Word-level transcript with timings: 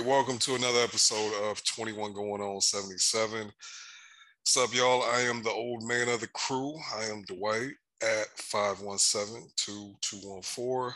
Welcome 0.00 0.38
to 0.38 0.54
another 0.54 0.80
episode 0.80 1.50
of 1.50 1.62
21 1.64 2.14
Going 2.14 2.40
On 2.40 2.62
77. 2.62 3.44
What's 3.44 4.56
up, 4.56 4.74
y'all? 4.74 5.02
I 5.02 5.20
am 5.20 5.42
the 5.42 5.50
old 5.50 5.82
man 5.82 6.08
of 6.08 6.20
the 6.20 6.28
crew. 6.28 6.74
I 6.96 7.04
am 7.04 7.24
Dwight 7.24 7.72
at 8.02 8.28
517-2214. 8.38 10.94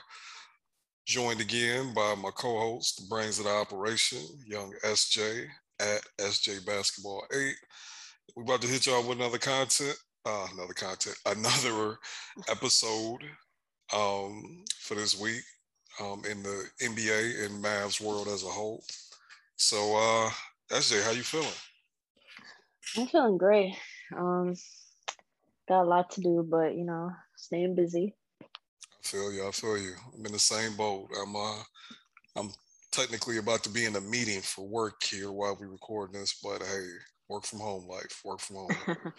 Joined 1.05 1.43
again 1.43 1.93
by 1.95 2.15
my 2.15 2.31
co-host, 2.31 2.97
the 2.97 3.05
brains 3.11 3.39
of 3.39 3.45
the 3.45 3.51
operation, 3.51 4.23
young 4.47 4.73
SJ 4.83 5.45
at 5.79 6.01
SJ 6.19 6.65
Basketball 6.65 7.27
8. 7.35 7.55
We're 8.35 8.45
about 8.45 8.63
to 8.63 8.69
hit 8.69 8.87
y'all 8.87 9.07
with 9.07 9.19
another 9.19 9.39
content, 9.39 9.99
uh, 10.25 10.47
another 10.55 10.73
content, 10.73 11.19
another 11.27 11.99
episode 12.49 13.25
um, 13.95 14.65
for 14.81 14.95
this 14.95 15.21
week 15.21 15.43
um, 16.01 16.23
in 16.31 16.43
the 16.43 16.69
NBA 16.81 17.47
and 17.47 17.65
Mavs 17.65 18.01
world 18.01 18.29
as 18.29 18.43
a 18.43 18.49
whole. 18.49 18.85
So, 19.57 19.97
uh, 19.97 20.31
SJ, 20.71 21.03
how 21.05 21.13
you 21.13 21.23
feeling? 21.23 21.49
I'm 22.97 23.07
feeling 23.07 23.39
great. 23.39 23.75
Um, 24.17 24.55
got 25.69 25.83
a 25.83 25.89
lot 25.89 26.11
to 26.11 26.21
do, 26.21 26.47
but 26.49 26.77
you 26.77 26.85
know, 26.85 27.11
staying 27.37 27.75
busy. 27.75 28.15
I 28.43 28.47
feel 29.03 29.33
you. 29.33 29.47
I 29.47 29.51
feel 29.51 29.79
you. 29.79 29.95
I'm 30.17 30.27
in 30.27 30.33
the 30.33 30.39
same 30.39 30.77
boat. 30.77 31.09
I'm 31.21 31.35
uh, 31.35 31.63
I'm 32.37 32.51
technically 32.93 33.39
about 33.39 33.63
to 33.65 33.71
be 33.71 33.85
in 33.85 33.97
a 33.97 34.01
meeting 34.01 34.41
for 34.41 34.67
work 34.67 35.03
here 35.03 35.33
while 35.33 35.57
we 35.61 35.67
record 35.67 36.13
this, 36.13 36.39
but 36.43 36.63
hey, 36.63 36.87
work 37.29 37.45
from 37.45 37.61
home 37.61 37.87
life. 37.87 38.21
Work 38.25 38.41
from 38.41 38.57
home. 38.57 38.97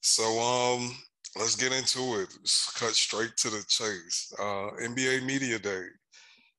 so 0.00 0.24
um, 0.40 0.94
let's 1.36 1.56
get 1.56 1.72
into 1.72 2.20
it. 2.20 2.28
Let's 2.38 2.72
cut 2.78 2.92
straight 2.94 3.36
to 3.38 3.50
the 3.50 3.64
chase. 3.68 4.32
Uh, 4.38 4.70
NBA 4.82 5.24
Media 5.24 5.58
Day. 5.58 5.86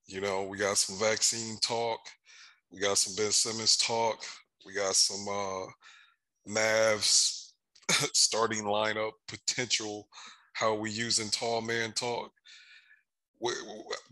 You 0.06 0.22
know, 0.22 0.44
we 0.44 0.58
got 0.58 0.78
some 0.78 0.98
vaccine 1.00 1.58
talk. 1.62 2.00
We 2.72 2.80
got 2.80 2.98
some 2.98 3.16
Ben 3.16 3.32
Simmons 3.32 3.78
talk. 3.78 4.24
We 4.66 4.74
got 4.74 4.96
some 4.96 5.26
uh, 5.30 5.66
Mavs 6.48 7.52
starting 8.14 8.64
lineup 8.64 9.12
potential. 9.28 10.08
How 10.54 10.76
we 10.76 10.92
using 10.92 11.30
tall 11.30 11.62
man 11.62 11.94
talk. 11.94 12.32
We, 13.40 13.52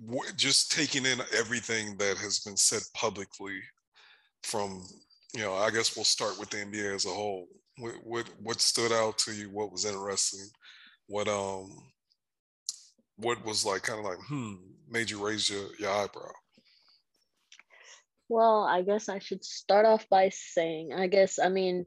we, 0.06 0.20
just 0.36 0.72
taking 0.72 1.06
in 1.06 1.20
everything 1.38 1.98
that 1.98 2.18
has 2.18 2.40
been 2.40 2.58
said 2.58 2.82
publicly 2.94 3.60
from, 4.44 4.84
you 5.34 5.42
know, 5.42 5.54
I 5.54 5.70
guess 5.70 5.96
we'll 5.96 6.04
start 6.04 6.40
with 6.40 6.50
the 6.50 6.58
NBA 6.58 6.96
as 6.96 7.06
a 7.06 7.10
whole. 7.10 7.48
What, 7.78 7.96
what, 8.04 8.30
what 8.42 8.62
stood 8.62 8.92
out 8.92 9.18
to 9.20 9.34
you? 9.34 9.50
What 9.50 9.72
was 9.72 9.86
interesting? 9.86 10.50
What 11.08 11.28
um 11.28 11.92
what 13.18 13.44
was 13.46 13.66
like 13.66 13.84
kind 13.84 14.00
of 14.00 14.06
like 14.06 14.20
hmm 14.28 14.56
made 14.90 15.10
you 15.10 15.26
raise 15.26 15.50
your, 15.50 15.68
your 15.78 15.92
eyebrow? 15.92 16.32
Well, 18.30 18.64
I 18.64 18.82
guess 18.82 19.10
I 19.10 19.20
should 19.20 19.44
start 19.44 19.86
off 19.86 20.08
by 20.10 20.30
saying, 20.30 20.94
I 20.94 21.08
guess, 21.08 21.38
I 21.38 21.50
mean, 21.50 21.86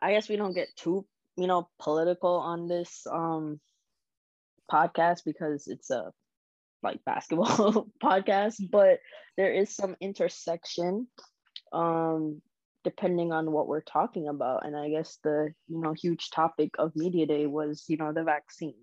I 0.00 0.12
guess 0.12 0.28
we 0.28 0.36
don't 0.36 0.54
get 0.54 0.68
too, 0.76 1.06
you 1.36 1.46
know, 1.46 1.68
political 1.78 2.36
on 2.36 2.68
this 2.68 3.06
um 3.10 3.60
podcast 4.70 5.22
because 5.24 5.66
it's 5.68 5.90
a 5.90 6.12
like 6.82 7.04
basketball 7.04 7.88
podcast, 8.02 8.56
but 8.70 9.00
there 9.36 9.52
is 9.52 9.74
some 9.74 9.96
intersection 10.00 11.08
um 11.72 12.42
depending 12.84 13.32
on 13.32 13.50
what 13.50 13.66
we're 13.66 13.80
talking 13.82 14.28
about. 14.28 14.66
And 14.66 14.76
I 14.76 14.90
guess 14.90 15.18
the, 15.24 15.52
you 15.68 15.80
know, 15.80 15.94
huge 15.94 16.30
topic 16.30 16.72
of 16.78 16.94
media 16.94 17.26
day 17.26 17.46
was, 17.46 17.84
you 17.88 17.96
know, 17.96 18.12
the 18.12 18.24
vaccine 18.24 18.74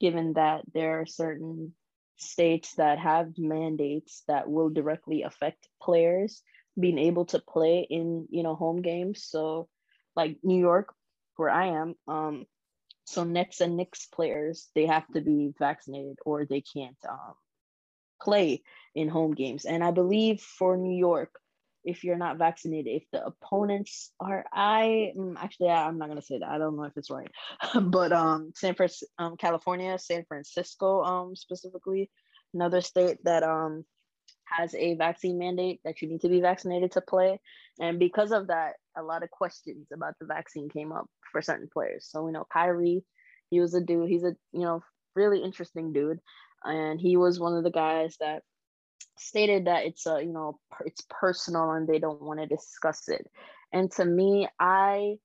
given 0.00 0.34
that 0.34 0.62
there 0.74 1.00
are 1.00 1.06
certain 1.06 1.74
states 2.16 2.74
that 2.76 2.98
have 2.98 3.32
mandates 3.38 4.22
that 4.28 4.48
will 4.48 4.70
directly 4.70 5.22
affect 5.22 5.68
players 5.82 6.42
being 6.78 6.98
able 6.98 7.24
to 7.26 7.38
play 7.38 7.86
in 7.88 8.26
you 8.30 8.42
know 8.42 8.54
home 8.54 8.82
games 8.82 9.24
so 9.24 9.68
like 10.14 10.38
new 10.42 10.58
york 10.58 10.94
where 11.36 11.50
i 11.50 11.66
am 11.66 11.94
um 12.08 12.46
so 13.04 13.24
nets 13.24 13.60
and 13.60 13.76
knicks 13.76 14.06
players 14.06 14.68
they 14.74 14.86
have 14.86 15.06
to 15.08 15.20
be 15.20 15.52
vaccinated 15.58 16.16
or 16.24 16.44
they 16.46 16.62
can't 16.62 16.96
um 17.08 17.34
play 18.20 18.62
in 18.94 19.08
home 19.08 19.34
games 19.34 19.64
and 19.64 19.84
i 19.84 19.90
believe 19.90 20.40
for 20.40 20.76
new 20.76 20.96
york 20.96 21.38
if 21.86 22.04
you're 22.04 22.18
not 22.18 22.36
vaccinated 22.36 23.00
if 23.00 23.04
the 23.12 23.24
opponents 23.24 24.12
are 24.20 24.44
i 24.52 25.12
mm, 25.16 25.34
actually 25.38 25.70
i'm 25.70 25.98
not 25.98 26.08
going 26.08 26.20
to 26.20 26.26
say 26.26 26.38
that. 26.38 26.48
I 26.48 26.58
don't 26.58 26.76
know 26.76 26.84
if 26.84 26.96
it's 26.96 27.10
right. 27.10 27.30
But 27.80 28.12
um 28.12 28.52
san 28.54 28.74
francisco 28.74 29.06
um, 29.18 29.36
california 29.36 29.98
san 29.98 30.24
francisco 30.28 31.02
um 31.02 31.36
specifically 31.36 32.10
another 32.52 32.80
state 32.80 33.18
that 33.24 33.42
um 33.42 33.84
has 34.46 34.74
a 34.74 34.94
vaccine 34.94 35.38
mandate 35.38 35.80
that 35.84 36.00
you 36.00 36.08
need 36.08 36.20
to 36.20 36.28
be 36.28 36.40
vaccinated 36.40 36.92
to 36.92 37.00
play. 37.00 37.40
And 37.80 37.98
because 37.98 38.32
of 38.32 38.46
that 38.48 38.74
a 38.96 39.02
lot 39.02 39.22
of 39.22 39.30
questions 39.30 39.88
about 39.92 40.14
the 40.20 40.26
vaccine 40.26 40.68
came 40.68 40.92
up 40.92 41.06
for 41.32 41.42
certain 41.42 41.68
players. 41.72 42.06
So 42.08 42.22
we 42.22 42.32
know 42.32 42.46
Kyrie 42.52 43.04
he 43.50 43.60
was 43.60 43.74
a 43.74 43.80
dude 43.80 44.08
he's 44.08 44.24
a 44.24 44.34
you 44.52 44.62
know 44.62 44.82
really 45.14 45.42
interesting 45.42 45.92
dude. 45.92 46.18
And 46.64 47.00
he 47.00 47.16
was 47.16 47.38
one 47.38 47.56
of 47.56 47.64
the 47.64 47.70
guys 47.70 48.16
that 48.20 48.42
stated 49.18 49.66
that 49.66 49.84
it's 49.86 50.06
a 50.06 50.22
you 50.22 50.32
know 50.32 50.58
it's 50.84 51.02
personal 51.10 51.70
and 51.72 51.88
they 51.88 51.98
don't 51.98 52.22
want 52.22 52.40
to 52.40 52.46
discuss 52.46 53.08
it. 53.08 53.26
And 53.72 53.90
to 53.92 54.04
me 54.04 54.48
i 54.60 55.16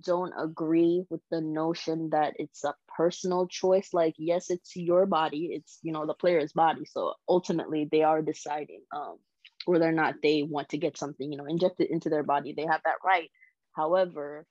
don't 0.00 0.34
agree 0.38 1.04
with 1.10 1.20
the 1.30 1.40
notion 1.40 2.10
that 2.10 2.34
it's 2.38 2.64
a 2.64 2.74
personal 2.96 3.46
choice. 3.48 3.90
Like 3.92 4.14
yes 4.18 4.50
it's 4.50 4.76
your 4.76 5.06
body 5.06 5.50
it's 5.52 5.78
you 5.82 5.92
know 5.92 6.06
the 6.06 6.14
player's 6.14 6.52
body. 6.52 6.84
So 6.84 7.14
ultimately 7.28 7.88
they 7.90 8.02
are 8.02 8.22
deciding 8.22 8.82
um 8.94 9.18
whether 9.66 9.88
or 9.88 9.92
not 9.92 10.16
they 10.22 10.42
want 10.42 10.70
to 10.70 10.78
get 10.78 10.96
something 10.96 11.30
you 11.30 11.38
know 11.38 11.46
injected 11.46 11.88
into 11.90 12.08
their 12.10 12.22
body. 12.22 12.54
They 12.56 12.66
have 12.66 12.80
that 12.84 12.96
right. 13.04 13.30
However 13.74 14.46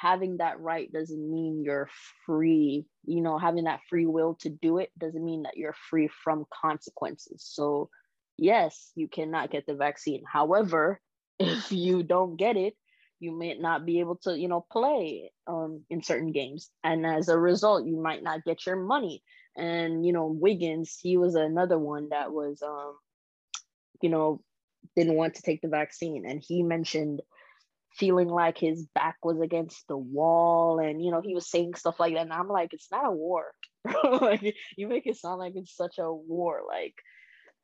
having 0.00 0.38
that 0.38 0.60
right 0.60 0.92
doesn't 0.92 1.30
mean 1.30 1.62
you're 1.64 1.88
free. 2.24 2.86
You 3.04 3.20
know 3.20 3.38
having 3.38 3.64
that 3.64 3.80
free 3.88 4.06
will 4.06 4.34
to 4.40 4.48
do 4.50 4.78
it 4.78 4.90
doesn't 4.98 5.24
mean 5.24 5.42
that 5.44 5.56
you're 5.56 5.76
free 5.90 6.08
from 6.24 6.46
consequences. 6.62 7.44
So 7.46 7.90
yes 8.36 8.90
you 8.94 9.08
cannot 9.08 9.50
get 9.50 9.66
the 9.66 9.74
vaccine. 9.74 10.22
However 10.30 11.00
if 11.38 11.72
you 11.72 12.02
don't 12.02 12.36
get 12.36 12.56
it 12.56 12.74
you 13.18 13.32
may 13.32 13.54
not 13.54 13.86
be 13.86 14.00
able 14.00 14.16
to 14.16 14.38
you 14.38 14.48
know 14.48 14.64
play 14.70 15.32
um, 15.46 15.82
in 15.88 16.02
certain 16.02 16.32
games. 16.32 16.70
And 16.84 17.06
as 17.06 17.28
a 17.28 17.38
result 17.38 17.86
you 17.86 17.96
might 17.96 18.22
not 18.22 18.44
get 18.44 18.66
your 18.66 18.76
money. 18.76 19.22
And 19.56 20.04
you 20.06 20.12
know 20.12 20.26
wiggins 20.26 20.98
he 21.02 21.16
was 21.16 21.34
another 21.34 21.78
one 21.78 22.10
that 22.10 22.32
was 22.32 22.62
um 22.62 22.96
you 24.02 24.10
know 24.10 24.42
didn't 24.94 25.14
want 25.14 25.34
to 25.34 25.42
take 25.42 25.62
the 25.62 25.68
vaccine. 25.68 26.24
And 26.26 26.42
he 26.46 26.62
mentioned 26.62 27.20
feeling 27.98 28.28
like 28.28 28.58
his 28.58 28.86
back 28.94 29.16
was 29.24 29.40
against 29.40 29.86
the 29.88 29.96
wall 29.96 30.78
and 30.78 31.02
you 31.04 31.10
know 31.10 31.20
he 31.20 31.34
was 31.34 31.50
saying 31.50 31.74
stuff 31.74 31.98
like 32.00 32.14
that. 32.14 32.22
And 32.22 32.32
i'm 32.32 32.48
like 32.48 32.72
it's 32.72 32.90
not 32.90 33.06
a 33.06 33.10
war. 33.12 33.52
Like 34.20 34.54
you 34.76 34.88
make 34.88 35.06
it 35.06 35.16
sound 35.16 35.38
like 35.38 35.54
it's 35.56 35.76
such 35.76 35.98
a 35.98 36.12
war 36.12 36.62
like. 36.68 36.94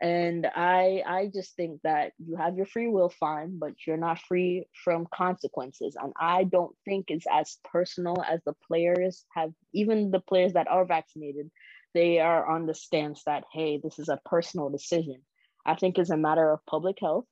And 0.01 0.47
i 0.47 1.03
i 1.07 1.31
just 1.33 1.55
think 1.57 1.81
that 1.85 2.13
you 2.19 2.37
have 2.37 2.57
your 2.57 2.67
free 2.67 2.89
will 2.89 3.09
fine 3.09 3.59
but 3.59 3.73
you're 3.87 3.97
not 3.97 4.19
free 4.21 4.67
from 4.85 5.07
consequences. 5.15 5.97
And 6.01 6.13
i 6.19 6.45
don't 6.45 6.75
think 6.85 7.07
it's 7.09 7.27
as 7.33 7.59
personal 7.65 8.17
as 8.29 8.41
the 8.45 8.55
players 8.69 9.25
have 9.35 9.51
even 9.73 10.11
the 10.11 10.21
players 10.21 10.55
that 10.55 10.69
are 10.69 10.85
vaccinated 10.85 11.51
they 11.95 12.21
are 12.21 12.47
on 12.47 12.67
the 12.67 12.75
stance 12.75 13.23
that 13.27 13.45
hey 13.53 13.79
this 13.83 13.99
is 13.99 14.09
a 14.09 14.21
personal 14.25 14.71
decision. 14.71 15.21
I 15.65 15.77
think 15.77 15.99
it's 15.99 16.11
a 16.11 16.17
matter 16.17 16.51
of 16.51 16.67
public 16.67 16.99
health 17.01 17.27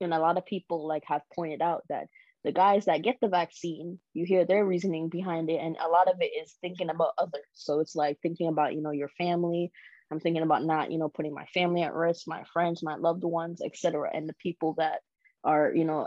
and 0.00 0.14
a 0.14 0.18
lot 0.18 0.38
of 0.38 0.46
people 0.46 0.86
like 0.86 1.04
have 1.06 1.22
pointed 1.34 1.62
out 1.62 1.82
that 1.88 2.06
the 2.44 2.52
guys 2.52 2.86
that 2.86 3.02
get 3.02 3.16
the 3.20 3.28
vaccine 3.28 3.98
you 4.14 4.24
hear 4.24 4.44
their 4.44 4.64
reasoning 4.64 5.08
behind 5.08 5.50
it 5.50 5.60
and 5.60 5.76
a 5.76 5.88
lot 5.88 6.08
of 6.08 6.16
it 6.20 6.32
is 6.42 6.54
thinking 6.60 6.90
about 6.90 7.12
others 7.18 7.44
so 7.54 7.80
it's 7.80 7.94
like 7.94 8.18
thinking 8.22 8.48
about 8.48 8.74
you 8.74 8.82
know 8.82 8.90
your 8.90 9.10
family 9.18 9.70
i'm 10.10 10.20
thinking 10.20 10.42
about 10.42 10.64
not 10.64 10.90
you 10.90 10.98
know 10.98 11.08
putting 11.08 11.34
my 11.34 11.46
family 11.46 11.82
at 11.82 11.94
risk 11.94 12.26
my 12.26 12.42
friends 12.52 12.82
my 12.82 12.96
loved 12.96 13.24
ones 13.24 13.60
etc 13.64 14.10
and 14.12 14.28
the 14.28 14.34
people 14.34 14.74
that 14.78 15.00
are 15.44 15.72
you 15.74 15.84
know 15.84 16.06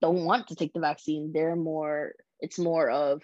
don't 0.00 0.24
want 0.24 0.48
to 0.48 0.54
take 0.54 0.72
the 0.72 0.80
vaccine 0.80 1.32
they're 1.32 1.56
more 1.56 2.12
it's 2.40 2.58
more 2.58 2.90
of 2.90 3.22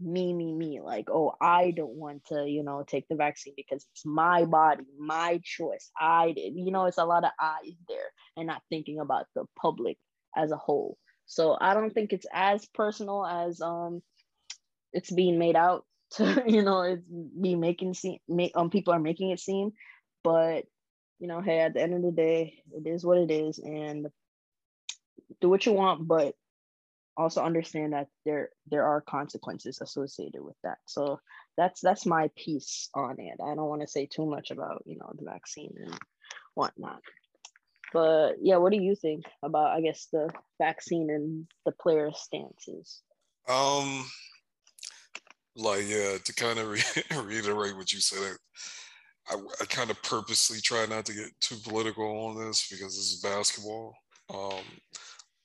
me, 0.00 0.32
me, 0.32 0.52
me. 0.52 0.80
Like, 0.80 1.08
oh, 1.10 1.34
I 1.40 1.70
don't 1.70 1.94
want 1.94 2.26
to, 2.26 2.46
you 2.46 2.62
know, 2.62 2.84
take 2.86 3.08
the 3.08 3.16
vaccine 3.16 3.54
because 3.56 3.86
it's 3.92 4.04
my 4.04 4.44
body, 4.44 4.84
my 4.98 5.40
choice. 5.42 5.90
I 5.98 6.32
did, 6.32 6.52
you 6.54 6.70
know, 6.70 6.86
it's 6.86 6.98
a 6.98 7.04
lot 7.04 7.24
of 7.24 7.30
eyes 7.40 7.74
there 7.88 7.95
and 8.36 8.46
not 8.46 8.62
thinking 8.68 8.98
about 9.00 9.26
the 9.34 9.44
public 9.58 9.98
as 10.36 10.50
a 10.50 10.56
whole. 10.56 10.98
So 11.26 11.56
I 11.60 11.74
don't 11.74 11.92
think 11.92 12.12
it's 12.12 12.26
as 12.32 12.66
personal 12.66 13.26
as 13.26 13.60
um 13.60 14.02
it's 14.92 15.10
being 15.10 15.38
made 15.38 15.56
out 15.56 15.84
to, 16.12 16.44
you 16.46 16.62
know, 16.62 16.82
it's 16.82 17.02
be 17.08 17.54
making 17.54 17.94
seem 17.94 18.18
make 18.28 18.52
um 18.54 18.70
people 18.70 18.92
are 18.92 19.00
making 19.00 19.30
it 19.30 19.40
seem. 19.40 19.72
But 20.22 20.64
you 21.18 21.28
know, 21.28 21.40
hey, 21.40 21.60
at 21.60 21.74
the 21.74 21.82
end 21.82 21.94
of 21.94 22.02
the 22.02 22.12
day, 22.12 22.62
it 22.72 22.86
is 22.86 23.04
what 23.04 23.18
it 23.18 23.30
is, 23.30 23.58
and 23.58 24.06
do 25.40 25.48
what 25.48 25.64
you 25.64 25.72
want, 25.72 26.06
but 26.06 26.34
also 27.16 27.42
understand 27.42 27.92
that 27.92 28.08
there 28.24 28.50
there 28.70 28.84
are 28.84 29.00
consequences 29.00 29.80
associated 29.80 30.42
with 30.42 30.56
that 30.62 30.78
so 30.86 31.18
that's 31.56 31.80
that's 31.80 32.04
my 32.04 32.30
piece 32.36 32.88
on 32.94 33.18
it 33.18 33.38
i 33.42 33.54
don't 33.54 33.68
want 33.68 33.80
to 33.80 33.86
say 33.86 34.06
too 34.06 34.26
much 34.26 34.50
about 34.50 34.82
you 34.86 34.98
know 34.98 35.10
the 35.16 35.24
vaccine 35.24 35.72
and 35.82 35.98
whatnot 36.54 37.00
But 37.92 38.34
yeah, 38.40 38.56
what 38.56 38.72
do 38.72 38.78
you 38.78 38.94
think 38.94 39.24
about 39.42 39.76
I 39.76 39.80
guess 39.80 40.08
the 40.12 40.30
vaccine 40.58 41.10
and 41.10 41.46
the 41.64 41.72
player 41.72 42.10
stances? 42.14 43.02
Um, 43.48 44.04
like 45.54 45.84
yeah, 45.86 46.18
to 46.22 46.34
kind 46.34 46.58
of 46.58 46.68
re- 46.68 47.18
reiterate 47.24 47.76
what 47.76 47.92
you 47.92 48.00
said, 48.00 48.36
I, 49.28 49.36
I 49.60 49.64
kind 49.66 49.90
of 49.90 50.02
purposely 50.02 50.60
try 50.60 50.86
not 50.86 51.06
to 51.06 51.14
get 51.14 51.40
too 51.40 51.56
political 51.64 52.26
on 52.26 52.46
this 52.46 52.68
because 52.68 52.96
this 52.96 53.12
is 53.12 53.20
basketball. 53.20 53.94
Um, 54.32 54.64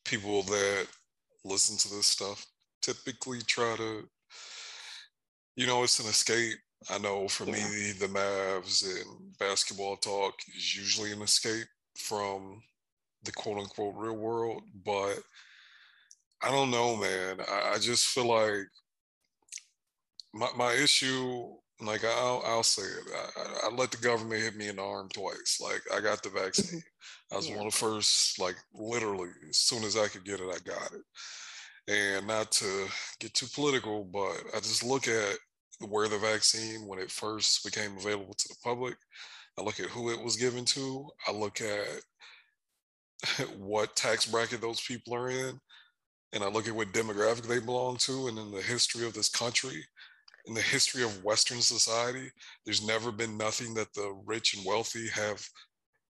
people 0.05 0.43
that 0.43 0.87
listen 1.45 1.77
to 1.77 1.95
this 1.95 2.07
stuff 2.07 2.45
typically 2.81 3.41
try 3.41 3.75
to, 3.77 4.07
you 5.55 5.67
know, 5.67 5.83
it's 5.83 5.99
an 5.99 6.07
escape. 6.07 6.57
I 6.89 6.97
know 6.97 7.27
for 7.27 7.45
yeah. 7.45 7.53
me, 7.53 7.91
the 7.99 8.07
Mavs 8.07 8.83
and 8.83 9.37
basketball 9.39 9.97
talk 9.97 10.33
is 10.55 10.75
usually 10.75 11.11
an 11.11 11.21
escape 11.21 11.67
from 11.95 12.61
the 13.23 13.31
quote 13.31 13.57
unquote 13.57 13.95
real 13.95 14.17
world, 14.17 14.63
but 14.85 15.19
I 16.43 16.49
don't 16.49 16.71
know, 16.71 16.95
man. 16.95 17.37
I, 17.49 17.73
I 17.75 17.77
just 17.77 18.07
feel 18.07 18.27
like 18.27 18.67
my, 20.33 20.47
my 20.57 20.73
issue, 20.73 21.49
like 21.81 22.03
I'll, 22.03 22.43
I'll 22.45 22.63
say 22.63 22.83
it, 22.83 23.13
I, 23.37 23.67
I, 23.67 23.71
let 23.73 23.91
the 23.91 23.97
government 23.97 24.41
hit 24.41 24.55
me 24.55 24.69
in 24.69 24.77
the 24.77 24.83
arm 24.83 25.09
twice. 25.09 25.59
Like 25.61 25.81
I 25.93 26.01
got 26.01 26.23
the 26.23 26.29
vaccine. 26.29 26.79
Mm-hmm. 26.79 27.33
I 27.33 27.37
was 27.37 27.49
yeah. 27.49 27.57
one 27.57 27.67
of 27.67 27.73
the 27.73 27.77
first, 27.79 28.39
like 28.39 28.55
literally, 28.73 29.29
as 29.49 29.57
soon 29.57 29.83
as 29.83 29.97
I 29.97 30.07
could 30.07 30.25
get 30.25 30.39
it, 30.39 30.49
I 30.49 30.59
got 30.67 30.91
it. 30.93 31.01
And 31.87 32.27
not 32.27 32.51
to 32.53 32.87
get 33.19 33.33
too 33.33 33.47
political, 33.53 34.03
but 34.03 34.43
I 34.55 34.59
just 34.59 34.83
look 34.83 35.07
at 35.07 35.37
where 35.87 36.07
the 36.07 36.17
vaccine, 36.17 36.85
when 36.87 36.99
it 36.99 37.09
first 37.09 37.63
became 37.63 37.97
available 37.97 38.33
to 38.33 38.47
the 38.49 38.55
public, 38.63 38.95
I 39.61 39.63
look 39.63 39.79
at 39.79 39.89
who 39.89 40.09
it 40.09 40.21
was 40.21 40.35
given 40.35 40.65
to. 40.65 41.07
I 41.27 41.31
look 41.31 41.61
at 41.61 41.87
what 43.57 43.95
tax 43.95 44.25
bracket 44.25 44.61
those 44.61 44.81
people 44.81 45.13
are 45.15 45.29
in. 45.29 45.59
And 46.33 46.43
I 46.43 46.47
look 46.47 46.67
at 46.67 46.75
what 46.75 46.93
demographic 46.93 47.43
they 47.47 47.59
belong 47.59 47.97
to 47.97 48.27
and 48.27 48.39
in 48.39 48.51
the 48.51 48.61
history 48.61 49.05
of 49.05 49.13
this 49.13 49.29
country 49.29 49.83
in 50.45 50.53
the 50.53 50.61
history 50.61 51.03
of 51.03 51.23
Western 51.23 51.61
society, 51.61 52.31
there's 52.65 52.85
never 52.85 53.11
been 53.11 53.37
nothing 53.37 53.73
that 53.75 53.93
the 53.93 54.19
rich 54.25 54.55
and 54.55 54.65
wealthy 54.65 55.07
have 55.09 55.43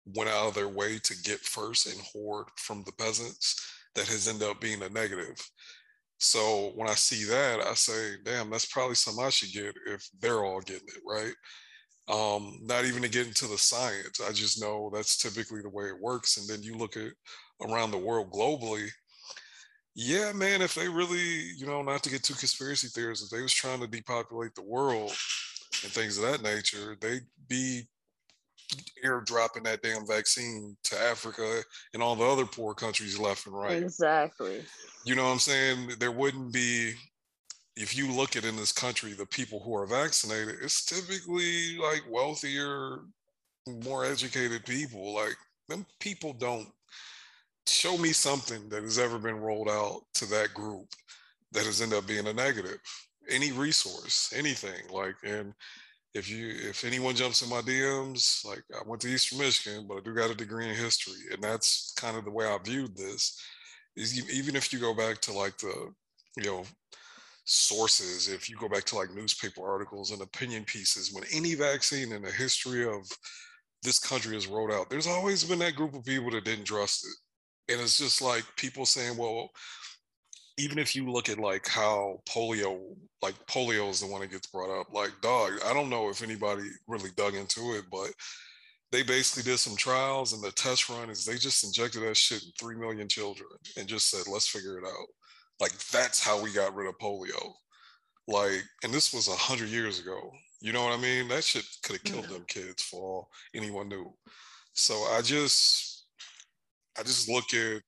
went 0.05 0.29
out 0.29 0.47
of 0.47 0.53
their 0.53 0.69
way 0.69 0.99
to 0.99 1.21
get 1.23 1.39
first 1.39 1.87
and 1.87 2.01
hoard 2.01 2.47
from 2.57 2.83
the 2.85 2.93
peasants 2.93 3.59
that 3.95 4.07
has 4.07 4.27
ended 4.27 4.47
up 4.47 4.61
being 4.61 4.81
a 4.81 4.89
negative. 4.89 5.35
So 6.19 6.71
when 6.75 6.87
I 6.87 6.93
see 6.93 7.23
that, 7.25 7.61
I 7.61 7.73
say, 7.73 8.13
damn, 8.23 8.49
that's 8.49 8.65
probably 8.65 8.95
something 8.95 9.23
I 9.23 9.29
should 9.29 9.51
get 9.51 9.75
if 9.87 10.07
they're 10.19 10.45
all 10.45 10.61
getting 10.61 10.87
it, 10.87 11.01
right? 11.05 11.33
Um, 12.11 12.59
not 12.63 12.83
even 12.83 13.01
to 13.03 13.09
get 13.09 13.27
into 13.27 13.47
the 13.47 13.57
science. 13.57 14.19
I 14.19 14.33
just 14.33 14.61
know 14.61 14.91
that's 14.93 15.17
typically 15.17 15.61
the 15.61 15.69
way 15.69 15.85
it 15.85 16.01
works. 16.01 16.37
And 16.37 16.47
then 16.47 16.61
you 16.61 16.77
look 16.77 16.97
at 16.97 17.11
around 17.65 17.91
the 17.91 17.97
world 17.97 18.31
globally, 18.31 18.89
yeah, 19.95 20.31
man, 20.33 20.61
if 20.61 20.75
they 20.75 20.89
really, 20.89 21.51
you 21.57 21.65
know, 21.65 21.81
not 21.81 22.03
to 22.03 22.09
get 22.09 22.23
too 22.23 22.33
conspiracy 22.33 22.87
theorists, 22.87 23.25
if 23.25 23.31
they 23.31 23.41
was 23.41 23.53
trying 23.53 23.79
to 23.81 23.87
depopulate 23.87 24.55
the 24.55 24.61
world 24.61 25.11
and 25.83 25.91
things 25.91 26.17
of 26.17 26.23
that 26.23 26.43
nature, 26.43 26.97
they'd 26.99 27.25
be 27.47 27.83
airdropping 29.05 29.63
that 29.63 29.81
damn 29.81 30.07
vaccine 30.07 30.77
to 30.83 30.97
Africa 30.97 31.61
and 31.93 32.01
all 32.01 32.15
the 32.15 32.25
other 32.25 32.45
poor 32.45 32.73
countries 32.73 33.19
left 33.19 33.45
and 33.47 33.55
right. 33.55 33.83
Exactly. 33.83 34.63
You 35.05 35.15
know 35.15 35.25
what 35.25 35.31
I'm 35.31 35.39
saying? 35.39 35.93
There 35.99 36.11
wouldn't 36.11 36.53
be 36.53 36.93
if 37.75 37.97
you 37.97 38.11
look 38.11 38.35
at 38.35 38.45
in 38.45 38.55
this 38.55 38.71
country, 38.71 39.13
the 39.13 39.25
people 39.25 39.59
who 39.59 39.75
are 39.75 39.85
vaccinated, 39.85 40.55
it's 40.61 40.85
typically 40.85 41.77
like 41.77 42.03
wealthier, 42.09 42.99
more 43.85 44.05
educated 44.05 44.65
people. 44.65 45.13
Like 45.13 45.35
them 45.69 45.85
people 45.99 46.33
don't 46.33 46.67
show 47.67 47.97
me 47.97 48.09
something 48.09 48.67
that 48.69 48.83
has 48.83 48.99
ever 48.99 49.17
been 49.19 49.39
rolled 49.39 49.69
out 49.69 50.01
to 50.15 50.25
that 50.25 50.53
group 50.53 50.87
that 51.51 51.65
has 51.65 51.81
ended 51.81 51.99
up 51.99 52.07
being 52.07 52.27
a 52.27 52.33
negative 52.33 52.79
any 53.29 53.51
resource 53.51 54.33
anything 54.35 54.81
like 54.91 55.15
and 55.23 55.53
if 56.13 56.29
you 56.29 56.49
if 56.69 56.83
anyone 56.83 57.15
jumps 57.15 57.41
in 57.41 57.49
my 57.49 57.61
dms 57.61 58.43
like 58.45 58.63
i 58.73 58.81
went 58.87 59.01
to 59.01 59.07
eastern 59.07 59.37
michigan 59.37 59.85
but 59.87 59.97
i 59.97 59.99
do 60.01 60.13
got 60.13 60.31
a 60.31 60.35
degree 60.35 60.67
in 60.67 60.75
history 60.75 61.13
and 61.31 61.41
that's 61.41 61.93
kind 61.95 62.17
of 62.17 62.25
the 62.25 62.31
way 62.31 62.45
i 62.45 62.57
viewed 62.63 62.95
this 62.97 63.39
is 63.95 64.29
even 64.31 64.55
if 64.55 64.73
you 64.73 64.79
go 64.79 64.93
back 64.93 65.19
to 65.21 65.31
like 65.31 65.55
the 65.57 65.93
you 66.37 66.45
know 66.45 66.63
sources 67.51 68.29
if 68.29 68.49
you 68.49 68.55
go 68.55 68.69
back 68.69 68.83
to 68.85 68.95
like 68.95 69.13
newspaper 69.13 69.69
articles 69.69 70.11
and 70.11 70.21
opinion 70.21 70.63
pieces 70.63 71.11
when 71.13 71.23
any 71.33 71.53
vaccine 71.53 72.11
in 72.11 72.21
the 72.21 72.31
history 72.31 72.85
of 72.85 73.05
this 73.83 73.99
country 73.99 74.37
is 74.37 74.47
rolled 74.47 74.71
out 74.71 74.89
there's 74.89 75.07
always 75.07 75.43
been 75.43 75.59
that 75.59 75.75
group 75.75 75.93
of 75.93 76.05
people 76.05 76.31
that 76.31 76.45
didn't 76.45 76.65
trust 76.65 77.05
it 77.05 77.13
and 77.71 77.79
it's 77.79 77.97
just 77.97 78.21
like 78.21 78.43
people 78.57 78.85
saying, 78.85 79.17
well, 79.17 79.49
even 80.57 80.77
if 80.77 80.95
you 80.95 81.09
look 81.09 81.29
at 81.29 81.39
like 81.39 81.67
how 81.67 82.19
polio, 82.27 82.79
like 83.21 83.35
polio 83.47 83.89
is 83.89 84.01
the 84.01 84.07
one 84.07 84.21
that 84.21 84.31
gets 84.31 84.47
brought 84.47 84.77
up, 84.77 84.87
like 84.93 85.11
dog, 85.21 85.53
I 85.65 85.73
don't 85.73 85.89
know 85.89 86.09
if 86.09 86.21
anybody 86.21 86.67
really 86.87 87.11
dug 87.15 87.35
into 87.35 87.73
it, 87.75 87.85
but 87.91 88.11
they 88.91 89.03
basically 89.03 89.49
did 89.49 89.57
some 89.57 89.77
trials 89.77 90.33
and 90.33 90.43
the 90.43 90.51
test 90.51 90.89
run 90.89 91.09
is 91.09 91.23
they 91.23 91.37
just 91.37 91.63
injected 91.63 92.03
that 92.03 92.17
shit 92.17 92.43
in 92.43 92.51
3 92.59 92.75
million 92.75 93.07
children 93.07 93.49
and 93.77 93.87
just 93.87 94.09
said, 94.09 94.31
let's 94.31 94.49
figure 94.49 94.77
it 94.77 94.85
out. 94.85 95.07
Like 95.61 95.77
that's 95.89 96.19
how 96.19 96.41
we 96.41 96.51
got 96.51 96.73
rid 96.75 96.89
of 96.89 96.97
polio. 96.97 97.53
Like, 98.27 98.63
and 98.83 98.91
this 98.91 99.13
was 99.13 99.27
a 99.27 99.31
hundred 99.31 99.69
years 99.69 99.99
ago. 99.99 100.31
You 100.59 100.73
know 100.73 100.83
what 100.83 100.97
I 100.97 101.01
mean? 101.01 101.27
That 101.27 101.43
shit 101.43 101.65
could 101.83 101.97
have 101.97 102.03
killed 102.03 102.29
them 102.29 102.45
kids 102.47 102.81
for 102.81 103.01
all 103.01 103.29
anyone 103.53 103.87
knew. 103.87 104.11
So 104.73 104.95
I 105.11 105.21
just 105.21 106.07
I 106.99 107.03
just 107.03 107.29
look 107.29 107.53
at 107.53 107.83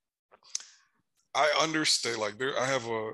I 1.35 1.51
understand 1.61 2.19
like 2.19 2.37
there 2.37 2.57
I 2.59 2.65
have 2.65 2.85
a 2.85 3.09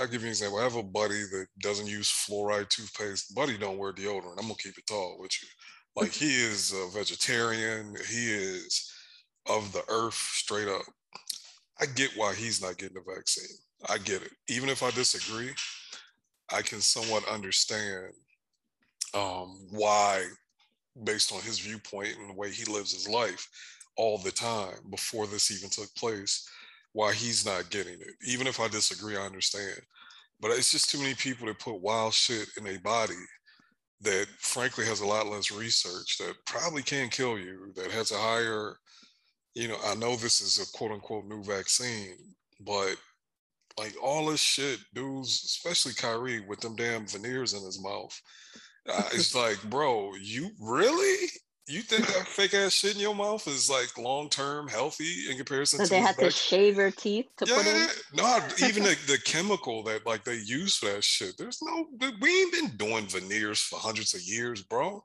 I'll 0.00 0.06
give 0.06 0.22
you 0.22 0.28
an 0.28 0.32
example. 0.32 0.58
I 0.58 0.64
have 0.64 0.76
a 0.76 0.82
buddy 0.82 1.20
that 1.20 1.46
doesn't 1.60 1.86
use 1.86 2.10
fluoride 2.10 2.70
toothpaste. 2.70 3.34
Buddy 3.34 3.58
don't 3.58 3.78
wear 3.78 3.92
deodorant. 3.92 4.38
I'm 4.38 4.44
gonna 4.44 4.54
keep 4.54 4.78
it 4.78 4.86
tall 4.86 5.18
with 5.20 5.32
you. 5.42 5.48
Like 5.96 6.12
he 6.12 6.34
is 6.34 6.72
a 6.72 6.88
vegetarian, 6.96 7.94
he 8.08 8.32
is 8.32 8.90
of 9.46 9.70
the 9.72 9.82
earth 9.90 10.14
straight 10.14 10.68
up. 10.68 10.82
I 11.80 11.86
get 11.86 12.10
why 12.16 12.34
he's 12.34 12.62
not 12.62 12.78
getting 12.78 12.94
the 12.94 13.14
vaccine. 13.14 13.56
I 13.88 13.98
get 13.98 14.22
it. 14.22 14.32
Even 14.48 14.68
if 14.68 14.82
I 14.82 14.90
disagree, 14.90 15.50
I 16.52 16.62
can 16.62 16.80
somewhat 16.80 17.28
understand 17.28 18.12
um, 19.14 19.58
why, 19.70 20.24
based 21.04 21.32
on 21.32 21.40
his 21.42 21.58
viewpoint 21.58 22.16
and 22.18 22.30
the 22.30 22.34
way 22.34 22.50
he 22.50 22.64
lives 22.64 22.92
his 22.92 23.08
life, 23.08 23.48
all 23.96 24.18
the 24.18 24.30
time 24.30 24.76
before 24.90 25.26
this 25.26 25.50
even 25.50 25.68
took 25.70 25.92
place 25.94 26.48
why 26.92 27.12
he's 27.12 27.44
not 27.44 27.70
getting 27.70 27.94
it. 27.94 28.14
Even 28.26 28.46
if 28.46 28.60
I 28.60 28.68
disagree, 28.68 29.16
I 29.16 29.26
understand. 29.26 29.80
But 30.40 30.52
it's 30.52 30.70
just 30.70 30.90
too 30.90 30.98
many 30.98 31.14
people 31.14 31.46
that 31.46 31.58
put 31.58 31.80
wild 31.80 32.14
shit 32.14 32.48
in 32.56 32.66
a 32.66 32.78
body 32.78 33.14
that 34.00 34.26
frankly 34.38 34.86
has 34.86 35.00
a 35.00 35.06
lot 35.06 35.26
less 35.26 35.50
research 35.50 36.18
that 36.18 36.34
probably 36.46 36.82
can 36.82 37.08
kill 37.08 37.38
you, 37.38 37.72
that 37.74 37.90
has 37.90 38.12
a 38.12 38.16
higher, 38.18 38.76
you 39.54 39.66
know, 39.66 39.76
I 39.84 39.96
know 39.96 40.14
this 40.14 40.40
is 40.40 40.58
a 40.58 40.76
quote 40.76 40.92
unquote 40.92 41.26
new 41.26 41.42
vaccine, 41.42 42.16
but 42.60 42.96
like 43.78 43.94
all 44.02 44.26
this 44.26 44.40
shit, 44.40 44.80
dudes, 44.94 45.42
especially 45.44 45.92
Kyrie 45.94 46.40
with 46.40 46.60
them 46.60 46.76
damn 46.76 47.06
veneers 47.06 47.54
in 47.54 47.64
his 47.64 47.82
mouth. 47.82 48.18
Uh, 48.88 49.08
it's 49.12 49.34
like, 49.34 49.62
bro, 49.70 50.12
you 50.20 50.50
really? 50.60 51.28
you 51.68 51.82
think 51.82 52.06
that 52.06 52.26
fake 52.26 52.54
ass 52.54 52.72
shit 52.72 52.94
in 52.94 53.00
your 53.00 53.14
mouth 53.14 53.46
is 53.46 53.68
like 53.68 53.96
long 53.98 54.28
term 54.30 54.68
healthy 54.68 55.30
in 55.30 55.36
comparison 55.36 55.78
so 55.78 55.84
to 55.84 55.90
they 55.90 56.00
have 56.00 56.16
to 56.16 56.30
shave 56.30 56.76
your 56.76 56.90
teeth 56.90 57.26
to 57.36 57.46
yeah, 57.46 57.56
put 57.56 57.66
in? 57.66 57.88
No, 58.14 58.40
even 58.68 58.82
the, 58.82 58.96
the 59.06 59.18
chemical 59.24 59.82
that 59.84 60.06
like 60.06 60.24
they 60.24 60.36
use 60.36 60.76
for 60.76 60.86
that 60.86 61.04
shit. 61.04 61.36
There's 61.36 61.60
no 61.62 61.86
we 62.20 62.40
ain't 62.40 62.52
been 62.52 62.76
doing 62.76 63.06
veneers 63.06 63.60
for 63.60 63.78
hundreds 63.78 64.14
of 64.14 64.22
years, 64.22 64.62
bro. 64.62 65.04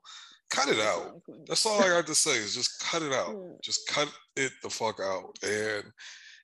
Cut 0.50 0.68
it 0.68 0.80
out. 0.80 1.20
That's 1.46 1.66
all 1.66 1.82
I 1.82 1.88
got 1.88 2.06
to 2.06 2.14
say 2.14 2.32
is 2.32 2.54
just 2.54 2.80
cut 2.80 3.02
it 3.02 3.12
out. 3.12 3.34
Just 3.62 3.88
cut 3.88 4.12
it 4.36 4.52
the 4.62 4.70
fuck 4.70 5.00
out. 5.00 5.36
And 5.42 5.84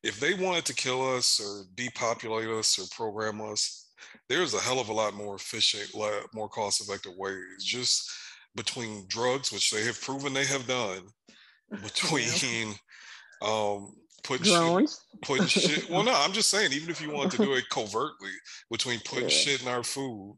if 0.03 0.19
they 0.19 0.35
wanted 0.35 0.65
to 0.67 0.75
kill 0.75 1.17
us 1.17 1.41
or 1.41 1.65
depopulate 1.75 2.49
us 2.49 2.79
or 2.79 2.85
program 2.95 3.41
us, 3.41 3.89
there's 4.29 4.55
a 4.55 4.61
hell 4.61 4.81
of 4.81 4.89
a 4.89 4.93
lot 4.93 5.15
more 5.15 5.35
efficient, 5.35 5.91
more 6.35 6.49
cost 6.49 6.81
effective 6.81 7.13
ways. 7.17 7.63
Just 7.63 8.11
between 8.55 9.05
drugs, 9.09 9.53
which 9.53 9.71
they 9.71 9.85
have 9.85 10.01
proven 10.01 10.33
they 10.33 10.47
have 10.47 10.67
done, 10.67 11.03
between 11.83 12.75
um, 13.43 13.93
putting 14.23 14.45
shit, 14.45 14.91
putting 15.23 15.47
shit. 15.47 15.91
Well, 15.91 16.03
no, 16.03 16.15
I'm 16.15 16.33
just 16.33 16.51
saying, 16.51 16.73
even 16.73 16.91
if 16.91 17.01
you 17.01 17.11
want 17.11 17.33
to 17.33 17.39
do 17.39 17.55
it 17.55 17.65
covertly, 17.71 18.31
between 18.71 19.01
putting 19.01 19.25
yeah. 19.25 19.35
shit 19.35 19.63
in 19.63 19.69
our 19.69 19.83
food, 19.83 20.37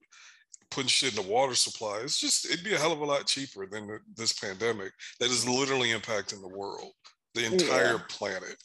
putting 0.70 0.88
shit 0.88 1.16
in 1.16 1.24
the 1.24 1.30
water 1.30 1.54
supply, 1.54 2.00
it's 2.02 2.18
just 2.18 2.50
it'd 2.50 2.64
be 2.64 2.74
a 2.74 2.78
hell 2.78 2.92
of 2.92 3.00
a 3.00 3.04
lot 3.04 3.26
cheaper 3.26 3.66
than 3.66 3.86
the, 3.86 3.98
this 4.16 4.32
pandemic 4.32 4.92
that 5.20 5.30
is 5.30 5.48
literally 5.48 5.90
impacting 5.90 6.40
the 6.40 6.56
world, 6.56 6.92
the 7.34 7.44
entire 7.44 7.94
yeah. 7.94 8.00
planet. 8.08 8.56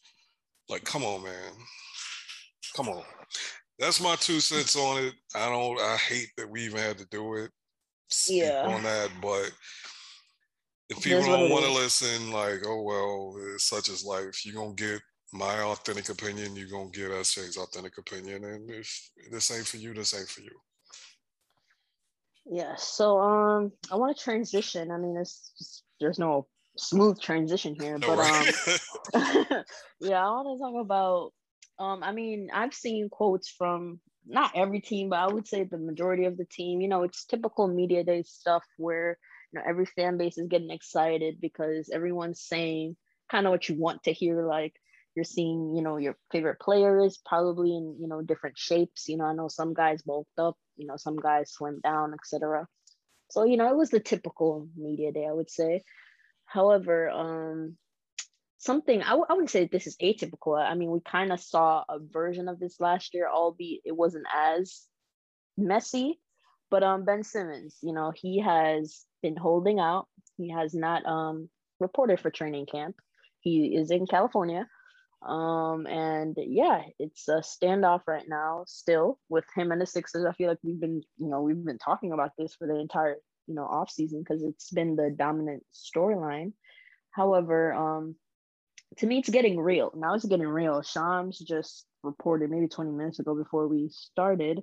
Like, 0.69 0.83
come 0.83 1.03
on, 1.03 1.23
man, 1.23 1.51
come 2.75 2.89
on. 2.89 3.03
That's 3.79 4.01
my 4.01 4.15
two 4.15 4.39
cents 4.39 4.75
on 4.75 5.03
it. 5.03 5.13
I 5.35 5.49
don't. 5.49 5.79
I 5.79 5.97
hate 5.97 6.29
that 6.37 6.49
we 6.49 6.65
even 6.65 6.79
had 6.79 6.97
to 6.97 7.05
do 7.05 7.35
it 7.35 7.51
speak 8.09 8.43
yeah. 8.43 8.63
on 8.65 8.83
that, 8.83 9.09
but 9.21 9.51
if 10.89 11.03
people 11.03 11.23
don't 11.23 11.49
want 11.49 11.65
to 11.65 11.71
listen, 11.71 12.31
like, 12.31 12.61
oh 12.65 12.81
well, 12.81 13.35
it's 13.53 13.65
such 13.65 13.89
as 13.89 14.05
life. 14.05 14.45
You're 14.45 14.55
gonna 14.55 14.73
get 14.73 15.01
my 15.33 15.59
authentic 15.61 16.09
opinion. 16.09 16.55
You're 16.55 16.69
gonna 16.69 16.89
get 16.89 17.11
SJ's 17.11 17.57
authentic 17.57 17.97
opinion, 17.97 18.45
and 18.45 18.69
if 18.69 19.09
this 19.31 19.51
ain't 19.51 19.67
for 19.67 19.77
you, 19.77 19.93
this 19.93 20.17
ain't 20.17 20.29
for 20.29 20.41
you. 20.41 20.57
Yeah. 22.49 22.75
So 22.77 23.19
um, 23.19 23.71
I 23.91 23.95
want 23.95 24.15
to 24.15 24.23
transition. 24.23 24.91
I 24.91 24.97
mean, 24.97 25.13
there's 25.13 25.83
there's 25.99 26.19
no 26.19 26.47
smooth 26.77 27.19
transition 27.19 27.75
here, 27.75 27.97
but 27.99 28.19
um, 28.19 28.45
yeah, 29.99 30.25
I 30.25 30.29
want 30.29 30.57
to 30.57 30.63
talk 30.63 30.81
about. 30.81 31.33
Um, 31.79 32.03
I 32.03 32.11
mean, 32.11 32.49
I've 32.53 32.73
seen 32.73 33.09
quotes 33.09 33.49
from 33.49 33.99
not 34.25 34.51
every 34.55 34.81
team, 34.81 35.09
but 35.09 35.19
I 35.19 35.27
would 35.27 35.47
say 35.47 35.63
the 35.63 35.77
majority 35.77 36.25
of 36.25 36.37
the 36.37 36.45
team. 36.45 36.81
You 36.81 36.87
know, 36.87 37.03
it's 37.03 37.25
typical 37.25 37.67
media 37.67 38.03
day 38.03 38.23
stuff 38.23 38.63
where 38.77 39.17
you 39.51 39.59
know 39.59 39.65
every 39.67 39.85
fan 39.85 40.17
base 40.17 40.37
is 40.37 40.47
getting 40.47 40.71
excited 40.71 41.39
because 41.39 41.89
everyone's 41.93 42.41
saying 42.41 42.95
kind 43.29 43.45
of 43.45 43.51
what 43.51 43.69
you 43.69 43.75
want 43.75 44.03
to 44.03 44.13
hear. 44.13 44.47
Like 44.47 44.73
you're 45.15 45.25
seeing, 45.25 45.75
you 45.75 45.81
know, 45.81 45.97
your 45.97 46.15
favorite 46.31 46.59
players 46.59 47.19
probably 47.25 47.75
in 47.75 47.97
you 47.99 48.07
know 48.07 48.21
different 48.21 48.57
shapes. 48.57 49.07
You 49.07 49.17
know, 49.17 49.25
I 49.25 49.33
know 49.33 49.47
some 49.47 49.73
guys 49.73 50.01
bulked 50.01 50.39
up. 50.39 50.57
You 50.75 50.87
know, 50.87 50.97
some 50.97 51.17
guys 51.17 51.53
slimmed 51.59 51.81
down, 51.81 52.13
etc. 52.13 52.67
So 53.29 53.43
you 53.43 53.57
know, 53.57 53.69
it 53.69 53.77
was 53.77 53.89
the 53.89 53.99
typical 53.99 54.67
media 54.75 55.11
day, 55.11 55.27
I 55.27 55.33
would 55.33 55.49
say. 55.49 55.83
However, 56.47 57.09
um, 57.09 57.77
something 58.57 59.01
I 59.03 59.09
w- 59.09 59.25
I 59.29 59.33
wouldn't 59.33 59.51
say 59.51 59.65
this 59.65 59.87
is 59.87 59.97
atypical. 59.97 60.59
I 60.59 60.73
mean, 60.75 60.91
we 60.91 60.99
kind 61.01 61.31
of 61.31 61.39
saw 61.39 61.83
a 61.89 61.99
version 61.99 62.47
of 62.47 62.59
this 62.59 62.79
last 62.79 63.13
year, 63.13 63.29
albeit 63.29 63.81
it 63.85 63.95
wasn't 63.95 64.25
as 64.35 64.87
messy. 65.57 66.19
But 66.69 66.83
um, 66.83 67.05
Ben 67.05 67.23
Simmons, 67.23 67.77
you 67.81 67.93
know, 67.93 68.11
he 68.15 68.41
has 68.41 69.05
been 69.21 69.37
holding 69.37 69.79
out. 69.79 70.07
He 70.37 70.49
has 70.51 70.73
not 70.73 71.05
um 71.05 71.49
reported 71.79 72.19
for 72.19 72.31
training 72.31 72.65
camp. 72.65 72.95
He 73.41 73.75
is 73.75 73.91
in 73.91 74.07
California. 74.07 74.67
Um, 75.25 75.87
and 75.87 76.35
yeah, 76.37 76.83
it's 76.99 77.27
a 77.27 77.41
standoff 77.41 78.01
right 78.07 78.25
now 78.27 78.65
still 78.67 79.19
with 79.29 79.45
him 79.55 79.71
and 79.71 79.81
the 79.81 79.85
Sixers. 79.85 80.25
I 80.25 80.33
feel 80.33 80.49
like 80.49 80.59
we've 80.63 80.79
been, 80.79 81.01
you 81.17 81.29
know, 81.29 81.41
we've 81.41 81.63
been 81.63 81.79
talking 81.79 82.11
about 82.11 82.31
this 82.37 82.55
for 82.55 82.67
the 82.67 82.75
entire, 82.79 83.17
you 83.47 83.55
know, 83.55 83.65
off 83.65 83.89
season 83.89 84.23
because 84.23 84.43
it's 84.43 84.71
been 84.71 84.95
the 84.95 85.13
dominant 85.17 85.63
storyline. 85.73 86.53
However, 87.11 87.73
um, 87.73 88.15
to 88.97 89.07
me, 89.07 89.19
it's 89.19 89.29
getting 89.29 89.59
real. 89.59 89.91
Now 89.95 90.13
it's 90.13 90.25
getting 90.25 90.47
real. 90.47 90.81
Shams 90.81 91.39
just 91.39 91.85
reported 92.03 92.49
maybe 92.49 92.67
20 92.67 92.91
minutes 92.91 93.19
ago 93.19 93.35
before 93.35 93.67
we 93.67 93.89
started 93.89 94.61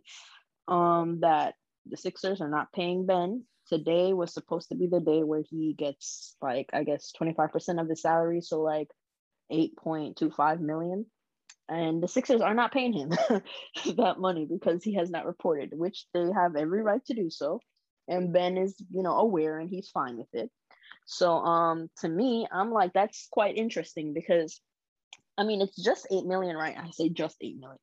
um, 0.68 1.20
that 1.20 1.54
the 1.86 1.96
Sixers 1.96 2.40
are 2.40 2.48
not 2.48 2.72
paying 2.72 3.06
Ben. 3.06 3.44
Today 3.68 4.12
was 4.12 4.32
supposed 4.32 4.68
to 4.68 4.74
be 4.74 4.86
the 4.86 5.00
day 5.00 5.22
where 5.22 5.42
he 5.48 5.74
gets 5.76 6.36
like 6.42 6.68
I 6.72 6.84
guess 6.84 7.12
25% 7.20 7.80
of 7.80 7.88
the 7.88 7.96
salary, 7.96 8.40
so 8.40 8.60
like 8.60 8.88
8.25 9.52 10.60
million. 10.60 11.06
And 11.68 12.02
the 12.02 12.08
Sixers 12.08 12.42
are 12.42 12.54
not 12.54 12.72
paying 12.72 12.92
him 12.92 13.08
that 13.96 14.18
money 14.18 14.46
because 14.46 14.84
he 14.84 14.94
has 14.94 15.10
not 15.10 15.24
reported, 15.24 15.70
which 15.72 16.04
they 16.12 16.26
have 16.34 16.56
every 16.56 16.82
right 16.82 17.04
to 17.06 17.14
do 17.14 17.30
so. 17.30 17.60
And 18.08 18.32
Ben 18.32 18.56
is, 18.56 18.74
you 18.90 19.02
know, 19.02 19.16
aware 19.16 19.58
and 19.58 19.68
he's 19.68 19.88
fine 19.88 20.16
with 20.16 20.32
it. 20.32 20.50
So 21.06 21.32
um 21.32 21.90
to 22.00 22.08
me, 22.08 22.46
I'm 22.52 22.70
like, 22.70 22.92
that's 22.92 23.28
quite 23.30 23.56
interesting 23.56 24.14
because 24.14 24.60
I 25.36 25.44
mean, 25.44 25.60
it's 25.60 25.82
just 25.82 26.06
eight 26.10 26.24
million, 26.24 26.56
right? 26.56 26.76
I 26.78 26.90
say 26.90 27.08
just 27.08 27.36
eight 27.40 27.56
million, 27.58 27.78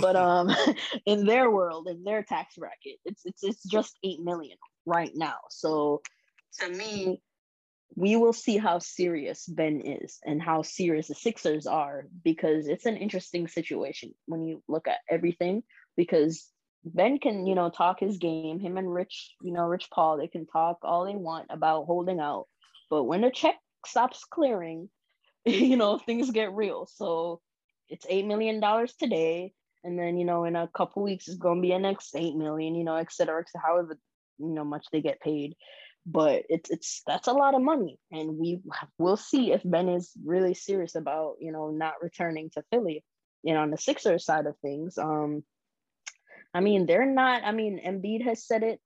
but 0.00 0.16
um, 0.28 0.50
in 1.06 1.26
their 1.26 1.50
world, 1.50 1.88
in 1.88 2.04
their 2.04 2.22
tax 2.22 2.54
bracket, 2.56 2.98
it's 3.04 3.22
it's 3.24 3.42
it's 3.42 3.62
just 3.64 3.98
eight 4.04 4.20
million 4.20 4.56
right 4.86 5.10
now. 5.14 5.36
So 5.50 6.02
to 6.60 6.68
me, 6.68 7.20
we 7.96 8.16
will 8.16 8.32
see 8.32 8.56
how 8.56 8.78
serious 8.78 9.46
Ben 9.46 9.80
is 9.80 10.18
and 10.24 10.40
how 10.40 10.62
serious 10.62 11.08
the 11.08 11.14
Sixers 11.14 11.66
are 11.66 12.06
because 12.24 12.68
it's 12.68 12.86
an 12.86 12.96
interesting 12.96 13.48
situation 13.48 14.14
when 14.26 14.44
you 14.44 14.62
look 14.68 14.88
at 14.88 14.98
everything. 15.10 15.62
Because 15.96 16.48
Ben 16.84 17.18
can, 17.18 17.46
you 17.46 17.54
know, 17.54 17.70
talk 17.70 18.00
his 18.00 18.18
game. 18.18 18.58
Him 18.58 18.76
and 18.76 18.92
Rich, 18.92 19.34
you 19.40 19.52
know, 19.52 19.66
Rich 19.66 19.88
Paul, 19.92 20.16
they 20.16 20.28
can 20.28 20.46
talk 20.46 20.78
all 20.82 21.04
they 21.04 21.14
want 21.14 21.46
about 21.50 21.86
holding 21.86 22.20
out, 22.20 22.46
but 22.90 23.04
when 23.04 23.20
the 23.20 23.30
check 23.30 23.56
stops 23.86 24.24
clearing 24.24 24.88
you 25.44 25.76
know, 25.76 25.98
things 25.98 26.30
get 26.30 26.52
real. 26.52 26.86
So 26.86 27.40
it's 27.88 28.06
eight 28.08 28.26
million 28.26 28.60
dollars 28.60 28.94
today, 28.94 29.52
and 29.82 29.98
then 29.98 30.16
you 30.16 30.24
know, 30.24 30.44
in 30.44 30.54
a 30.56 30.68
couple 30.68 31.02
weeks 31.02 31.28
it's 31.28 31.36
gonna 31.36 31.60
be 31.60 31.72
an 31.72 31.82
next 31.82 32.14
eight 32.14 32.36
million, 32.36 32.74
you 32.74 32.84
know, 32.84 32.96
et 32.96 33.12
cetera, 33.12 33.40
et 33.40 33.48
cetera, 33.48 33.66
however 33.66 33.98
you 34.38 34.48
know 34.48 34.64
much 34.64 34.86
they 34.92 35.00
get 35.00 35.20
paid. 35.20 35.54
But 36.06 36.44
it's 36.48 36.70
it's 36.70 37.02
that's 37.06 37.28
a 37.28 37.32
lot 37.32 37.54
of 37.54 37.62
money, 37.62 37.98
and 38.12 38.38
we 38.38 38.60
will 38.98 39.16
see 39.16 39.52
if 39.52 39.62
Ben 39.64 39.88
is 39.88 40.12
really 40.24 40.54
serious 40.54 40.94
about 40.94 41.36
you 41.40 41.50
know 41.52 41.70
not 41.70 41.94
returning 42.00 42.50
to 42.50 42.62
Philly. 42.70 43.04
And 43.44 43.58
on 43.58 43.70
the 43.72 43.78
Sixers 43.78 44.24
side 44.24 44.46
of 44.46 44.56
things, 44.58 44.98
um, 44.98 45.42
I 46.54 46.60
mean 46.60 46.86
they're 46.86 47.06
not. 47.06 47.42
I 47.44 47.52
mean 47.52 47.80
Embiid 47.84 48.24
has 48.24 48.46
said 48.46 48.62
it. 48.62 48.80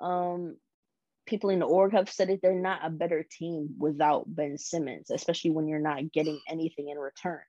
Um, 0.00 0.56
people 1.26 1.50
in 1.50 1.60
the 1.60 1.66
org 1.66 1.92
have 1.92 2.10
said 2.10 2.30
it, 2.30 2.40
they're 2.42 2.54
not 2.54 2.80
a 2.84 2.90
better 2.90 3.24
team 3.30 3.74
without 3.78 4.24
Ben 4.26 4.58
Simmons, 4.58 5.10
especially 5.10 5.50
when 5.52 5.68
you're 5.68 5.78
not 5.78 6.12
getting 6.12 6.40
anything 6.48 6.88
in 6.88 6.98
return. 6.98 7.40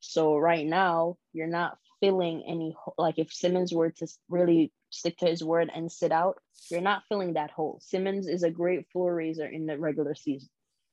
So 0.00 0.36
right 0.36 0.66
now, 0.66 1.16
you're 1.32 1.48
not 1.48 1.78
filling 2.00 2.44
any 2.46 2.74
like 2.98 3.18
if 3.18 3.32
Simmons 3.32 3.72
were 3.72 3.90
to 3.90 4.06
really 4.28 4.72
stick 4.90 5.16
to 5.18 5.26
his 5.26 5.42
word 5.42 5.70
and 5.74 5.90
sit 5.90 6.12
out, 6.12 6.36
you're 6.70 6.80
not 6.80 7.02
filling 7.08 7.34
that 7.34 7.50
hole. 7.50 7.80
Simmons 7.82 8.28
is 8.28 8.42
a 8.42 8.50
great 8.50 8.86
floor 8.92 9.14
raiser 9.14 9.46
in 9.46 9.66
the 9.66 9.78
regular 9.78 10.14
season. 10.14 10.48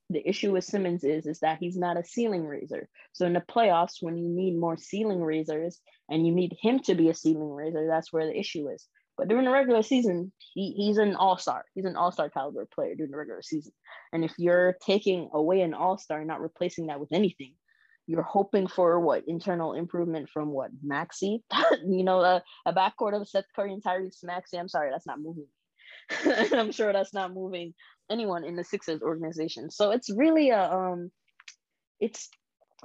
The 0.09 0.27
issue 0.27 0.51
with 0.51 0.65
Simmons 0.65 1.03
is 1.03 1.25
is 1.25 1.39
that 1.39 1.59
he's 1.59 1.77
not 1.77 1.97
a 1.97 2.03
ceiling 2.03 2.45
raiser. 2.45 2.87
So 3.13 3.25
in 3.25 3.33
the 3.33 3.41
playoffs, 3.41 4.01
when 4.01 4.17
you 4.17 4.29
need 4.29 4.57
more 4.57 4.77
ceiling 4.77 5.21
raisers 5.21 5.79
and 6.09 6.25
you 6.25 6.33
need 6.33 6.55
him 6.61 6.79
to 6.81 6.95
be 6.95 7.09
a 7.09 7.13
ceiling 7.13 7.51
raiser, 7.51 7.87
that's 7.87 8.11
where 8.11 8.25
the 8.25 8.37
issue 8.37 8.69
is. 8.69 8.87
But 9.17 9.27
during 9.27 9.45
the 9.45 9.51
regular 9.51 9.83
season, 9.83 10.31
he, 10.53 10.71
he's 10.71 10.97
an 10.97 11.15
all 11.15 11.37
star. 11.37 11.65
He's 11.75 11.85
an 11.85 11.95
all 11.95 12.11
star 12.11 12.29
caliber 12.29 12.67
player 12.73 12.95
during 12.95 13.11
the 13.11 13.17
regular 13.17 13.41
season. 13.43 13.71
And 14.11 14.23
if 14.23 14.33
you're 14.37 14.75
taking 14.85 15.29
away 15.33 15.61
an 15.61 15.73
all 15.73 15.97
star 15.97 16.19
and 16.19 16.27
not 16.27 16.41
replacing 16.41 16.87
that 16.87 16.99
with 16.99 17.11
anything, 17.11 17.53
you're 18.07 18.23
hoping 18.23 18.67
for 18.67 18.99
what 18.99 19.23
internal 19.27 19.73
improvement 19.73 20.29
from 20.29 20.49
what 20.49 20.71
Maxey, 20.83 21.43
you 21.85 22.03
know, 22.03 22.21
a, 22.21 22.43
a 22.65 22.73
backcourt 22.73 23.19
of 23.19 23.27
Seth 23.27 23.45
Curry 23.55 23.73
and 23.73 23.83
Tyrese 23.83 24.23
Maxey. 24.23 24.57
I'm 24.57 24.67
sorry, 24.67 24.89
that's 24.91 25.07
not 25.07 25.21
moving. 25.21 25.47
I'm 26.53 26.71
sure 26.71 26.91
that's 26.91 27.13
not 27.13 27.33
moving 27.33 27.73
anyone 28.09 28.43
in 28.43 28.55
the 28.55 28.63
Sixers 28.63 29.01
organization. 29.01 29.69
So 29.69 29.91
it's 29.91 30.09
really 30.09 30.49
a 30.49 30.71
um, 30.71 31.11
it's 31.99 32.29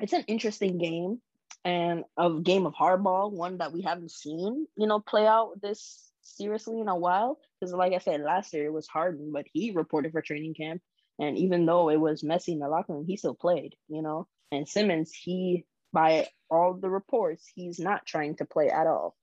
it's 0.01 0.13
an 0.13 0.25
interesting 0.29 0.79
game 0.79 1.21
and 1.65 2.05
a 2.17 2.41
game 2.41 2.67
of 2.67 2.75
hardball, 2.75 3.33
one 3.33 3.59
that 3.59 3.73
we 3.73 3.83
haven't 3.83 4.11
seen, 4.11 4.67
you 4.77 4.87
know, 4.87 5.01
play 5.01 5.27
out 5.27 5.61
this 5.61 6.11
seriously 6.23 6.81
in 6.81 6.89
a 6.89 6.97
while. 6.97 7.39
Because, 7.59 7.75
like 7.75 7.93
I 7.93 7.99
said, 7.99 8.21
last 8.21 8.53
year 8.55 8.67
it 8.67 8.73
was 8.73 8.87
Harden, 8.87 9.33
but 9.33 9.47
he 9.53 9.73
reported 9.73 10.13
for 10.13 10.23
training 10.23 10.55
camp. 10.55 10.81
And 11.19 11.37
even 11.37 11.67
though 11.67 11.91
it 11.91 11.99
was 11.99 12.23
messy 12.23 12.53
in 12.53 12.61
the 12.61 12.69
locker 12.69 12.93
room, 12.93 13.05
he 13.07 13.17
still 13.17 13.35
played, 13.35 13.75
you 13.89 14.03
know. 14.03 14.29
And 14.53 14.69
Simmons, 14.69 15.13
he, 15.13 15.67
by 15.93 16.29
all 16.49 16.75
the 16.75 16.89
reports, 16.89 17.45
he's 17.55 17.81
not 17.81 18.07
trying 18.07 18.37
to 18.37 18.45
play 18.45 18.71
at 18.71 18.87
all. 18.87 19.17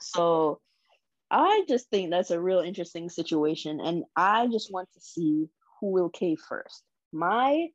So 0.00 0.60
I 1.30 1.64
just 1.68 1.90
think 1.90 2.10
that's 2.10 2.30
a 2.30 2.40
real 2.40 2.60
interesting 2.60 3.08
situation. 3.08 3.80
And 3.80 4.04
I 4.14 4.46
just 4.48 4.72
want 4.72 4.88
to 4.94 5.00
see 5.00 5.46
who 5.80 5.90
will 5.92 6.08
cave 6.08 6.38
first. 6.48 6.82
My 7.12 7.68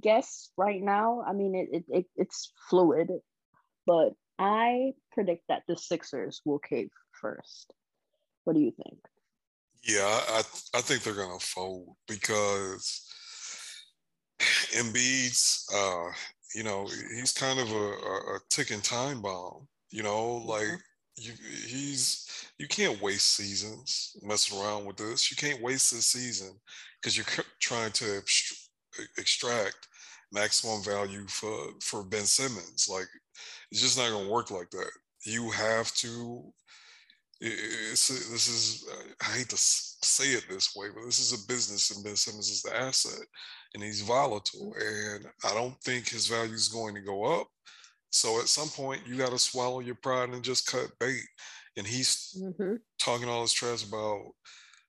guess 0.00 0.50
right 0.56 0.82
now, 0.82 1.24
I 1.26 1.32
mean, 1.32 1.54
it, 1.54 1.68
it, 1.72 1.84
it 1.88 2.06
it's 2.16 2.52
fluid, 2.68 3.10
but 3.86 4.12
I 4.38 4.92
predict 5.12 5.44
that 5.48 5.62
the 5.66 5.76
Sixers 5.76 6.40
will 6.44 6.58
cave 6.58 6.90
first. 7.20 7.72
What 8.44 8.54
do 8.54 8.60
you 8.60 8.72
think? 8.72 8.98
Yeah, 9.82 10.20
I 10.28 10.42
I 10.74 10.80
think 10.80 11.02
they're 11.02 11.14
gonna 11.14 11.38
fold 11.38 11.96
because 12.06 13.04
Embiid's 14.72 15.66
uh, 15.74 16.12
you 16.54 16.62
know, 16.62 16.86
he's 17.14 17.32
kind 17.32 17.60
of 17.60 17.70
a, 17.70 17.74
a, 17.74 18.40
ticking 18.50 18.80
time 18.80 19.20
bomb. 19.20 19.66
You 19.90 20.02
know, 20.02 20.36
like 20.46 20.68
you 21.18 21.32
he's 21.66 22.48
you 22.58 22.68
can't 22.68 23.00
waste 23.02 23.36
seasons 23.36 24.16
messing 24.22 24.58
around 24.58 24.84
with 24.84 24.96
this. 24.96 25.30
You 25.30 25.36
can't 25.36 25.62
waste 25.62 25.92
this 25.92 26.06
season 26.06 26.58
because 27.00 27.16
you're 27.16 27.26
trying 27.60 27.92
to 27.92 28.22
extract 29.16 29.88
maximum 30.32 30.82
value 30.82 31.26
for 31.28 31.72
for 31.82 32.04
Ben 32.04 32.24
Simmons. 32.24 32.88
Like 32.90 33.08
it's 33.70 33.80
just 33.80 33.98
not 33.98 34.10
gonna 34.10 34.28
work 34.28 34.50
like 34.50 34.70
that. 34.70 34.90
You 35.24 35.50
have 35.50 35.92
to 35.96 36.52
it's, 37.40 38.08
this 38.08 38.48
is 38.48 38.88
uh, 38.90 39.12
I 39.22 39.38
hate 39.38 39.48
to 39.50 39.56
say 39.56 40.30
it 40.30 40.46
this 40.48 40.74
way, 40.74 40.88
but 40.92 41.04
this 41.04 41.20
is 41.20 41.32
a 41.32 41.46
business, 41.46 41.90
and 41.90 42.04
Ben 42.04 42.16
Simmons 42.16 42.50
is 42.50 42.62
the 42.62 42.76
asset, 42.76 43.26
and 43.74 43.82
he's 43.82 44.00
volatile, 44.00 44.74
and 44.80 45.26
I 45.44 45.54
don't 45.54 45.80
think 45.82 46.08
his 46.08 46.26
value 46.26 46.54
is 46.54 46.68
going 46.68 46.94
to 46.96 47.00
go 47.00 47.40
up. 47.40 47.46
So 48.10 48.40
at 48.40 48.48
some 48.48 48.68
point, 48.68 49.06
you 49.06 49.16
got 49.16 49.32
to 49.32 49.38
swallow 49.38 49.80
your 49.80 49.96
pride 49.96 50.30
and 50.30 50.42
just 50.42 50.66
cut 50.66 50.90
bait. 50.98 51.22
And 51.76 51.86
he's 51.86 52.36
mm-hmm. 52.40 52.76
talking 52.98 53.28
all 53.28 53.42
this 53.42 53.52
trash 53.52 53.86
about 53.86 54.22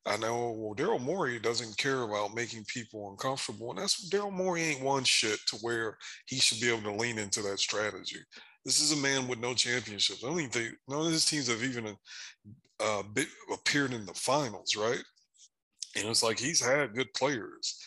I 0.05 0.17
know 0.17 0.51
well, 0.57 0.75
Daryl 0.75 1.01
Morey 1.01 1.39
doesn't 1.39 1.77
care 1.77 2.01
about 2.01 2.33
making 2.33 2.65
people 2.65 3.11
uncomfortable, 3.11 3.69
and 3.69 3.79
that's 3.79 4.09
Daryl 4.09 4.31
Morey 4.31 4.63
ain't 4.63 4.81
one 4.81 5.03
shit 5.03 5.39
to 5.47 5.57
where 5.57 5.97
he 6.25 6.37
should 6.37 6.59
be 6.59 6.69
able 6.69 6.89
to 6.89 6.97
lean 6.97 7.19
into 7.19 7.41
that 7.43 7.59
strategy. 7.59 8.17
This 8.65 8.81
is 8.81 8.91
a 8.91 8.97
man 8.97 9.27
with 9.27 9.39
no 9.39 9.53
championships. 9.53 10.23
I 10.23 10.27
don't 10.27 10.39
even 10.39 10.51
think 10.51 10.73
none 10.87 11.05
of 11.05 11.11
his 11.11 11.25
teams 11.25 11.47
have 11.47 11.63
even 11.63 11.95
uh, 12.79 13.03
bit, 13.13 13.27
appeared 13.53 13.93
in 13.93 14.05
the 14.05 14.13
finals, 14.13 14.75
right? 14.75 15.01
And 15.95 16.07
it's 16.07 16.23
like 16.23 16.39
he's 16.39 16.63
had 16.63 16.95
good 16.95 17.13
players. 17.13 17.77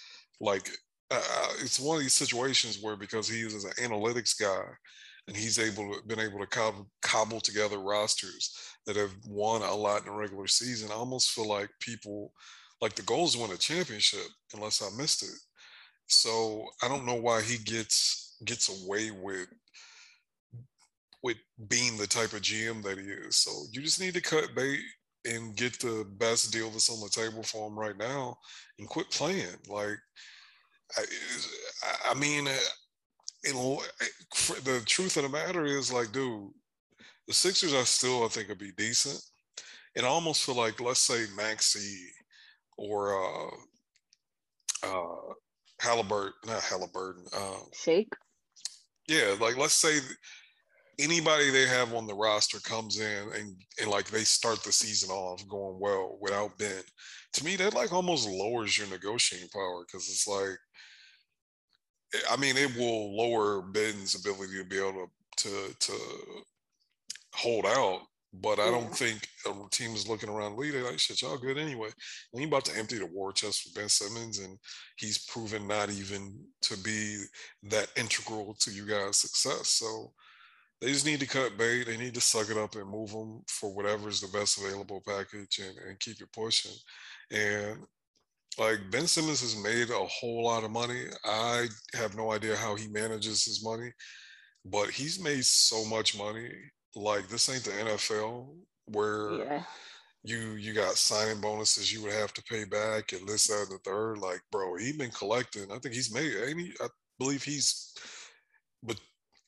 Like 0.40 0.70
uh, 1.10 1.48
it's 1.60 1.80
one 1.80 1.96
of 1.96 2.02
these 2.02 2.14
situations 2.14 2.78
where 2.80 2.96
because 2.96 3.28
he 3.28 3.40
is 3.40 3.64
an 3.64 3.72
analytics 3.72 4.38
guy 4.38 4.62
and 5.28 5.36
he's 5.36 5.58
able 5.58 5.94
to 5.94 6.06
been 6.06 6.20
able 6.20 6.40
to 6.40 6.46
cobble, 6.46 6.88
cobble 7.00 7.40
together 7.40 7.78
rosters 7.78 8.56
that 8.86 8.96
have 8.96 9.14
won 9.26 9.62
a 9.62 9.74
lot 9.74 10.00
in 10.00 10.06
the 10.06 10.12
regular 10.12 10.46
season. 10.46 10.90
I 10.90 10.94
almost 10.94 11.30
feel 11.30 11.48
like 11.48 11.70
people 11.80 12.32
like 12.80 12.94
the 12.94 13.02
goal 13.02 13.26
is 13.26 13.36
win 13.36 13.52
a 13.52 13.56
championship, 13.56 14.26
unless 14.54 14.82
I 14.82 14.88
missed 14.96 15.22
it. 15.22 15.38
So 16.08 16.64
I 16.82 16.88
don't 16.88 17.06
know 17.06 17.14
why 17.14 17.42
he 17.42 17.58
gets 17.58 18.36
gets 18.44 18.68
away 18.68 19.10
with 19.10 19.48
with 21.22 21.36
being 21.68 21.96
the 21.96 22.06
type 22.06 22.32
of 22.32 22.42
GM 22.42 22.82
that 22.82 22.98
he 22.98 23.04
is. 23.04 23.36
So 23.36 23.50
you 23.72 23.80
just 23.80 24.00
need 24.00 24.14
to 24.14 24.20
cut 24.20 24.54
bait 24.56 24.80
and 25.24 25.56
get 25.56 25.78
the 25.78 26.04
best 26.18 26.52
deal 26.52 26.70
that's 26.70 26.90
on 26.90 27.00
the 27.00 27.08
table 27.08 27.44
for 27.44 27.68
him 27.68 27.78
right 27.78 27.96
now 27.96 28.36
and 28.78 28.88
quit 28.88 29.08
playing. 29.10 29.46
Like, 29.68 29.98
I, 30.96 31.04
I 32.10 32.14
mean, 32.14 32.48
it, 33.44 34.64
the 34.64 34.82
truth 34.86 35.16
of 35.16 35.24
the 35.24 35.28
matter 35.28 35.64
is, 35.64 35.92
like, 35.92 36.12
dude, 36.12 36.50
the 37.26 37.34
Sixers 37.34 37.74
are 37.74 37.84
still, 37.84 38.24
I 38.24 38.28
think, 38.28 38.48
would 38.48 38.58
be 38.58 38.72
decent. 38.76 39.20
And 39.96 40.06
I 40.06 40.08
almost 40.08 40.44
feel 40.44 40.56
like, 40.56 40.80
let's 40.80 41.00
say 41.00 41.24
Maxey 41.36 42.06
or 42.78 43.22
uh, 43.22 43.50
uh, 44.86 45.32
Halliburton, 45.80 46.32
not 46.46 46.62
Halliburton, 46.62 47.24
uh, 47.36 47.58
Shake. 47.74 48.12
Yeah, 49.08 49.34
like 49.40 49.56
let's 49.56 49.74
say 49.74 49.98
anybody 50.98 51.50
they 51.50 51.66
have 51.66 51.92
on 51.92 52.06
the 52.06 52.14
roster 52.14 52.60
comes 52.60 53.00
in 53.00 53.28
and, 53.34 53.56
and 53.80 53.90
like 53.90 54.06
they 54.06 54.22
start 54.22 54.62
the 54.62 54.72
season 54.72 55.10
off 55.10 55.46
going 55.48 55.78
well 55.80 56.18
without 56.20 56.56
Ben, 56.58 56.82
to 57.32 57.44
me 57.44 57.56
that 57.56 57.74
like 57.74 57.92
almost 57.92 58.28
lowers 58.28 58.78
your 58.78 58.88
negotiating 58.88 59.48
power 59.48 59.84
because 59.86 60.08
it's 60.08 60.28
like 60.28 60.56
I 62.30 62.36
mean 62.36 62.56
it 62.56 62.76
will 62.76 63.16
lower 63.16 63.62
Ben's 63.62 64.14
ability 64.14 64.58
to 64.58 64.64
be 64.64 64.78
able 64.78 64.92
to 64.92 65.48
to 65.48 65.74
to 65.78 65.92
hold 67.34 67.66
out. 67.66 68.02
But 68.34 68.58
I 68.58 68.70
don't 68.70 68.96
think 68.96 69.28
a 69.46 69.52
team 69.70 69.94
is 69.94 70.08
looking 70.08 70.30
around. 70.30 70.58
They're 70.58 70.84
like, 70.84 70.98
shit, 70.98 71.20
y'all 71.20 71.36
good 71.36 71.58
anyway. 71.58 71.90
And 72.32 72.40
you 72.40 72.48
about 72.48 72.64
to 72.64 72.78
empty 72.78 72.96
the 72.96 73.04
war 73.04 73.30
chest 73.30 73.60
for 73.60 73.78
Ben 73.78 73.90
Simmons, 73.90 74.38
and 74.38 74.58
he's 74.96 75.26
proven 75.26 75.68
not 75.68 75.90
even 75.90 76.34
to 76.62 76.78
be 76.78 77.24
that 77.64 77.88
integral 77.94 78.54
to 78.60 78.70
you 78.70 78.86
guys' 78.86 79.18
success. 79.18 79.68
So 79.68 80.12
they 80.80 80.88
just 80.88 81.04
need 81.04 81.20
to 81.20 81.26
cut 81.26 81.58
bait. 81.58 81.86
They 81.86 81.98
need 81.98 82.14
to 82.14 82.22
suck 82.22 82.50
it 82.50 82.56
up 82.56 82.74
and 82.74 82.88
move 82.88 83.12
them 83.12 83.42
for 83.48 83.74
whatever 83.74 84.08
is 84.08 84.22
the 84.22 84.36
best 84.36 84.56
available 84.58 85.02
package 85.06 85.60
and, 85.60 85.76
and 85.86 86.00
keep 86.00 86.22
it 86.22 86.32
pushing. 86.32 86.72
And 87.30 87.80
like 88.58 88.78
Ben 88.90 89.06
Simmons 89.06 89.40
has 89.40 89.56
made 89.56 89.90
a 89.90 90.04
whole 90.06 90.44
lot 90.44 90.64
of 90.64 90.70
money. 90.70 91.04
I 91.24 91.66
have 91.94 92.16
no 92.16 92.32
idea 92.32 92.56
how 92.56 92.74
he 92.74 92.88
manages 92.88 93.44
his 93.44 93.64
money, 93.64 93.90
but 94.64 94.90
he's 94.90 95.22
made 95.22 95.44
so 95.44 95.84
much 95.84 96.16
money. 96.16 96.50
Like 96.94 97.28
this 97.28 97.48
ain't 97.48 97.64
the 97.64 97.70
NFL 97.70 98.54
where 98.86 99.32
yeah. 99.32 99.62
you 100.22 100.52
you 100.52 100.74
got 100.74 100.96
signing 100.96 101.40
bonuses 101.40 101.92
you 101.92 102.02
would 102.02 102.12
have 102.12 102.34
to 102.34 102.42
pay 102.42 102.64
back 102.64 103.12
and 103.12 103.26
this, 103.26 103.46
that, 103.46 103.66
and 103.68 103.78
the 103.78 103.90
third. 103.90 104.18
Like, 104.18 104.40
bro, 104.50 104.76
he 104.76 104.92
been 104.92 105.10
collecting. 105.10 105.72
I 105.72 105.78
think 105.78 105.94
he's 105.94 106.12
made. 106.12 106.34
Ain't 106.46 106.60
he, 106.60 106.74
I 106.80 106.88
believe 107.18 107.42
he's 107.42 107.94
but 108.82 108.98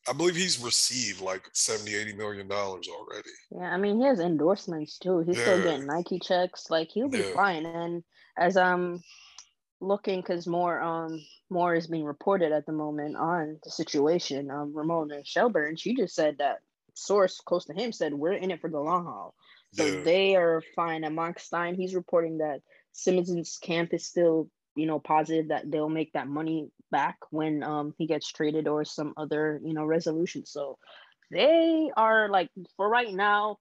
I 0.09 0.13
believe 0.13 0.37
he's 0.37 0.63
received 0.63 1.21
like 1.21 1.49
70, 1.53 1.95
80 1.95 2.17
million 2.17 2.49
dollars 2.49 2.89
already. 2.89 3.31
Yeah, 3.51 3.71
I 3.71 3.77
mean 3.77 3.99
he 3.99 4.07
has 4.07 4.21
endorsements 4.21 4.99
too. 4.99 5.21
He's 5.21 5.37
yeah. 5.37 5.45
still 5.45 5.63
getting 5.63 5.87
Nike 5.87 6.19
checks. 6.19 6.71
Like 6.71 6.91
he'll 6.91 7.09
be 7.09 7.19
yeah. 7.19 7.35
fine. 7.35 7.67
And 7.67 8.03
as 8.37 8.57
I'm 8.57 9.03
looking, 9.81 10.21
because 10.21 10.47
more 10.47 10.81
um 10.81 11.21
more 11.51 11.75
is 11.75 11.87
being 11.87 12.05
reported 12.05 12.53
at 12.53 12.67
the 12.67 12.73
moment 12.73 13.17
on 13.17 13.59
the 13.63 13.71
situation. 13.71 14.51
Um, 14.51 14.75
Ramona 14.75 15.25
Shelburne, 15.25 15.77
she 15.77 15.95
just 15.95 16.15
said 16.15 16.37
that 16.39 16.59
source 16.95 17.41
close 17.41 17.65
to 17.67 17.75
him 17.75 17.93
said 17.93 18.15
we're 18.15 18.33
in 18.33 18.51
it 18.51 18.61
for 18.61 18.71
the 18.71 18.79
long 18.81 19.05
haul. 19.05 19.35
So 19.73 19.85
yeah. 19.85 20.01
they 20.03 20.37
are 20.37 20.63
fine. 20.77 21.05
And 21.05 21.17
Mark 21.17 21.41
Stein, 21.41 21.75
he's 21.75 21.95
reporting 21.95 22.39
that 22.39 22.61
Simmons' 22.93 23.59
camp 23.61 23.93
is 23.93 24.07
still 24.07 24.49
you 24.77 24.87
know 24.87 24.99
positive 24.99 25.49
that 25.49 25.71
they'll 25.71 25.89
make 25.89 26.13
that 26.13 26.29
money 26.29 26.69
back 26.91 27.17
when 27.31 27.63
um 27.63 27.95
he 27.99 28.07
gets 28.07 28.31
traded 28.31 28.69
or 28.69 28.85
some 28.85 29.15
other 29.17 29.61
you 29.65 29.75
know 29.75 29.85
resolution 29.85 30.45
so 30.45 30.79
they 31.31 31.91
are 31.97 32.29
like 32.29 32.51
for 32.77 32.89
right 32.89 33.13
now 33.13 33.57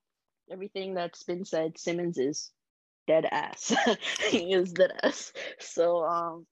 everything 0.51 0.93
that's 0.93 1.23
been 1.23 1.45
said 1.45 1.77
simmons 1.77 2.17
is 2.17 2.51
dead 3.07 3.25
ass. 3.31 3.73
He 4.29 4.53
is 4.53 4.71
dead 4.73 4.91
ass. 5.03 5.33
So 5.59 6.03
um 6.03 6.45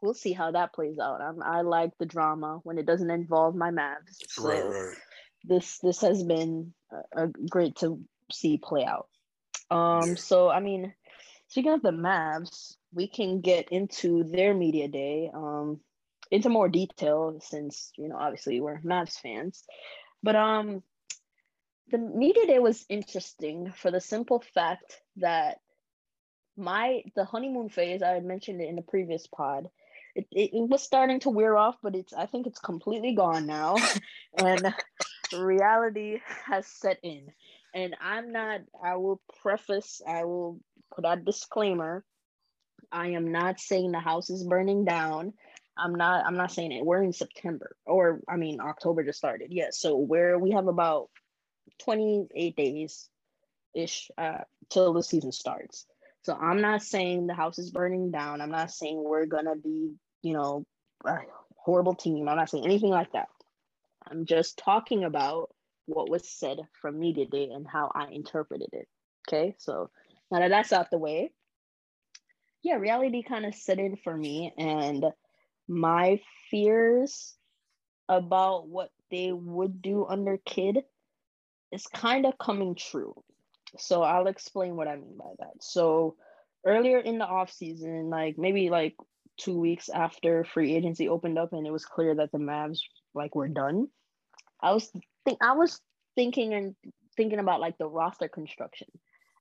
we'll 0.00 0.14
see 0.14 0.32
how 0.32 0.52
that 0.52 0.72
plays 0.72 0.98
out. 0.98 1.20
I'm, 1.20 1.42
i 1.42 1.62
like 1.62 1.90
the 1.98 2.06
drama 2.06 2.60
when 2.62 2.78
it 2.78 2.86
doesn't 2.86 3.10
involve 3.10 3.56
my 3.56 3.70
Mavs 3.70 4.16
so 4.28 4.48
right, 4.48 4.64
right. 4.64 4.96
this 5.44 5.78
this 5.78 6.00
has 6.02 6.22
been 6.22 6.72
a, 6.92 7.24
a 7.24 7.28
great 7.28 7.76
to 7.76 8.00
see 8.30 8.58
play 8.58 8.84
out. 8.84 9.08
Um 9.70 10.16
so 10.16 10.48
i 10.48 10.60
mean 10.60 10.94
speaking 11.48 11.72
of 11.72 11.82
the 11.82 11.90
Mavs, 11.90 12.76
we 12.92 13.08
can 13.08 13.40
get 13.40 13.70
into 13.70 14.24
their 14.24 14.54
media 14.54 14.88
day 14.88 15.30
um, 15.34 15.80
into 16.30 16.48
more 16.48 16.68
detail 16.68 17.38
since 17.42 17.90
you 17.96 18.08
know 18.08 18.16
obviously 18.16 18.60
we're 18.60 18.80
Mavs 18.80 19.18
fans, 19.18 19.64
but 20.22 20.36
um, 20.36 20.82
the 21.90 21.98
media 21.98 22.46
day 22.46 22.58
was 22.58 22.84
interesting 22.88 23.72
for 23.76 23.90
the 23.90 24.00
simple 24.00 24.42
fact 24.54 25.00
that 25.16 25.58
my 26.58 27.02
the 27.16 27.24
honeymoon 27.24 27.68
phase 27.70 28.02
I 28.02 28.10
had 28.10 28.24
mentioned 28.24 28.60
it 28.60 28.68
in 28.68 28.76
the 28.76 28.82
previous 28.82 29.26
pod. 29.26 29.68
It, 30.14 30.26
it, 30.32 30.50
it 30.54 30.68
was 30.68 30.82
starting 30.82 31.20
to 31.20 31.30
wear 31.30 31.56
off, 31.56 31.76
but 31.82 31.94
it's 31.94 32.12
I 32.12 32.26
think 32.26 32.46
it's 32.46 32.60
completely 32.60 33.14
gone 33.14 33.46
now, 33.46 33.76
and 34.38 34.74
reality 35.32 36.20
has 36.46 36.66
set 36.66 36.98
in. 37.02 37.28
And 37.74 37.96
I'm 38.00 38.32
not. 38.32 38.60
I 38.82 38.96
will 38.96 39.20
preface. 39.42 40.02
I 40.06 40.24
will 40.24 40.60
put 40.94 41.04
out 41.04 41.24
disclaimer 41.24 42.04
I 42.90 43.08
am 43.08 43.32
not 43.32 43.60
saying 43.60 43.92
the 43.92 44.00
house 44.00 44.30
is 44.30 44.44
burning 44.44 44.84
down. 44.84 45.34
I'm 45.76 45.94
not 45.94 46.26
I'm 46.26 46.36
not 46.36 46.52
saying 46.52 46.72
it. 46.72 46.84
We're 46.84 47.02
in 47.02 47.12
September 47.12 47.76
or 47.86 48.20
I 48.28 48.36
mean 48.36 48.60
October 48.60 49.04
just 49.04 49.18
started. 49.18 49.48
Yes. 49.52 49.64
Yeah, 49.64 49.90
so 49.90 49.96
where 49.96 50.38
we 50.38 50.52
have 50.52 50.66
about 50.66 51.10
28 51.80 52.56
days 52.56 53.08
ish 53.74 54.10
uh 54.18 54.38
till 54.70 54.92
the 54.92 55.02
season 55.02 55.32
starts. 55.32 55.86
So 56.22 56.34
I'm 56.34 56.60
not 56.60 56.82
saying 56.82 57.26
the 57.26 57.34
house 57.34 57.58
is 57.58 57.70
burning 57.70 58.10
down. 58.10 58.40
I'm 58.40 58.50
not 58.50 58.70
saying 58.70 59.02
we're 59.02 59.26
gonna 59.26 59.56
be, 59.56 59.94
you 60.22 60.32
know, 60.32 60.64
a 61.04 61.18
horrible 61.56 61.94
team. 61.94 62.28
I'm 62.28 62.36
not 62.36 62.50
saying 62.50 62.64
anything 62.64 62.90
like 62.90 63.12
that. 63.12 63.28
I'm 64.10 64.26
just 64.26 64.58
talking 64.58 65.04
about 65.04 65.50
what 65.86 66.10
was 66.10 66.28
said 66.28 66.58
from 66.80 66.98
media 66.98 67.26
day 67.26 67.50
and 67.52 67.66
how 67.66 67.90
I 67.94 68.08
interpreted 68.08 68.68
it. 68.72 68.88
Okay, 69.26 69.54
so 69.58 69.90
now 70.30 70.40
that 70.40 70.48
that's 70.48 70.72
out 70.72 70.90
the 70.90 70.98
way, 70.98 71.30
yeah, 72.62 72.74
reality 72.74 73.22
kind 73.22 73.46
of 73.46 73.54
set 73.54 73.78
in 73.78 73.96
for 73.96 74.16
me, 74.16 74.52
and 74.58 75.04
my 75.68 76.20
fears 76.50 77.34
about 78.08 78.68
what 78.68 78.90
they 79.10 79.32
would 79.32 79.82
do 79.82 80.06
under 80.06 80.38
Kidd 80.44 80.78
is 81.72 81.86
kind 81.86 82.26
of 82.26 82.38
coming 82.38 82.74
true. 82.74 83.14
So 83.76 84.02
I'll 84.02 84.26
explain 84.26 84.76
what 84.76 84.88
I 84.88 84.96
mean 84.96 85.16
by 85.18 85.32
that. 85.40 85.62
So 85.62 86.16
earlier 86.64 86.98
in 86.98 87.18
the 87.18 87.26
off 87.26 87.52
season, 87.52 88.10
like 88.10 88.38
maybe 88.38 88.70
like 88.70 88.96
two 89.36 89.58
weeks 89.58 89.88
after 89.88 90.44
free 90.44 90.74
agency 90.74 91.08
opened 91.08 91.38
up 91.38 91.52
and 91.52 91.66
it 91.66 91.72
was 91.72 91.84
clear 91.84 92.14
that 92.14 92.32
the 92.32 92.38
Mavs 92.38 92.80
like 93.14 93.34
were 93.34 93.48
done, 93.48 93.88
I 94.60 94.72
was 94.72 94.90
think 95.24 95.38
I 95.42 95.52
was 95.52 95.80
thinking 96.14 96.54
and 96.54 96.74
thinking 97.16 97.38
about 97.38 97.60
like 97.60 97.78
the 97.78 97.86
roster 97.86 98.28
construction. 98.28 98.88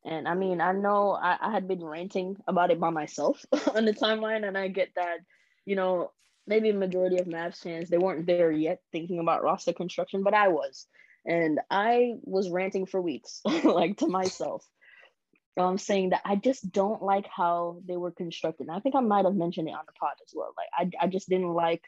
And 0.06 0.28
I 0.28 0.36
mean, 0.36 0.62
I 0.62 0.72
know 0.72 1.12
I, 1.12 1.38
I 1.42 1.52
had 1.52 1.68
been 1.68 1.84
ranting 1.84 2.38
about 2.48 2.72
it 2.72 2.80
by 2.80 2.90
myself 2.90 3.44
on 3.76 3.86
the 3.86 3.94
timeline, 3.94 4.48
and 4.48 4.58
I 4.58 4.68
get 4.68 4.90
that, 4.96 5.18
you 5.66 5.76
know, 5.76 6.12
maybe 6.46 6.70
a 6.70 6.74
majority 6.74 7.18
of 7.18 7.28
Mavs 7.28 7.58
fans 7.58 7.90
they 7.90 7.98
weren't 7.98 8.26
there 8.26 8.52
yet 8.52 8.80
thinking 8.92 9.20
about 9.20 9.44
roster 9.44 9.74
construction, 9.74 10.24
but 10.24 10.34
I 10.34 10.48
was, 10.48 10.88
and 11.28 11.60
I 11.70 12.14
was 12.24 12.50
ranting 12.50 12.86
for 12.86 13.02
weeks, 13.02 13.42
like 13.64 13.98
to 13.98 14.08
myself. 14.08 14.66
Um, 15.60 15.80
saying 15.80 16.12
that 16.12 16.22
I 16.24 16.36
just 16.36 16.72
don't 16.72 17.02
like 17.02 17.26
how 17.36 17.82
they 17.88 17.98
were 17.98 18.12
constructed. 18.12 18.68
And 18.68 18.76
I 18.76 18.80
think 18.80 18.94
I 18.94 19.00
might 19.00 19.26
have 19.26 19.34
mentioned 19.34 19.68
it 19.68 19.72
on 19.72 19.86
the 19.88 19.94
pod 19.94 20.12
as 20.24 20.32
well. 20.32 20.54
Like 20.56 20.94
I, 21.00 21.06
I 21.06 21.08
just 21.08 21.28
didn't 21.28 21.52
like, 21.52 21.82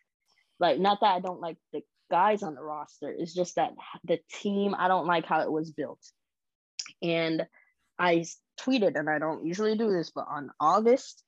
like 0.59 0.79
not 0.79 1.01
that 1.01 1.15
I 1.15 1.19
don't 1.19 1.39
like 1.39 1.57
the 1.71 1.83
guys 2.09 2.41
on 2.41 2.55
the 2.55 2.63
roster. 2.63 3.11
It's 3.15 3.31
just 3.31 3.57
that 3.57 3.73
the 4.03 4.17
team 4.41 4.73
I 4.75 4.87
don't 4.87 5.05
like 5.05 5.25
how 5.25 5.41
it 5.41 5.51
was 5.51 5.69
built. 5.69 6.01
And 7.03 7.45
I 7.99 8.25
tweeted, 8.59 8.97
and 8.97 9.07
I 9.07 9.19
don't 9.19 9.45
usually 9.45 9.77
do 9.77 9.91
this, 9.91 10.11
but 10.15 10.25
on 10.27 10.49
August 10.59 11.23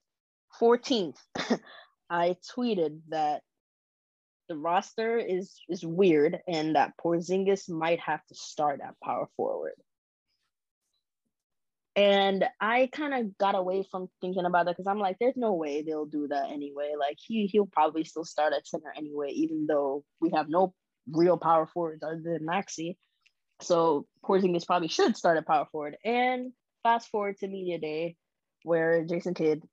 14th, 0.59 1.17
I 2.09 2.37
tweeted 2.57 3.01
that 3.09 3.43
the 4.51 4.57
roster 4.57 5.17
is 5.17 5.55
is 5.69 5.85
weird 5.85 6.39
and 6.45 6.75
that 6.75 6.91
Porzingis 7.01 7.69
might 7.69 8.01
have 8.01 8.19
to 8.25 8.35
start 8.35 8.81
at 8.85 8.99
power 9.01 9.29
forward. 9.37 9.75
And 11.95 12.43
I 12.59 12.89
kind 12.91 13.13
of 13.13 13.37
got 13.37 13.55
away 13.55 13.85
from 13.89 14.09
thinking 14.19 14.43
about 14.43 14.65
that 14.65 14.73
because 14.73 14.87
I'm 14.87 14.99
like, 14.99 15.15
there's 15.19 15.37
no 15.37 15.53
way 15.53 15.83
they'll 15.83 16.05
do 16.05 16.27
that 16.27 16.51
anyway. 16.51 16.95
Like 16.99 17.17
he 17.17 17.45
he'll 17.45 17.65
probably 17.65 18.03
still 18.03 18.25
start 18.25 18.51
at 18.51 18.67
center 18.67 18.93
anyway, 18.93 19.29
even 19.29 19.67
though 19.67 20.03
we 20.19 20.31
have 20.31 20.49
no 20.49 20.73
real 21.09 21.37
power 21.37 21.65
forwards 21.65 22.03
other 22.03 22.21
than 22.21 22.45
Maxi. 22.45 22.97
So 23.61 24.05
Porzingis 24.25 24.67
probably 24.67 24.89
should 24.89 25.15
start 25.15 25.37
at 25.37 25.47
power 25.47 25.67
forward. 25.71 25.95
And 26.03 26.51
fast 26.83 27.07
forward 27.07 27.37
to 27.37 27.47
media 27.47 27.79
day, 27.79 28.17
where 28.63 29.05
Jason 29.05 29.33
Kidd, 29.33 29.63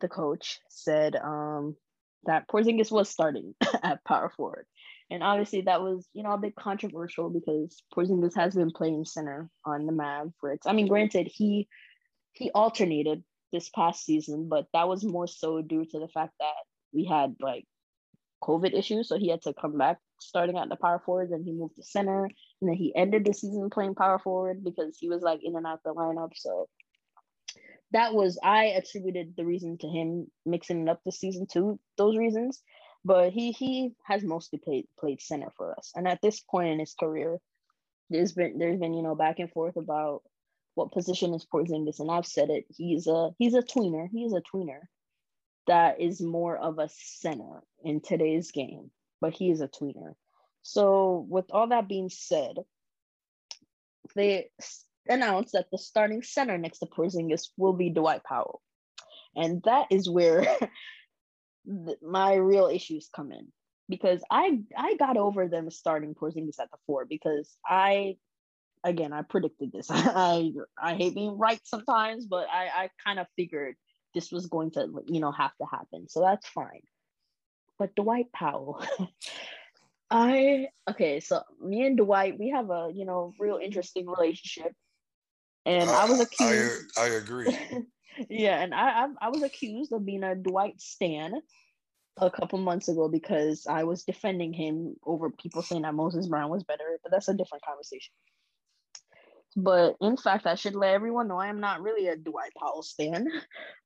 the 0.00 0.08
coach, 0.08 0.60
said 0.68 1.16
um, 1.16 1.76
that 2.24 2.48
Porzingis 2.48 2.90
was 2.90 3.08
starting 3.08 3.54
at 3.82 4.04
power 4.04 4.30
forward. 4.36 4.66
And 5.10 5.22
obviously 5.22 5.62
that 5.62 5.82
was, 5.82 6.08
you 6.14 6.22
know, 6.22 6.32
a 6.32 6.38
bit 6.38 6.54
controversial 6.54 7.28
because 7.28 7.82
Porzingis 7.94 8.36
has 8.36 8.54
been 8.54 8.70
playing 8.70 9.04
center 9.04 9.50
on 9.64 9.86
the 9.86 9.92
Mavericks. 9.92 10.66
I 10.66 10.72
mean, 10.72 10.88
granted, 10.88 11.28
he 11.30 11.68
he 12.32 12.50
alternated 12.50 13.22
this 13.52 13.68
past 13.68 14.04
season, 14.04 14.48
but 14.48 14.66
that 14.72 14.88
was 14.88 15.04
more 15.04 15.26
so 15.26 15.60
due 15.60 15.84
to 15.84 15.98
the 15.98 16.08
fact 16.08 16.32
that 16.40 16.54
we 16.94 17.04
had 17.04 17.36
like 17.40 17.64
COVID 18.42 18.76
issues. 18.76 19.08
So 19.08 19.18
he 19.18 19.28
had 19.28 19.42
to 19.42 19.52
come 19.52 19.76
back 19.76 19.98
starting 20.18 20.56
at 20.56 20.68
the 20.68 20.76
power 20.76 21.00
forward, 21.04 21.30
then 21.30 21.42
he 21.44 21.52
moved 21.52 21.76
to 21.76 21.82
center, 21.82 22.24
and 22.24 22.70
then 22.70 22.76
he 22.76 22.94
ended 22.94 23.24
the 23.24 23.34
season 23.34 23.70
playing 23.70 23.94
power 23.94 24.18
forward 24.18 24.64
because 24.64 24.96
he 24.98 25.08
was 25.08 25.22
like 25.22 25.40
in 25.42 25.56
and 25.56 25.66
out 25.66 25.80
the 25.84 25.92
lineup. 25.92 26.30
So 26.34 26.68
that 27.92 28.14
was 28.14 28.38
I 28.42 28.64
attributed 28.66 29.34
the 29.36 29.44
reason 29.44 29.78
to 29.78 29.88
him 29.88 30.26
mixing 30.46 30.82
it 30.82 30.88
up 30.88 31.00
this 31.04 31.20
season 31.20 31.46
to 31.52 31.78
those 31.96 32.16
reasons 32.16 32.62
but 33.04 33.32
he 33.32 33.52
he 33.52 33.92
has 34.04 34.22
mostly 34.22 34.58
played 34.58 34.86
played 34.98 35.20
center 35.20 35.50
for 35.56 35.76
us. 35.76 35.92
And 35.94 36.06
at 36.06 36.20
this 36.22 36.40
point 36.40 36.68
in 36.68 36.78
his 36.78 36.94
career, 36.94 37.38
there's 38.10 38.32
been 38.32 38.58
there's 38.58 38.78
been 38.78 38.94
you 38.94 39.02
know 39.02 39.14
back 39.14 39.38
and 39.38 39.50
forth 39.50 39.76
about 39.76 40.22
what 40.74 40.92
position 40.92 41.34
is 41.34 41.44
Porzingis, 41.44 42.00
and 42.00 42.10
I've 42.10 42.26
said 42.26 42.50
it. 42.50 42.64
He's 42.68 43.06
a 43.06 43.30
he's 43.38 43.54
a 43.54 43.62
tweener. 43.62 44.08
He's 44.10 44.32
a 44.32 44.42
tweener 44.42 44.80
that 45.66 46.00
is 46.00 46.20
more 46.20 46.56
of 46.56 46.78
a 46.78 46.88
center 46.90 47.62
in 47.84 48.00
today's 48.00 48.50
game, 48.50 48.90
but 49.20 49.32
he 49.32 49.50
is 49.50 49.60
a 49.60 49.68
tweener. 49.68 50.14
So 50.62 51.26
with 51.28 51.46
all 51.50 51.68
that 51.68 51.88
being 51.88 52.08
said, 52.08 52.56
they 54.14 54.50
announced 55.08 55.52
that 55.52 55.66
the 55.70 55.78
starting 55.78 56.22
center 56.22 56.58
next 56.58 56.78
to 56.78 56.86
Porzingis 56.86 57.48
will 57.56 57.72
be 57.72 57.90
Dwight 57.90 58.22
Powell. 58.24 58.60
And 59.34 59.62
that 59.64 59.86
is 59.90 60.08
where 60.08 60.46
my 62.02 62.34
real 62.34 62.66
issues 62.66 63.08
come 63.14 63.32
in 63.32 63.48
because 63.88 64.22
I 64.30 64.60
I 64.76 64.94
got 64.96 65.16
over 65.16 65.48
them 65.48 65.70
starting 65.70 66.14
Porzingis 66.14 66.60
at 66.60 66.70
the 66.70 66.78
four 66.86 67.04
because 67.04 67.56
I 67.66 68.16
again 68.84 69.12
I 69.12 69.22
predicted 69.22 69.72
this. 69.72 69.86
I 69.90 70.52
I 70.80 70.94
hate 70.94 71.14
being 71.14 71.38
right 71.38 71.60
sometimes, 71.64 72.26
but 72.26 72.46
I 72.50 72.68
I 72.84 72.90
kind 73.04 73.18
of 73.18 73.26
figured 73.36 73.76
this 74.14 74.30
was 74.30 74.46
going 74.46 74.72
to 74.72 74.88
you 75.06 75.20
know 75.20 75.32
have 75.32 75.56
to 75.60 75.66
happen, 75.70 76.08
so 76.08 76.20
that's 76.20 76.48
fine. 76.48 76.82
But 77.78 77.94
Dwight 77.94 78.32
Powell. 78.32 78.84
I 80.10 80.68
okay, 80.90 81.20
so 81.20 81.42
me 81.58 81.86
and 81.86 81.96
Dwight, 81.96 82.38
we 82.38 82.50
have 82.50 82.68
a 82.70 82.90
you 82.94 83.06
know 83.06 83.32
real 83.38 83.56
interesting 83.56 84.06
relationship, 84.06 84.72
and 85.66 85.88
I, 85.90 86.02
I 86.02 86.10
was 86.10 86.20
accused. 86.20 86.92
I, 86.98 87.04
I 87.04 87.06
agree. 87.08 87.56
yeah, 88.30 88.62
and 88.62 88.74
I, 88.74 89.04
I, 89.04 89.08
I 89.22 89.28
was 89.28 89.42
accused 89.42 89.92
of 89.92 90.04
being 90.04 90.24
a 90.24 90.34
Dwight 90.34 90.80
Stan 90.80 91.40
a 92.18 92.30
couple 92.30 92.58
months 92.58 92.88
ago 92.88 93.08
because 93.08 93.66
I 93.66 93.84
was 93.84 94.04
defending 94.04 94.52
him 94.52 94.96
over 95.04 95.30
people 95.30 95.62
saying 95.62 95.82
that 95.82 95.94
Moses 95.94 96.26
Brown 96.26 96.50
was 96.50 96.64
better, 96.64 96.98
but 97.02 97.10
that's 97.10 97.28
a 97.28 97.34
different 97.34 97.64
conversation. 97.64 98.12
But 99.56 99.96
in 100.00 100.16
fact, 100.16 100.46
I 100.46 100.54
should 100.54 100.74
let 100.74 100.94
everyone 100.94 101.28
know 101.28 101.38
I 101.38 101.48
am 101.48 101.60
not 101.60 101.82
really 101.82 102.08
a 102.08 102.16
Dwight 102.16 102.52
Powell 102.58 102.82
stan, 102.82 103.28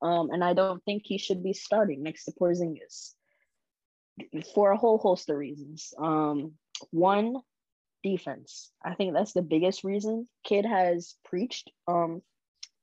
um, 0.02 0.30
and 0.30 0.44
I 0.44 0.54
don't 0.54 0.82
think 0.84 1.02
he 1.04 1.18
should 1.18 1.42
be 1.42 1.52
starting 1.52 2.02
next 2.02 2.24
to 2.24 2.32
Porzingis 2.32 3.14
for 4.54 4.70
a 4.70 4.76
whole 4.76 4.98
host 4.98 5.28
of 5.28 5.36
reasons. 5.36 5.92
Um, 5.98 6.52
one, 6.90 7.36
defense. 8.10 8.70
I 8.84 8.94
think 8.94 9.12
that's 9.12 9.32
the 9.32 9.42
biggest 9.42 9.84
reason. 9.84 10.28
Kidd 10.44 10.64
has 10.64 11.16
preached 11.24 11.70
um, 11.88 12.22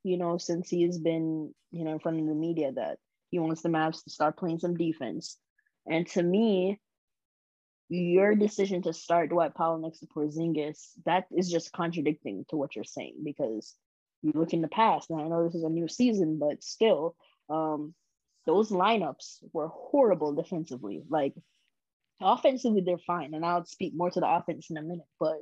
you 0.04 0.18
know, 0.18 0.38
since 0.38 0.70
he 0.70 0.84
has 0.84 0.98
been, 0.98 1.54
you 1.72 1.86
know, 1.86 1.94
in 1.94 2.00
front 2.00 2.20
of 2.20 2.28
the 2.28 2.34
media 2.34 2.72
that 2.74 2.98
he 3.30 3.40
wants 3.40 3.62
the 3.62 3.70
Mavs 3.70 4.04
to 4.04 4.10
start 4.10 4.38
playing 4.38 4.60
some 4.60 4.76
defense. 4.76 5.38
And 5.88 6.06
to 6.10 6.22
me, 6.22 6.80
your 7.90 8.36
decision 8.36 8.82
to 8.84 8.94
start 8.94 9.30
Dwight 9.30 9.56
Powell 9.56 9.78
next 9.78 10.00
to 10.00 10.08
Porzingis, 10.08 10.92
that 11.06 11.26
is 11.36 11.50
just 11.50 11.72
contradicting 11.72 12.46
to 12.50 12.56
what 12.56 12.76
you're 12.76 12.84
saying 12.84 13.16
because 13.24 13.76
you 14.22 14.32
look 14.36 14.54
in 14.54 14.62
the 14.62 14.68
past, 14.68 15.10
and 15.10 15.22
I 15.22 15.28
know 15.28 15.44
this 15.44 15.56
is 15.56 15.64
a 15.64 15.70
new 15.70 15.88
season, 15.88 16.38
but 16.40 16.64
still, 16.64 17.16
um, 17.50 17.94
those 18.46 18.72
lineups 18.72 19.40
were 19.54 19.70
horrible 19.70 20.34
defensively. 20.34 21.04
Like 21.10 21.34
offensively, 22.22 22.82
they're 22.82 22.98
fine, 22.98 23.34
and 23.34 23.46
I'll 23.46 23.66
speak 23.66 23.94
more 23.96 24.12
to 24.12 24.20
the 24.20 24.30
offense 24.30 24.70
in 24.70 24.78
a 24.78 24.82
minute, 24.82 25.08
but 25.20 25.38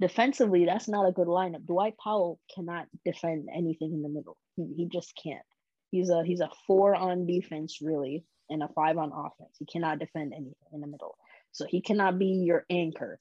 defensively, 0.00 0.64
that's 0.64 0.88
not 0.88 1.08
a 1.08 1.12
good 1.12 1.28
lineup. 1.28 1.66
Dwight 1.66 1.94
Powell 2.02 2.40
cannot 2.54 2.86
defend 3.04 3.48
anything 3.54 3.92
in 3.92 4.02
the 4.02 4.08
middle. 4.08 4.36
He, 4.56 4.72
he 4.76 4.86
just 4.86 5.18
can't. 5.22 5.44
He's 5.90 6.10
a 6.10 6.24
he's 6.24 6.40
a 6.40 6.50
four 6.66 6.94
on 6.94 7.26
defense 7.26 7.78
really 7.80 8.24
and 8.50 8.62
a 8.62 8.68
five 8.68 8.98
on 8.98 9.12
offense. 9.12 9.56
He 9.58 9.66
cannot 9.66 9.98
defend 9.98 10.32
anything 10.32 10.54
in 10.72 10.80
the 10.80 10.86
middle. 10.86 11.16
So 11.52 11.64
he 11.66 11.80
cannot 11.80 12.18
be 12.18 12.26
your 12.44 12.66
anchor. 12.68 13.18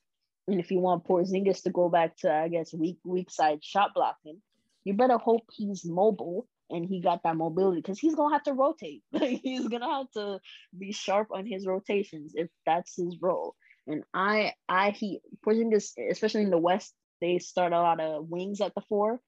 And 0.47 0.60
if 0.60 0.71
you 0.71 0.79
want 0.79 1.05
Porzingis 1.05 1.63
to 1.63 1.69
go 1.69 1.89
back 1.89 2.17
to 2.17 2.34
I 2.34 2.47
guess 2.47 2.73
weak 2.73 2.97
weak 3.05 3.31
side 3.31 3.63
shot 3.63 3.93
blocking, 3.93 4.41
you 4.84 4.93
better 4.93 5.17
hope 5.17 5.43
he's 5.51 5.86
mobile 5.86 6.47
and 6.69 6.86
he 6.86 7.01
got 7.01 7.23
that 7.23 7.36
mobility 7.36 7.82
because 7.82 7.99
he's 7.99 8.15
gonna 8.15 8.36
have 8.36 8.43
to 8.43 8.54
rotate. 8.54 9.04
he's 9.19 9.67
gonna 9.67 9.89
have 9.89 10.12
to 10.12 10.39
be 10.78 10.91
sharp 10.91 11.30
on 11.32 11.45
his 11.45 11.65
rotations 11.65 12.34
if 12.36 12.49
that's 12.65 12.95
his 12.95 13.17
role. 13.21 13.56
And 13.88 14.04
I, 14.13 14.54
I, 14.67 14.91
he, 14.91 15.19
Porzingis, 15.45 15.91
especially 16.10 16.41
in 16.41 16.49
the 16.49 16.58
West, 16.58 16.93
they 17.21 17.38
start 17.38 17.71
a 17.71 17.80
lot 17.80 17.99
of 17.99 18.28
wings 18.28 18.62
at 18.62 18.73
the 18.73 18.82
four. 18.82 19.19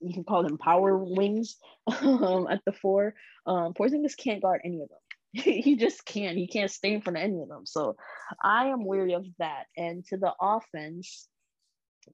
You 0.00 0.12
can 0.12 0.24
call 0.24 0.42
them 0.42 0.58
power 0.58 0.96
wings 0.98 1.56
um, 2.00 2.48
at 2.50 2.60
the 2.66 2.72
four. 2.72 3.14
Um, 3.46 3.72
Porzingis 3.74 4.16
can't 4.16 4.42
guard 4.42 4.62
any 4.64 4.82
of 4.82 4.88
them. 4.88 4.98
he 5.32 5.76
just 5.76 6.04
can't. 6.04 6.36
He 6.36 6.46
can't 6.46 6.70
stay 6.70 6.92
in 6.92 7.00
front 7.00 7.16
of 7.16 7.22
any 7.22 7.40
of 7.40 7.48
them. 7.48 7.66
So 7.66 7.96
I 8.42 8.66
am 8.66 8.84
weary 8.84 9.14
of 9.14 9.26
that. 9.38 9.64
And 9.76 10.04
to 10.06 10.16
the 10.16 10.32
offense, 10.40 11.28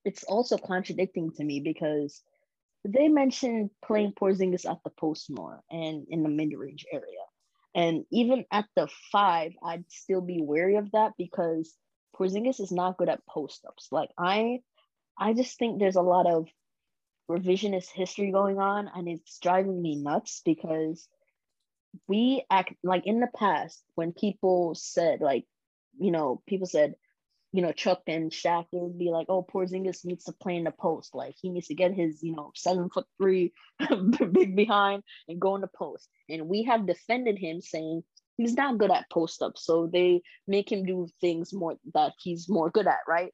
it's 0.04 0.24
also 0.24 0.56
contradicting 0.56 1.32
to 1.32 1.44
me 1.44 1.60
because 1.60 2.22
they 2.84 3.08
mentioned 3.08 3.70
playing 3.84 4.12
Porzingis 4.12 4.68
at 4.68 4.78
the 4.84 4.90
post 4.90 5.30
more 5.30 5.60
and 5.70 6.06
in 6.08 6.22
the 6.22 6.28
mid 6.28 6.52
range 6.56 6.86
area. 6.92 7.04
And 7.74 8.04
even 8.10 8.44
at 8.50 8.66
the 8.74 8.88
five, 9.12 9.52
I'd 9.62 9.84
still 9.88 10.20
be 10.20 10.40
wary 10.42 10.76
of 10.76 10.90
that 10.92 11.12
because 11.16 11.74
Porzingis 12.16 12.60
is 12.60 12.72
not 12.72 12.96
good 12.96 13.08
at 13.08 13.26
post 13.26 13.64
ups. 13.66 13.88
Like 13.92 14.10
I, 14.18 14.60
I 15.18 15.34
just 15.34 15.58
think 15.58 15.78
there's 15.78 15.96
a 15.96 16.02
lot 16.02 16.26
of 16.26 16.48
revisionist 17.30 17.90
history 17.90 18.32
going 18.32 18.58
on, 18.58 18.90
and 18.94 19.08
it's 19.08 19.38
driving 19.38 19.80
me 19.80 19.96
nuts 19.96 20.42
because 20.44 21.06
we 22.08 22.44
act 22.50 22.74
like 22.82 23.06
in 23.06 23.20
the 23.20 23.28
past 23.36 23.82
when 23.94 24.12
people 24.12 24.74
said 24.74 25.20
like, 25.20 25.44
you 25.98 26.10
know, 26.10 26.42
people 26.46 26.66
said 26.66 26.94
you 27.52 27.62
know, 27.62 27.72
Chuck 27.72 28.02
and 28.06 28.30
Shaq, 28.30 28.66
would 28.72 28.98
be 28.98 29.10
like, 29.10 29.26
oh, 29.28 29.42
Porzingis 29.42 30.04
needs 30.04 30.24
to 30.24 30.32
play 30.32 30.56
in 30.56 30.64
the 30.64 30.70
post. 30.70 31.14
Like 31.14 31.34
he 31.40 31.50
needs 31.50 31.66
to 31.68 31.74
get 31.74 31.92
his, 31.92 32.22
you 32.22 32.34
know, 32.34 32.52
seven 32.54 32.88
foot 32.90 33.06
three 33.20 33.52
big 34.32 34.54
behind 34.54 35.02
and 35.28 35.40
go 35.40 35.56
in 35.56 35.60
the 35.60 35.70
post. 35.74 36.08
And 36.28 36.48
we 36.48 36.64
have 36.64 36.86
defended 36.86 37.38
him 37.38 37.60
saying 37.60 38.02
he's 38.36 38.54
not 38.54 38.78
good 38.78 38.92
at 38.92 39.10
post 39.10 39.42
up. 39.42 39.54
So 39.56 39.88
they 39.92 40.22
make 40.46 40.70
him 40.70 40.84
do 40.84 41.08
things 41.20 41.52
more 41.52 41.76
that 41.94 42.12
he's 42.22 42.48
more 42.48 42.70
good 42.70 42.86
at, 42.86 43.00
right? 43.08 43.32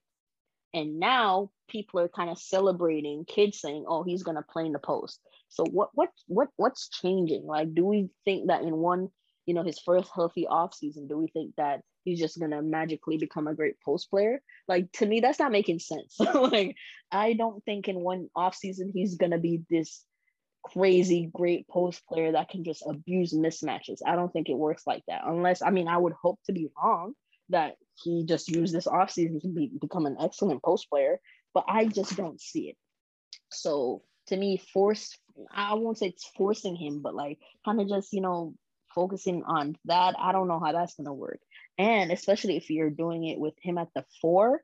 And 0.72 0.98
now 0.98 1.50
people 1.68 2.00
are 2.00 2.08
kind 2.08 2.30
of 2.30 2.38
celebrating 2.38 3.24
Kidd's 3.26 3.60
saying, 3.60 3.84
oh, 3.86 4.02
he's 4.02 4.22
gonna 4.22 4.44
play 4.50 4.66
in 4.66 4.72
the 4.72 4.78
post. 4.78 5.20
So 5.48 5.64
what 5.64 5.90
what 5.94 6.10
what 6.26 6.48
what's 6.56 6.88
changing? 6.88 7.46
Like, 7.46 7.74
do 7.74 7.84
we 7.84 8.08
think 8.24 8.48
that 8.48 8.62
in 8.62 8.76
one, 8.76 9.08
you 9.46 9.54
know, 9.54 9.62
his 9.62 9.78
first 9.78 10.10
healthy 10.14 10.46
off 10.46 10.74
season, 10.74 11.06
do 11.06 11.16
we 11.18 11.28
think 11.28 11.54
that 11.56 11.82
he's 12.06 12.20
just 12.20 12.40
gonna 12.40 12.62
magically 12.62 13.18
become 13.18 13.46
a 13.48 13.54
great 13.54 13.74
post 13.84 14.08
player. 14.08 14.40
Like 14.68 14.90
to 14.92 15.06
me, 15.06 15.20
that's 15.20 15.38
not 15.38 15.52
making 15.52 15.80
sense. 15.80 16.16
like 16.34 16.76
I 17.12 17.34
don't 17.34 17.62
think 17.64 17.88
in 17.88 18.00
one 18.00 18.28
off 18.34 18.54
season 18.54 18.90
he's 18.94 19.16
gonna 19.16 19.38
be 19.38 19.62
this 19.68 20.04
crazy 20.62 21.30
great 21.32 21.68
post 21.68 22.02
player 22.06 22.32
that 22.32 22.48
can 22.48 22.64
just 22.64 22.82
abuse 22.88 23.34
mismatches. 23.34 23.98
I 24.06 24.16
don't 24.16 24.32
think 24.32 24.48
it 24.48 24.56
works 24.56 24.84
like 24.86 25.02
that. 25.08 25.22
Unless 25.26 25.62
I 25.62 25.70
mean 25.70 25.88
I 25.88 25.98
would 25.98 26.14
hope 26.14 26.38
to 26.46 26.52
be 26.52 26.70
wrong 26.82 27.12
that 27.50 27.74
he 28.02 28.24
just 28.24 28.48
used 28.48 28.74
this 28.74 28.86
offseason 28.86 29.40
to 29.42 29.48
be, 29.48 29.70
become 29.80 30.06
an 30.06 30.16
excellent 30.20 30.62
post 30.62 30.88
player, 30.88 31.20
but 31.54 31.64
I 31.68 31.86
just 31.86 32.16
don't 32.16 32.40
see 32.40 32.70
it. 32.70 32.76
So 33.52 34.02
to 34.28 34.36
me 34.36 34.60
force 34.72 35.16
I 35.52 35.74
won't 35.74 35.98
say 35.98 36.06
it's 36.08 36.30
forcing 36.36 36.76
him, 36.76 37.00
but 37.02 37.14
like 37.14 37.38
kind 37.64 37.80
of 37.80 37.88
just, 37.88 38.12
you 38.12 38.20
know, 38.20 38.54
focusing 38.96 39.44
on 39.44 39.76
that. 39.84 40.16
I 40.18 40.32
don't 40.32 40.48
know 40.48 40.58
how 40.58 40.72
that's 40.72 40.94
gonna 40.94 41.14
work. 41.14 41.38
And 41.78 42.10
especially 42.10 42.56
if 42.56 42.68
you're 42.70 42.90
doing 42.90 43.24
it 43.24 43.38
with 43.38 43.54
him 43.62 43.78
at 43.78 43.88
the 43.94 44.04
four, 44.20 44.62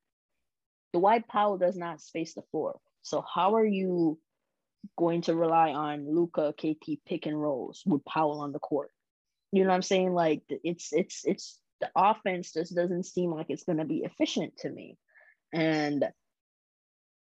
Dwight 0.92 1.28
Powell 1.28 1.58
does 1.58 1.76
not 1.76 2.00
space 2.00 2.34
the 2.34 2.42
floor. 2.50 2.80
So 3.02 3.24
how 3.32 3.54
are 3.54 3.64
you 3.64 4.18
going 4.98 5.22
to 5.22 5.36
rely 5.36 5.70
on 5.70 6.12
Luka, 6.12 6.52
KP 6.58 6.98
pick 7.06 7.26
and 7.26 7.40
rolls 7.40 7.84
with 7.86 8.04
Powell 8.04 8.40
on 8.40 8.52
the 8.52 8.58
court? 8.58 8.90
You 9.52 9.62
know 9.62 9.68
what 9.68 9.76
I'm 9.76 9.82
saying? 9.82 10.12
Like 10.12 10.42
it's 10.48 10.92
it's 10.92 11.22
it's 11.24 11.60
the 11.80 11.90
offense 11.94 12.52
just 12.52 12.74
doesn't 12.74 13.04
seem 13.04 13.30
like 13.30 13.46
it's 13.50 13.64
gonna 13.64 13.84
be 13.84 13.98
efficient 13.98 14.56
to 14.58 14.70
me. 14.70 14.96
And 15.52 16.04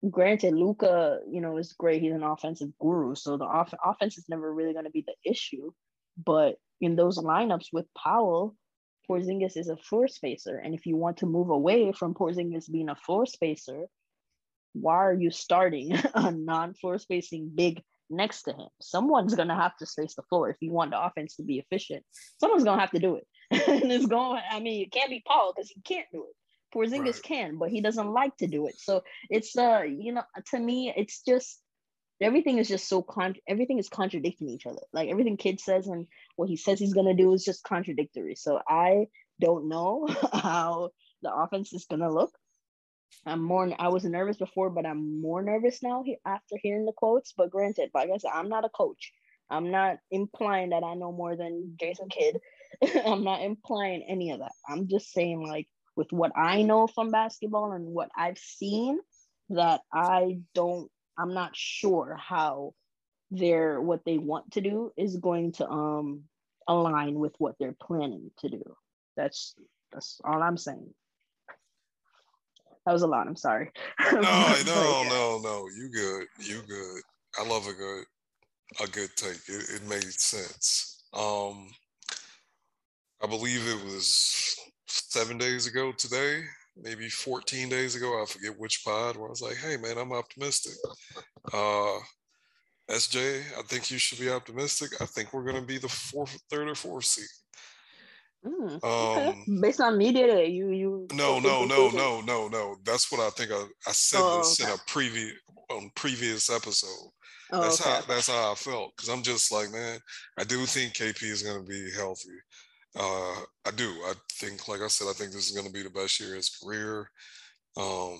granted, 0.08 0.54
Luka, 0.54 1.20
you 1.28 1.40
know, 1.40 1.58
is 1.58 1.72
great. 1.72 2.02
He's 2.02 2.12
an 2.12 2.22
offensive 2.22 2.70
guru, 2.80 3.14
so 3.14 3.36
the 3.36 3.44
off- 3.44 3.74
offense 3.84 4.16
is 4.16 4.28
never 4.28 4.52
really 4.52 4.72
going 4.72 4.84
to 4.84 4.90
be 4.90 5.04
the 5.06 5.30
issue. 5.30 5.72
But 6.22 6.56
in 6.80 6.96
those 6.96 7.18
lineups 7.18 7.66
with 7.72 7.86
Powell, 7.94 8.56
Porzingis 9.08 9.56
is 9.56 9.68
a 9.68 9.76
floor 9.76 10.08
spacer, 10.08 10.56
and 10.56 10.74
if 10.74 10.86
you 10.86 10.96
want 10.96 11.18
to 11.18 11.26
move 11.26 11.50
away 11.50 11.92
from 11.92 12.14
Porzingis 12.14 12.70
being 12.70 12.88
a 12.88 12.94
floor 12.94 13.26
spacer, 13.26 13.86
why 14.72 14.94
are 14.94 15.14
you 15.14 15.30
starting 15.30 15.92
a 16.14 16.30
non-floor 16.30 16.98
spacing 16.98 17.50
big 17.54 17.82
next 18.08 18.42
to 18.42 18.52
him? 18.52 18.68
Someone's 18.80 19.34
gonna 19.34 19.56
have 19.56 19.76
to 19.78 19.86
space 19.86 20.14
the 20.14 20.22
floor 20.22 20.48
if 20.50 20.56
you 20.60 20.70
want 20.72 20.92
the 20.92 21.04
offense 21.04 21.36
to 21.36 21.42
be 21.42 21.58
efficient. 21.58 22.04
Someone's 22.38 22.64
gonna 22.64 22.80
have 22.80 22.92
to 22.92 23.00
do 23.00 23.16
it, 23.16 23.26
and 23.68 23.90
it's 23.90 24.06
going. 24.06 24.40
I 24.48 24.60
mean, 24.60 24.84
it 24.84 24.92
can't 24.92 25.10
be 25.10 25.22
Powell 25.26 25.52
because 25.54 25.70
he 25.70 25.80
can't 25.82 26.06
do 26.12 26.26
it. 26.28 26.36
Porzingis 26.72 27.14
right. 27.14 27.22
can, 27.22 27.58
but 27.58 27.70
he 27.70 27.80
doesn't 27.80 28.12
like 28.12 28.36
to 28.36 28.46
do 28.46 28.68
it. 28.68 28.78
So 28.78 29.02
it's 29.28 29.56
uh, 29.56 29.82
you 29.82 30.12
know, 30.12 30.22
to 30.52 30.58
me, 30.58 30.92
it's 30.96 31.22
just 31.26 31.60
everything 32.20 32.58
is 32.58 32.68
just 32.68 32.88
so 32.88 33.02
con 33.02 33.34
everything 33.48 33.78
is 33.78 33.88
contradicting 33.88 34.48
each 34.48 34.66
other. 34.66 34.82
Like 34.92 35.08
everything 35.08 35.36
Kidd 35.36 35.60
says 35.60 35.86
and 35.86 36.06
what 36.36 36.48
he 36.48 36.56
says 36.56 36.78
he's 36.78 36.94
gonna 36.94 37.14
do 37.14 37.32
is 37.32 37.44
just 37.44 37.64
contradictory. 37.64 38.34
So 38.34 38.60
I 38.68 39.06
don't 39.40 39.68
know 39.68 40.06
how 40.32 40.90
the 41.22 41.32
offense 41.32 41.72
is 41.72 41.86
gonna 41.88 42.12
look. 42.12 42.32
I'm 43.26 43.42
more. 43.42 43.70
I 43.78 43.88
was 43.88 44.04
nervous 44.04 44.36
before, 44.36 44.70
but 44.70 44.86
I'm 44.86 45.20
more 45.20 45.42
nervous 45.42 45.82
now 45.82 46.04
after 46.24 46.56
hearing 46.62 46.86
the 46.86 46.92
quotes. 46.92 47.32
But 47.36 47.50
granted, 47.50 47.90
like 47.92 48.10
I 48.12 48.16
said, 48.16 48.30
I'm 48.32 48.48
not 48.48 48.64
a 48.64 48.70
coach. 48.70 49.12
I'm 49.50 49.70
not 49.70 49.98
implying 50.10 50.70
that 50.70 50.84
I 50.84 50.94
know 50.94 51.12
more 51.12 51.36
than 51.36 51.74
Jason 51.78 52.08
Kidd. 52.08 52.38
I'm 53.04 53.24
not 53.24 53.42
implying 53.42 54.04
any 54.08 54.30
of 54.30 54.38
that. 54.38 54.52
I'm 54.68 54.88
just 54.88 55.12
saying 55.12 55.46
like 55.46 55.66
with 55.96 56.12
what 56.12 56.32
I 56.36 56.62
know 56.62 56.86
from 56.86 57.10
basketball 57.10 57.72
and 57.72 57.86
what 57.86 58.10
I've 58.16 58.38
seen 58.38 59.00
that 59.50 59.80
I 59.92 60.38
don't 60.54 60.90
I'm 61.20 61.34
not 61.34 61.54
sure 61.54 62.16
how 62.18 62.74
they're 63.30 63.80
what 63.80 64.04
they 64.04 64.18
want 64.18 64.50
to 64.52 64.60
do 64.60 64.92
is 64.96 65.16
going 65.16 65.52
to 65.52 65.68
um 65.68 66.24
align 66.66 67.14
with 67.14 67.34
what 67.38 67.56
they're 67.58 67.76
planning 67.80 68.30
to 68.38 68.48
do. 68.48 68.76
That's 69.16 69.54
that's 69.92 70.20
all 70.24 70.42
I'm 70.42 70.56
saying. 70.56 70.92
That 72.86 72.92
was 72.92 73.02
a 73.02 73.06
lot. 73.06 73.26
I'm 73.26 73.36
sorry. 73.36 73.70
No, 74.12 74.54
no, 74.66 75.04
no, 75.04 75.40
no. 75.42 75.66
You 75.76 75.90
good. 75.90 76.26
You 76.38 76.62
good. 76.66 77.02
I 77.38 77.46
love 77.46 77.66
a 77.66 77.72
good 77.72 78.04
a 78.82 78.86
good 78.88 79.10
take. 79.16 79.48
It, 79.48 79.70
it 79.76 79.88
made 79.88 80.02
sense. 80.02 81.04
Um 81.12 81.68
I 83.22 83.26
believe 83.26 83.60
it 83.68 83.84
was 83.84 84.56
seven 84.86 85.36
days 85.36 85.66
ago 85.66 85.92
today, 85.92 86.42
maybe 86.82 87.08
14 87.08 87.68
days 87.68 87.94
ago, 87.94 88.22
I 88.22 88.26
forget 88.26 88.58
which 88.58 88.84
pod, 88.84 89.16
where 89.16 89.26
I 89.26 89.30
was 89.30 89.42
like, 89.42 89.56
hey 89.56 89.76
man, 89.76 89.98
I'm 89.98 90.12
optimistic. 90.12 90.74
Uh 91.52 91.98
SJ, 92.90 93.42
I 93.56 93.62
think 93.62 93.90
you 93.90 93.98
should 93.98 94.18
be 94.18 94.30
optimistic. 94.30 95.00
I 95.00 95.06
think 95.06 95.32
we're 95.32 95.44
gonna 95.44 95.62
be 95.62 95.78
the 95.78 95.88
fourth, 95.88 96.36
third, 96.50 96.68
or 96.68 96.74
fourth 96.74 97.04
seed. 97.04 97.26
Mm, 98.44 98.82
okay. 98.82 99.28
um, 99.28 99.60
Based 99.60 99.80
on 99.80 99.98
media 99.98 100.26
day, 100.26 100.46
you 100.46 100.70
you 100.70 101.06
no 101.12 101.38
no 101.38 101.64
no 101.66 101.90
no 101.90 102.20
no 102.20 102.48
no. 102.48 102.76
That's 102.84 103.12
what 103.12 103.20
I 103.20 103.30
think. 103.30 103.52
I, 103.52 103.64
I 103.86 103.92
said 103.92 104.20
oh, 104.22 104.38
this 104.38 104.60
okay. 104.60 104.70
in 104.70 104.76
a 104.76 104.80
previous 104.86 105.34
on 105.70 105.90
previous 105.94 106.50
episode. 106.50 107.10
Oh, 107.52 107.60
that's 107.60 107.80
okay. 107.80 107.90
how 107.90 108.00
that's 108.02 108.28
how 108.28 108.52
I 108.52 108.54
felt 108.54 108.92
because 108.96 109.08
I'm 109.08 109.22
just 109.22 109.52
like 109.52 109.70
man, 109.70 110.00
I 110.38 110.44
do 110.44 110.64
think 110.66 110.94
KP 110.94 111.22
is 111.24 111.42
going 111.42 111.64
to 111.64 111.68
be 111.68 111.90
healthy. 111.94 112.30
Uh, 112.96 113.36
I 113.66 113.70
do. 113.76 113.88
I 114.04 114.14
think, 114.32 114.66
like 114.68 114.80
I 114.80 114.88
said, 114.88 115.06
I 115.08 115.12
think 115.12 115.32
this 115.32 115.48
is 115.48 115.54
going 115.54 115.66
to 115.66 115.72
be 115.72 115.82
the 115.82 115.90
best 115.90 116.18
year 116.18 116.30
of 116.30 116.36
his 116.36 116.50
career. 116.50 117.08
Um, 117.76 118.18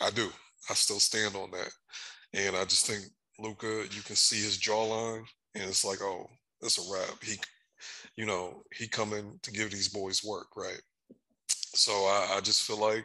I 0.00 0.10
do. 0.14 0.28
I 0.70 0.74
still 0.74 1.00
stand 1.00 1.36
on 1.36 1.50
that, 1.50 1.70
and 2.34 2.56
I 2.56 2.64
just 2.64 2.86
think 2.86 3.04
Luka, 3.38 3.84
you 3.90 4.02
can 4.02 4.16
see 4.16 4.36
his 4.36 4.58
jawline, 4.58 5.24
and 5.54 5.64
it's 5.64 5.84
like, 5.84 6.00
oh, 6.02 6.26
it's 6.62 6.78
a 6.78 6.92
wrap. 6.92 7.22
He, 7.22 7.36
you 8.16 8.26
know, 8.26 8.62
he 8.74 8.88
coming 8.88 9.38
to 9.42 9.52
give 9.52 9.70
these 9.70 9.88
boys 9.88 10.24
work, 10.24 10.48
right? 10.56 10.80
So 11.74 11.92
I, 11.92 12.36
I 12.36 12.40
just 12.40 12.62
feel 12.62 12.80
like, 12.80 13.04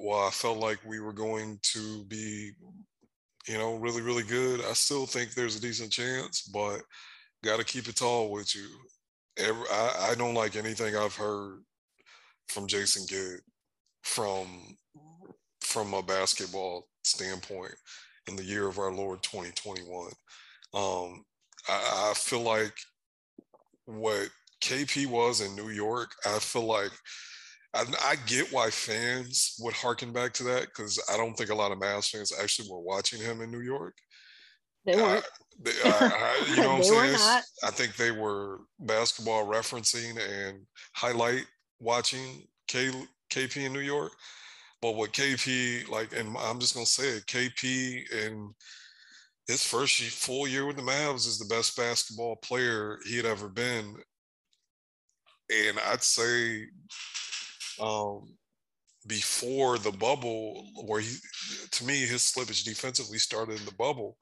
well, 0.00 0.26
I 0.26 0.30
felt 0.30 0.58
like 0.58 0.78
we 0.86 1.00
were 1.00 1.12
going 1.12 1.58
to 1.62 2.04
be, 2.04 2.52
you 3.48 3.58
know, 3.58 3.76
really, 3.76 4.02
really 4.02 4.22
good. 4.22 4.60
I 4.64 4.74
still 4.74 5.06
think 5.06 5.32
there's 5.32 5.56
a 5.56 5.60
decent 5.60 5.90
chance, 5.92 6.42
but 6.42 6.80
got 7.42 7.58
to 7.58 7.64
keep 7.64 7.88
it 7.88 7.96
tall 7.96 8.30
with 8.30 8.54
you 8.54 8.68
every, 9.38 9.64
I, 9.70 10.10
I 10.10 10.14
don't 10.14 10.34
like 10.34 10.56
anything 10.56 10.96
I've 10.96 11.16
heard 11.16 11.60
from 12.48 12.66
Jason 12.66 13.06
Kidd 13.06 13.40
from 14.02 14.76
from 15.60 15.94
a 15.94 16.02
basketball 16.02 16.86
standpoint 17.02 17.74
in 18.28 18.36
the 18.36 18.44
year 18.44 18.68
of 18.68 18.78
our 18.78 18.92
Lord 18.92 19.22
2021. 19.22 20.06
Um, 20.74 21.24
I, 21.68 22.10
I 22.10 22.12
feel 22.14 22.40
like 22.40 22.74
what 23.86 24.28
KP 24.62 25.06
was 25.06 25.40
in 25.40 25.56
New 25.56 25.70
York, 25.70 26.14
I 26.26 26.38
feel 26.38 26.64
like 26.64 26.92
I, 27.74 27.84
I, 28.02 28.16
get 28.26 28.52
why 28.52 28.70
fans 28.70 29.56
would 29.60 29.74
harken 29.74 30.12
back 30.12 30.32
to 30.34 30.44
that 30.44 30.66
because 30.66 31.02
I 31.12 31.16
don't 31.16 31.34
think 31.34 31.50
a 31.50 31.54
lot 31.54 31.72
of 31.72 31.78
Mavs 31.78 32.10
fans 32.10 32.32
actually 32.40 32.68
were 32.70 32.80
watching 32.80 33.20
him 33.20 33.40
in 33.40 33.50
New 33.50 33.60
York. 33.60 33.94
They 34.86 34.96
weren't. 34.96 35.24
They, 35.62 35.72
I, 35.84 36.46
you 36.50 36.56
know 36.56 36.68
what 36.74 36.76
I'm 36.76 37.16
saying? 37.16 37.42
I 37.62 37.70
think 37.70 37.96
they 37.96 38.10
were 38.10 38.60
basketball 38.80 39.46
referencing 39.46 40.18
and 40.18 40.58
highlight 40.94 41.46
watching 41.80 42.42
K, 42.68 42.90
KP 43.30 43.66
in 43.66 43.72
New 43.72 43.80
York. 43.80 44.12
But 44.80 44.96
what 44.96 45.12
KP, 45.12 45.88
like, 45.88 46.12
and 46.14 46.36
I'm 46.38 46.60
just 46.60 46.74
going 46.74 46.84
to 46.84 46.92
say 46.92 47.08
it, 47.08 47.26
KP 47.26 48.10
in 48.12 48.54
his 49.46 49.64
first 49.64 50.00
full 50.00 50.46
year 50.46 50.66
with 50.66 50.76
the 50.76 50.82
Mavs 50.82 51.26
is 51.26 51.38
the 51.38 51.54
best 51.54 51.76
basketball 51.76 52.36
player 52.36 52.98
he 53.06 53.16
had 53.16 53.26
ever 53.26 53.48
been. 53.48 53.96
And 55.50 55.78
I'd 55.90 56.02
say 56.02 56.64
um, 57.80 58.36
before 59.06 59.78
the 59.78 59.92
bubble, 59.92 60.66
where 60.86 61.00
he, 61.00 61.16
to 61.70 61.84
me, 61.84 62.00
his 62.00 62.22
slippage 62.22 62.64
defensively 62.64 63.18
started 63.18 63.58
in 63.58 63.64
the 63.64 63.74
bubble 63.74 64.16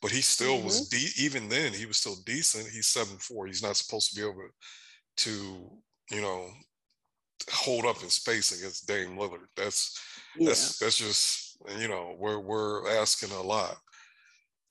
but 0.00 0.10
he 0.10 0.20
still 0.20 0.56
mm-hmm. 0.56 0.66
was 0.66 0.88
de- 0.88 1.22
even 1.22 1.48
then 1.48 1.72
he 1.72 1.86
was 1.86 1.96
still 1.96 2.16
decent. 2.24 2.68
He's 2.68 2.86
seven 2.86 3.16
four. 3.18 3.46
He's 3.46 3.62
not 3.62 3.76
supposed 3.76 4.10
to 4.10 4.16
be 4.20 4.26
able 4.26 4.48
to, 5.18 5.30
you 6.10 6.22
know, 6.22 6.46
hold 7.50 7.84
up 7.84 8.02
in 8.02 8.10
space 8.10 8.56
against 8.58 8.86
Dame 8.86 9.16
Lillard. 9.16 9.46
That's 9.56 10.00
yeah. 10.36 10.48
that's 10.48 10.78
that's 10.78 10.98
just 10.98 11.56
you 11.78 11.88
know 11.88 12.14
we're 12.18 12.38
we're 12.38 12.88
asking 13.00 13.32
a 13.32 13.42
lot. 13.42 13.76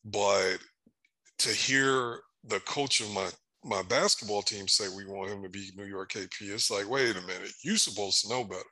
But 0.06 0.58
to 1.40 1.50
hear 1.50 2.20
the 2.46 2.60
coach 2.62 3.02
of 3.02 3.12
my 3.12 3.30
my 3.64 3.82
basketball 3.84 4.42
team 4.42 4.68
say 4.68 4.86
we 4.88 5.06
want 5.06 5.30
him 5.30 5.44
to 5.44 5.50
be 5.50 5.72
New 5.76 5.86
York 5.86 6.14
KP, 6.14 6.30
it's 6.42 6.72
like, 6.72 6.90
wait 6.90 7.18
a 7.18 7.22
minute, 7.22 7.52
you 7.64 7.76
supposed 7.76 8.24
to 8.24 8.30
know 8.30 8.44
better. 8.44 8.64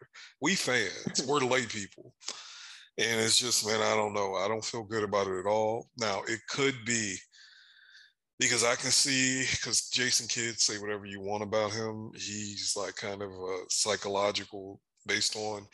We 0.41 0.55
fans, 0.55 1.25
we're 1.27 1.39
lay 1.39 1.65
people. 1.65 2.13
And 2.97 3.19
it's 3.21 3.37
just, 3.37 3.67
man, 3.67 3.81
I 3.81 3.95
don't 3.95 4.13
know. 4.13 4.35
I 4.35 4.47
don't 4.47 4.63
feel 4.63 4.83
good 4.83 5.03
about 5.03 5.27
it 5.27 5.39
at 5.39 5.45
all. 5.45 5.89
Now, 5.97 6.21
it 6.27 6.39
could 6.49 6.75
be 6.85 7.17
because 8.39 8.63
I 8.63 8.75
can 8.75 8.91
see, 8.91 9.45
because 9.51 9.89
Jason 9.89 10.27
Kidd, 10.27 10.59
say 10.59 10.77
whatever 10.77 11.05
you 11.05 11.21
want 11.21 11.43
about 11.43 11.71
him. 11.71 12.11
He's 12.13 12.73
like 12.77 12.95
kind 12.95 13.21
of 13.21 13.29
a 13.31 13.57
psychological, 13.69 14.79
based 15.05 15.35
on 15.35 15.65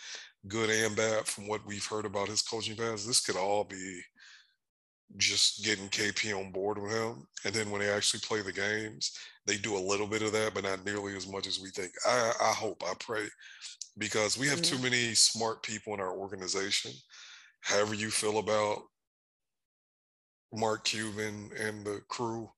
good 0.48 0.70
and 0.70 0.96
bad 0.96 1.26
from 1.26 1.48
what 1.48 1.66
we've 1.66 1.86
heard 1.86 2.06
about 2.06 2.28
his 2.28 2.42
coaching 2.42 2.76
past. 2.76 3.08
This 3.08 3.22
could 3.22 3.38
all 3.38 3.64
be 3.64 4.02
just 5.18 5.64
getting 5.64 5.90
KP 5.90 6.38
on 6.38 6.52
board 6.52 6.82
with 6.82 6.92
him. 6.92 7.28
And 7.46 7.54
then 7.54 7.70
when 7.70 7.82
they 7.82 7.90
actually 7.90 8.22
play 8.22 8.42
the 8.42 8.52
games, 8.52 9.12
they 9.46 9.58
do 9.58 9.76
a 9.76 9.80
little 9.80 10.08
bit 10.08 10.22
of 10.22 10.32
that, 10.34 10.54
but 10.54 10.64
not 10.64 10.86
nearly 10.86 11.16
as 11.16 11.28
much 11.28 11.48
as 11.48 11.60
we 11.60 11.70
think. 11.70 11.92
I, 12.08 12.32
I 12.42 12.54
hope, 12.54 12.84
I 12.86 12.94
pray 13.00 13.26
because 13.98 14.38
we 14.38 14.48
have 14.48 14.62
too 14.62 14.80
many 14.80 15.14
smart 15.14 15.64
people 15.64 15.94
in 15.94 16.00
our 16.00 16.16
organization. 16.16 16.92
However, 17.62 17.94
you 17.94 18.10
feel 18.10 18.40
about 18.40 18.80
Mark 20.54 20.86
Cuban 20.86 21.52
and 21.60 21.86
the 21.86 22.02
crew, 22.10 22.50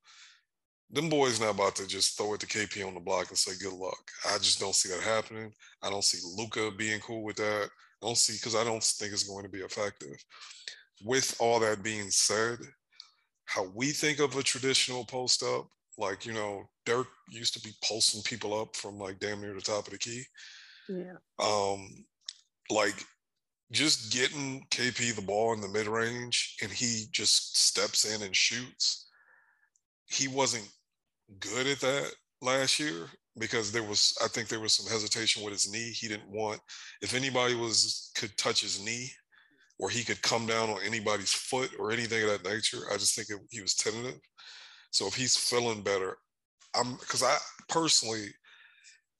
them 0.89 1.10
boys 1.10 1.39
not 1.39 1.56
about 1.56 1.76
to 1.78 1.88
just 1.88 2.18
throw 2.18 2.34
it 2.34 2.39
to 2.42 2.48
KP 2.48 2.86
on 2.86 2.94
the 2.94 3.00
block 3.00 3.30
and 3.30 3.38
say 3.38 3.52
good 3.62 3.74
luck. 3.74 4.12
I 4.30 4.38
just 4.38 4.60
don't 4.60 4.76
see 4.76 4.89
that 4.89 5.02
happening. 5.02 5.52
I 5.82 5.89
don't 5.89 6.04
see 6.04 6.20
Luka 6.38 6.72
being 6.78 7.00
cool 7.00 7.24
with 7.24 7.38
that. 7.38 7.70
I 8.02 8.06
don't 8.06 8.18
see 8.18 8.34
because 8.34 8.56
I 8.56 8.63
don't 8.63 8.84
think 8.84 9.12
it's 9.12 9.28
going 9.28 9.44
to 9.44 9.50
be 9.50 9.60
effective. 9.60 10.16
With 11.04 11.36
all 11.39 11.60
that 11.60 11.84
being 11.84 12.10
said, 12.10 12.60
how 13.46 13.70
we 13.76 13.92
think 13.92 14.20
of 14.20 14.36
a 14.38 14.44
traditional 14.44 15.06
post 15.06 15.44
up. 15.44 15.68
Like, 15.98 16.26
you 16.26 16.34
know, 16.34 16.63
Dirk 16.86 17.08
used 17.30 17.54
to 17.54 17.62
be 17.62 17.72
posting 17.84 18.24
people 18.24 18.60
up 18.60 18.76
from 18.76 18.98
like 18.98 19.20
damn 19.20 19.42
near 19.42 19.54
the 19.54 19.62
top 19.62 19.86
of 19.86 19.94
the 19.94 20.00
key. 20.00 20.24
Yeah. 20.89 21.18
Um, 21.39 21.88
like 22.70 22.96
just 23.71 24.12
getting 24.13 24.65
KP 24.69 25.15
the 25.15 25.21
ball 25.21 25.54
in 25.54 25.62
the 25.62 25.67
mid 25.67 25.88
range 25.88 26.56
and 26.62 26.71
he 26.71 27.06
just 27.12 27.58
steps 27.58 28.06
in 28.06 28.21
and 28.21 28.36
shoots. 28.36 29.08
He 30.06 30.28
wasn't 30.28 30.69
good 31.39 31.67
at 31.67 31.80
that 31.80 32.12
last 32.41 32.80
year 32.80 33.08
because 33.39 33.71
there 33.71 33.84
was 33.84 34.15
I 34.23 34.28
think 34.28 34.47
there 34.47 34.60
was 34.60 34.73
some 34.73 34.91
hesitation 34.91 35.43
with 35.43 35.54
his 35.54 35.71
knee. 35.71 35.91
He 35.91 36.08
didn't 36.08 36.30
want 36.30 36.60
if 37.02 37.15
anybody 37.15 37.56
was 37.56 38.12
could 38.15 38.36
touch 38.38 38.62
his 38.62 38.84
knee 38.84 39.10
or 39.80 39.89
he 39.89 40.04
could 40.04 40.21
come 40.21 40.45
down 40.45 40.69
on 40.69 40.78
anybody's 40.86 41.34
foot 41.34 41.71
or 41.80 41.91
anything 41.91 42.23
of 42.23 42.30
that 42.30 42.49
nature. 42.49 42.86
I 42.91 42.97
just 42.97 43.15
think 43.15 43.30
it, 43.30 43.39
he 43.49 43.62
was 43.62 43.73
tentative. 43.73 44.19
So 44.91 45.08
if 45.08 45.15
he's 45.15 45.36
feeling 45.36 45.82
better, 45.82 46.17
I'm 46.76 46.95
because 46.95 47.23
I 47.23 47.36
personally 47.69 48.28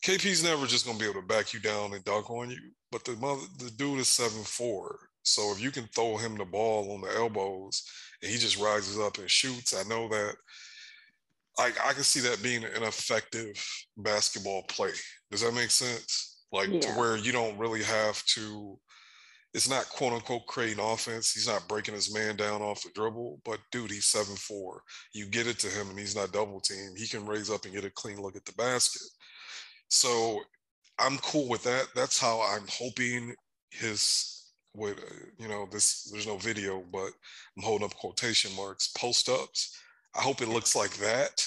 KP's 0.04 0.44
never 0.44 0.66
just 0.66 0.86
gonna 0.86 1.00
be 1.00 1.06
able 1.06 1.22
to 1.22 1.28
back 1.28 1.54
you 1.54 1.60
down 1.60 1.94
and 1.94 2.04
dunk 2.04 2.30
on 2.30 2.50
you. 2.50 2.60
But 2.92 3.06
the 3.06 3.14
mother 3.14 3.42
the 3.58 3.72
dude 3.72 4.00
is 4.00 4.08
seven 4.08 4.44
four. 4.44 5.00
So 5.24 5.54
if 5.54 5.62
you 5.62 5.72
can 5.72 5.88
throw 5.88 6.18
him 6.18 6.38
the 6.38 6.46
ball 6.46 6.92
on 6.94 7.02
the 7.02 7.16
elbows 7.16 7.84
and 8.22 8.30
he 8.30 8.38
just 8.38 8.60
rises 8.60 9.00
up 9.00 9.18
and 9.18 9.30
shoots, 9.30 9.74
I 9.74 9.88
know 9.88 10.10
that 10.10 10.36
I, 11.58 11.72
I 11.86 11.94
can 11.94 12.04
see 12.04 12.20
that 12.22 12.44
being 12.44 12.64
an 12.64 12.84
effective 12.84 13.64
basketball 13.98 14.64
play. 14.64 14.92
Does 15.32 15.42
that 15.42 15.54
make 15.54 15.72
sense? 15.72 16.44
Like 16.52 16.70
yeah. 16.70 16.80
to 16.82 16.90
where 16.92 17.16
you 17.16 17.32
don't 17.32 17.58
really 17.58 17.84
have 17.84 18.24
to, 18.26 18.78
it's 19.54 19.70
not 19.70 19.88
quote 19.90 20.14
unquote 20.14 20.48
creating 20.48 20.84
offense. 20.84 21.32
He's 21.32 21.48
not 21.48 21.68
breaking 21.68 21.94
his 21.94 22.14
man 22.14 22.36
down 22.36 22.62
off 22.62 22.84
the 22.84 22.90
dribble, 22.94 23.40
but 23.46 23.60
dude, 23.72 23.92
he's 23.92 24.08
seven 24.08 24.36
four. 24.36 24.82
You 25.14 25.28
get 25.28 25.48
it 25.48 25.60
to 25.60 25.68
him 25.68 25.90
and 25.90 25.98
he's 25.98 26.16
not 26.16 26.34
double 26.34 26.60
team. 26.60 26.94
He 26.98 27.08
can 27.08 27.26
raise 27.26 27.50
up 27.50 27.66
and 27.66 27.74
get 27.74 27.86
a 27.86 27.92
clean 27.92 28.22
look 28.22 28.36
at 28.36 28.46
the 28.46 28.54
basket. 28.54 29.02
So 29.94 30.42
I'm 31.00 31.18
cool 31.20 31.48
with 31.48 31.64
that. 31.64 31.88
That's 31.96 32.20
how 32.20 32.42
I'm 32.42 32.68
hoping 32.70 33.36
his 33.72 34.30
with 34.76 35.00
you 35.38 35.48
know 35.48 35.68
this 35.72 36.10
there's 36.12 36.26
no 36.26 36.36
video 36.36 36.84
but 36.92 37.12
i'm 37.56 37.64
holding 37.64 37.86
up 37.86 37.94
quotation 37.94 38.52
marks 38.56 38.88
post 38.88 39.30
ups 39.30 39.78
I 40.16 40.22
hope 40.22 40.42
it 40.42 40.50
looks 40.50 40.76
like 40.76 40.96
that 40.98 41.46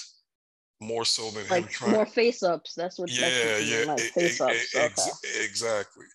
more 0.79 1.05
so 1.05 1.29
than 1.31 1.47
like 1.49 1.63
him 1.63 1.69
trying 1.69 1.91
more 1.93 2.05
face 2.05 2.43
ups. 2.43 2.73
That's 2.75 2.99
what. 2.99 3.09
Yeah, 3.09 3.29
that's 3.29 3.71
yeah, 3.71 3.91
like, 3.91 3.99
face 3.99 4.41
ups. 4.41 4.75
Ex- 4.75 5.07
okay. 5.07 5.45
exactly. 5.45 6.05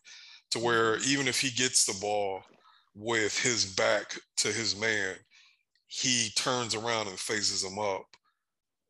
To 0.50 0.58
where 0.58 0.98
even 0.98 1.28
if 1.28 1.40
he 1.40 1.50
gets 1.50 1.86
the 1.86 1.98
ball 2.00 2.42
with 2.94 3.38
his 3.38 3.64
back 3.64 4.14
to 4.38 4.48
his 4.48 4.78
man, 4.78 5.14
he 5.86 6.30
turns 6.36 6.74
around 6.74 7.08
and 7.08 7.18
faces 7.18 7.64
him 7.64 7.78
up. 7.78 8.04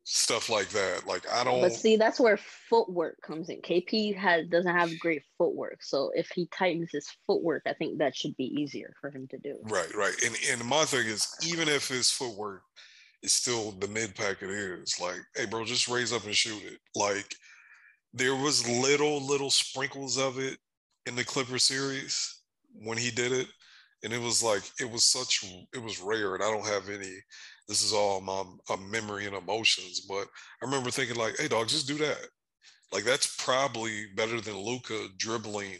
Stuff 0.05 0.49
like 0.49 0.69
that. 0.69 1.07
Like 1.07 1.29
I 1.31 1.43
don't. 1.43 1.61
But 1.61 1.73
see, 1.73 1.95
that's 1.95 2.19
where 2.19 2.37
footwork 2.37 3.21
comes 3.21 3.49
in. 3.49 3.61
KP 3.61 4.15
has 4.17 4.47
doesn't 4.47 4.75
have 4.75 4.99
great 4.99 5.23
footwork, 5.37 5.81
so 5.81 6.11
if 6.13 6.29
he 6.35 6.47
tightens 6.47 6.89
his 6.91 7.07
footwork, 7.25 7.63
I 7.65 7.73
think 7.73 7.99
that 7.99 8.15
should 8.15 8.35
be 8.35 8.53
easier 8.61 8.93
for 8.99 9.09
him 9.09 9.27
to 9.29 9.37
do. 9.37 9.57
Right, 9.63 9.95
right. 9.95 10.13
And 10.25 10.35
and 10.51 10.65
my 10.65 10.83
thing 10.83 11.07
is, 11.07 11.33
even 11.47 11.69
if 11.69 11.87
his 11.87 12.11
footwork 12.11 12.63
is 13.23 13.33
still 13.33 13.71
the 13.71 13.87
mid 13.87 14.13
pack 14.13 14.43
it 14.43 14.49
is. 14.49 14.99
Like, 14.99 15.21
hey, 15.35 15.45
bro, 15.45 15.63
just 15.63 15.87
raise 15.87 16.13
up 16.13 16.25
and 16.25 16.35
shoot 16.35 16.61
it. 16.63 16.79
Like, 16.93 17.33
there 18.13 18.35
was 18.35 18.67
little, 18.67 19.25
little 19.25 19.49
sprinkles 19.49 20.19
of 20.19 20.37
it 20.37 20.57
in 21.07 21.15
the 21.15 21.23
Clipper 21.23 21.57
series 21.57 22.41
when 22.75 22.97
he 22.97 23.09
did 23.09 23.31
it. 23.31 23.47
And 24.03 24.11
it 24.11 24.21
was 24.21 24.43
like, 24.43 24.63
it 24.79 24.91
was 24.91 25.05
such, 25.05 25.45
it 25.73 25.81
was 25.81 26.01
rare. 26.01 26.35
And 26.35 26.43
I 26.43 26.51
don't 26.51 26.67
have 26.67 26.89
any, 26.89 27.15
this 27.67 27.83
is 27.83 27.93
all 27.93 28.21
my 28.21 28.43
memory 28.91 29.25
and 29.25 29.35
emotions. 29.35 30.01
But 30.01 30.27
I 30.61 30.65
remember 30.65 30.91
thinking, 30.91 31.15
like, 31.15 31.37
hey, 31.37 31.47
dog, 31.47 31.67
just 31.67 31.87
do 31.87 31.95
that. 31.95 32.27
Like, 32.91 33.03
that's 33.03 33.35
probably 33.37 34.05
better 34.15 34.41
than 34.41 34.57
Luka 34.57 35.07
dribbling 35.17 35.77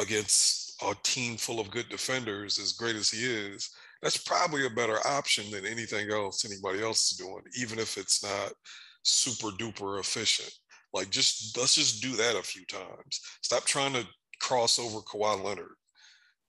against 0.00 0.82
a 0.82 0.94
team 1.02 1.36
full 1.36 1.60
of 1.60 1.70
good 1.70 1.88
defenders, 1.88 2.58
as 2.58 2.72
great 2.72 2.96
as 2.96 3.10
he 3.10 3.24
is 3.24 3.70
that's 4.02 4.16
probably 4.16 4.66
a 4.66 4.70
better 4.70 4.98
option 5.06 5.50
than 5.50 5.64
anything 5.64 6.10
else 6.10 6.44
anybody 6.44 6.82
else 6.82 7.12
is 7.12 7.16
doing, 7.16 7.42
even 7.58 7.78
if 7.78 7.96
it's 7.96 8.22
not 8.22 8.52
super 9.02 9.48
duper 9.56 10.00
efficient. 10.00 10.52
Like 10.92 11.10
just 11.10 11.56
let's 11.56 11.76
just 11.76 12.02
do 12.02 12.16
that 12.16 12.36
a 12.36 12.42
few 12.42 12.64
times. 12.66 13.20
Stop 13.42 13.64
trying 13.64 13.94
to 13.94 14.06
cross 14.40 14.78
over 14.78 14.98
Kawhi 14.98 15.42
Leonard, 15.42 15.76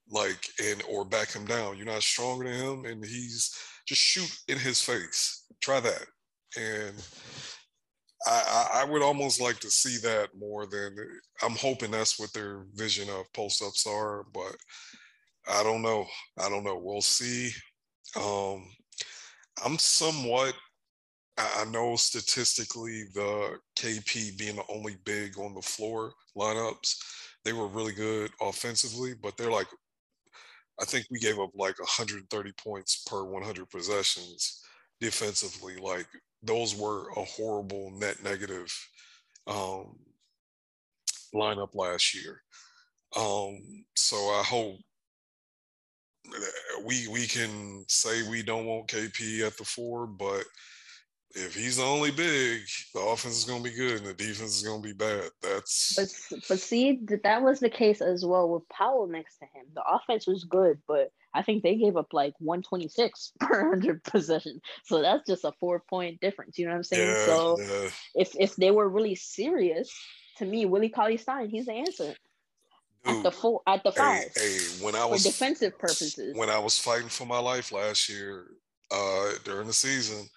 like 0.10 0.48
and 0.62 0.84
or 0.90 1.06
back 1.06 1.32
him 1.32 1.46
down. 1.46 1.78
You're 1.78 1.86
not 1.86 2.02
stronger 2.02 2.50
than 2.50 2.60
him, 2.60 2.86
and 2.86 3.06
he's 3.06 3.56
just 3.86 4.02
shoot 4.02 4.32
in 4.48 4.58
his 4.58 4.82
face. 4.82 5.46
Try 5.62 5.80
that, 5.80 6.06
and 6.58 6.96
I, 8.26 8.70
I, 8.76 8.86
would 8.86 9.02
almost 9.02 9.42
like 9.42 9.60
to 9.60 9.70
see 9.70 9.98
that 10.08 10.30
more 10.38 10.66
than 10.66 10.96
I'm 11.42 11.56
hoping 11.56 11.92
that's 11.92 12.20
what 12.20 12.32
their 12.34 12.66
vision 12.74 13.10
of 13.10 13.32
post 13.34 13.62
ups 13.62 13.86
are, 13.86 14.24
but 14.34 14.56
I 15.50 15.64
don't 15.64 15.82
know. 15.82 16.06
I 16.40 16.50
don't 16.50 16.64
know. 16.64 16.80
We'll 16.82 17.02
see. 17.02 17.52
Um, 18.16 18.66
I'm 19.64 19.78
somewhat. 19.78 20.54
I 21.38 21.66
know 21.66 21.96
statistically 21.96 23.06
the 23.14 23.58
KP 23.76 24.38
being 24.38 24.56
the 24.56 24.64
only 24.70 24.98
big 25.04 25.38
on 25.40 25.56
the 25.56 25.62
floor 25.62 26.14
lineups, 26.38 26.96
they 27.44 27.54
were 27.54 27.68
really 27.68 27.94
good 27.94 28.32
offensively, 28.40 29.14
but 29.22 29.36
they're 29.36 29.52
like, 29.52 29.68
I 30.82 30.86
think 30.86 31.06
we 31.12 31.20
gave 31.20 31.40
up 31.40 31.52
like 31.56 31.80
130 31.80 32.52
points 32.54 33.04
per 33.08 33.24
100 33.24 33.70
possessions 33.70 34.64
defensively. 35.00 35.76
Like 35.78 36.08
those 36.42 36.76
were 36.76 37.10
a 37.12 37.24
horrible 37.24 37.92
net 37.92 38.24
negative 38.24 38.72
um, 39.48 39.98
lineup 41.34 41.76
last 41.76 42.16
year. 42.16 42.42
Um, 43.16 43.86
so 43.96 44.16
I 44.16 44.44
hope 44.46 44.80
we 46.84 47.08
we 47.08 47.28
can 47.28 47.86
say 47.88 48.28
we 48.30 48.44
don't 48.44 48.66
want 48.66 48.88
KP 48.88 49.46
at 49.46 49.58
the 49.58 49.64
four, 49.64 50.08
but 50.08 50.44
if 51.36 51.56
he's 51.56 51.78
the 51.78 51.84
only 51.84 52.12
big, 52.12 52.62
the 52.94 53.00
offense 53.00 53.38
is 53.38 53.46
going 53.46 53.64
to 53.64 53.70
be 53.70 53.76
good 53.76 53.98
and 53.98 54.06
the 54.06 54.14
defense 54.14 54.58
is 54.58 54.64
going 54.64 54.82
to 54.82 54.88
be 54.88 54.94
bad. 54.94 55.30
That's 55.42 55.96
but 55.96 56.40
but 56.48 56.60
see 56.60 57.00
that 57.24 57.42
was 57.42 57.60
the 57.60 57.70
case 57.70 58.02
as 58.02 58.24
well 58.26 58.50
with 58.50 58.68
Powell 58.70 59.08
next 59.08 59.38
to 59.38 59.46
him. 59.46 59.66
The 59.74 59.84
offense 59.84 60.28
was 60.28 60.44
good, 60.44 60.80
but 60.88 61.12
I 61.34 61.42
think 61.42 61.64
they 61.64 61.76
gave 61.76 61.98
up 61.98 62.14
like 62.14 62.34
126 62.40 63.34
per 63.40 63.70
hundred 63.70 64.04
possession. 64.04 64.62
So 64.86 65.02
that's 65.02 65.28
just 65.28 65.44
a 65.44 65.54
four 65.60 65.82
point 65.90 66.22
difference. 66.22 66.60
You 66.60 66.66
know 66.66 66.72
what 66.72 66.78
I'm 66.78 66.84
saying? 66.84 67.08
Yeah, 67.08 67.26
so 67.26 67.60
yeah. 67.60 67.90
if 68.16 68.36
if 68.40 68.56
they 68.56 68.72
were 68.72 68.88
really 68.88 69.16
serious, 69.16 69.92
to 70.38 70.46
me, 70.46 70.66
Willie 70.66 70.90
Cauley 70.90 71.18
Stein, 71.18 71.50
he's 71.50 71.66
the 71.66 71.74
answer. 71.74 72.14
Dude, 73.06 73.18
at 73.18 73.24
the 73.24 73.32
four, 73.32 73.62
at 73.68 73.84
the 73.84 73.92
five. 73.92 74.30
Hey, 74.36 74.58
hey, 74.58 74.86
when 74.86 74.96
I 74.96 75.06
was 75.06 75.24
for 75.24 75.30
defensive 75.30 75.78
purposes. 75.78 76.38
When 76.38 76.50
I 76.50 76.60
was 76.60 76.78
fighting 76.78 77.10
for 77.10 77.26
my 77.26 77.40
life 77.40 77.72
last 77.72 78.08
year, 78.08 78.46
uh, 78.92 79.32
during 79.44 79.68
the 79.68 79.74
season, 79.74 80.30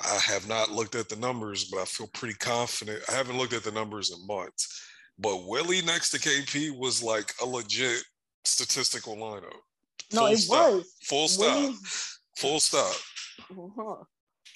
I 0.00 0.18
have 0.26 0.48
not 0.48 0.70
looked 0.70 0.94
at 0.94 1.08
the 1.08 1.16
numbers, 1.16 1.64
but 1.64 1.80
I 1.80 1.84
feel 1.84 2.08
pretty 2.08 2.34
confident. 2.34 3.02
I 3.08 3.12
haven't 3.12 3.38
looked 3.38 3.52
at 3.52 3.64
the 3.64 3.72
numbers 3.72 4.10
in 4.10 4.26
months, 4.26 4.86
but 5.18 5.46
Willie 5.46 5.82
next 5.82 6.10
to 6.10 6.18
KP 6.18 6.76
was 6.78 7.02
like 7.02 7.32
a 7.42 7.46
legit 7.46 8.02
statistical 8.44 9.16
lineup. 9.16 9.52
No, 10.12 10.20
Full 10.20 10.26
it 10.28 10.38
stop. 10.38 10.72
was. 10.72 10.94
Full 11.02 11.28
stop. 11.28 11.74
Full 12.36 12.60
stop. 12.60 12.96
Uh-huh. 13.50 14.04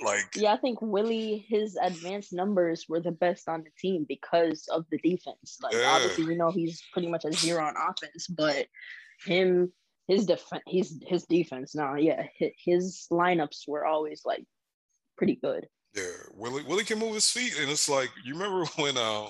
Like 0.01 0.35
yeah, 0.37 0.55
I 0.55 0.57
think 0.57 0.81
Willie 0.81 1.45
his 1.49 1.77
advanced 1.81 2.33
numbers 2.33 2.87
were 2.89 3.01
the 3.01 3.13
best 3.13 3.49
on 3.49 3.63
the 3.63 3.71
team 3.79 4.07
because 4.09 4.67
of 4.73 4.87
the 4.91 4.99
defense. 4.99 5.59
Like 5.63 5.75
yeah. 5.75 5.91
obviously 5.91 6.25
we 6.25 6.35
know 6.35 6.51
he's 6.51 6.83
pretty 6.93 7.09
much 7.09 7.25
a 7.25 7.33
zero 7.33 7.63
on 7.65 7.75
offense, 7.77 8.27
but 8.27 8.67
him 9.25 9.73
his 10.09 10.27
defense 10.27 10.63
he's 10.67 10.99
his 11.07 11.25
defense 11.27 11.75
now 11.75 11.95
yeah 11.95 12.27
his 12.65 13.07
lineups 13.11 13.69
were 13.69 13.87
always 13.87 14.23
like 14.25 14.45
pretty 15.17 15.37
good. 15.37 15.67
Yeah, 15.95 16.03
Willie 16.35 16.65
Willie 16.65 16.85
can 16.85 16.99
move 16.99 17.15
his 17.15 17.31
feet, 17.31 17.59
and 17.61 17.71
it's 17.71 17.89
like 17.89 18.11
you 18.25 18.35
remember 18.35 18.65
when 18.77 18.97
um 18.97 19.29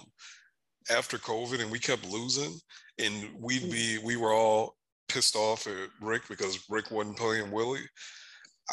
after 0.90 1.18
COVID 1.18 1.60
and 1.60 1.70
we 1.70 1.78
kept 1.78 2.08
losing, 2.08 2.58
and 2.98 3.30
we'd 3.38 3.70
be 3.70 3.98
we 4.04 4.16
were 4.16 4.32
all 4.32 4.76
pissed 5.08 5.36
off 5.36 5.66
at 5.66 5.88
Rick 6.00 6.22
because 6.28 6.64
Rick 6.70 6.90
wasn't 6.90 7.18
playing 7.18 7.50
Willie. 7.50 7.86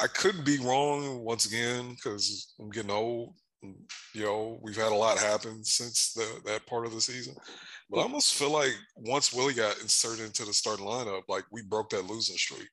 I 0.02 0.08
could 0.08 0.46
be 0.46 0.60
wrong 0.60 1.24
once 1.24 1.46
again 1.46 1.92
because 1.92 2.54
I'm 2.60 2.70
getting 2.70 2.92
old. 2.92 3.36
You 4.14 4.24
know, 4.24 4.60
we've 4.62 4.78
had 4.78 4.94
a 4.94 4.96
lot 4.96 5.18
happen 5.18 5.66
since 5.66 6.14
the, 6.14 6.26
that 6.46 6.66
part 6.66 6.86
of 6.86 6.94
the 6.94 7.02
season. 7.02 7.36
But 7.90 8.00
I 8.00 8.04
almost 8.04 8.36
feel 8.36 8.52
like 8.52 8.72
once 8.96 9.34
Willie 9.34 9.54
got 9.54 9.82
inserted 9.82 10.26
into 10.26 10.46
the 10.46 10.54
starting 10.54 10.86
lineup, 10.86 11.24
like 11.28 11.44
we 11.52 11.64
broke 11.64 11.90
that 11.90 12.08
losing 12.08 12.38
streak. 12.38 12.70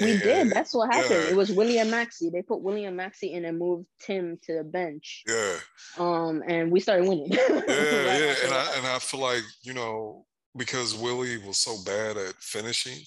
We 0.00 0.18
did. 0.18 0.50
That's 0.50 0.74
what 0.74 0.92
happened. 0.92 1.24
Yeah. 1.24 1.30
It 1.30 1.36
was 1.36 1.52
William 1.52 1.90
Maxey. 1.90 2.30
They 2.30 2.42
put 2.42 2.62
William 2.62 2.96
Maxey 2.96 3.32
in 3.32 3.44
and 3.44 3.58
moved 3.58 3.86
Tim 4.00 4.38
to 4.44 4.58
the 4.58 4.64
bench. 4.64 5.22
Yeah. 5.26 5.56
Um, 5.98 6.42
and 6.48 6.70
we 6.72 6.80
started 6.80 7.08
winning. 7.08 7.28
yeah, 7.32 7.62
yeah. 7.68 8.34
And 8.44 8.52
I 8.52 8.72
and 8.76 8.86
I 8.86 8.98
feel 9.00 9.20
like, 9.20 9.42
you 9.62 9.72
know, 9.72 10.26
because 10.56 10.96
Willie 10.96 11.38
was 11.38 11.58
so 11.58 11.76
bad 11.84 12.16
at 12.16 12.34
finishing, 12.40 12.98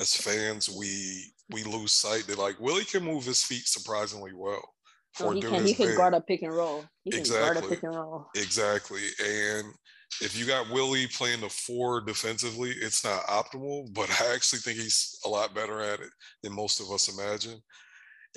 as 0.00 0.16
fans, 0.16 0.68
we 0.68 1.32
we 1.50 1.62
lose 1.64 1.92
sight 1.92 2.26
that 2.26 2.38
like 2.38 2.58
Willie 2.60 2.84
can 2.84 3.04
move 3.04 3.24
his 3.24 3.44
feet 3.44 3.66
surprisingly 3.66 4.32
well. 4.34 4.62
For 5.14 5.32
he 5.32 5.40
can. 5.40 5.64
He 5.64 5.74
can 5.74 5.96
guard 5.96 6.14
a 6.14 6.20
pick 6.20 6.42
and 6.42 6.54
roll. 6.54 6.84
He 7.04 7.10
can 7.10 7.20
exactly. 7.20 7.54
guard 7.54 7.64
a 7.64 7.68
pick 7.68 7.82
and 7.84 7.94
roll. 7.94 8.26
Exactly. 8.34 9.02
And 9.24 9.66
if 10.20 10.38
you 10.38 10.46
got 10.46 10.70
Willie 10.70 11.06
playing 11.06 11.40
the 11.40 11.48
four 11.48 12.00
defensively, 12.00 12.70
it's 12.70 13.04
not 13.04 13.26
optimal, 13.26 13.92
but 13.94 14.10
I 14.20 14.34
actually 14.34 14.60
think 14.60 14.78
he's 14.78 15.18
a 15.24 15.28
lot 15.28 15.54
better 15.54 15.80
at 15.80 16.00
it 16.00 16.10
than 16.42 16.54
most 16.54 16.80
of 16.80 16.90
us 16.90 17.08
imagine. 17.08 17.60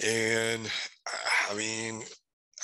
And 0.06 0.70
I 1.50 1.56
mean, 1.56 2.04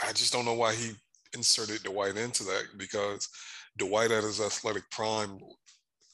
I 0.05 0.13
just 0.13 0.32
don't 0.32 0.45
know 0.45 0.53
why 0.53 0.74
he 0.74 0.91
inserted 1.34 1.84
Dwight 1.84 2.18
into 2.18 2.43
that 2.45 2.63
because 2.78 3.28
Dwight 3.78 4.11
at 4.11 4.24
his 4.24 4.39
athletic 4.39 4.89
prime 4.89 5.38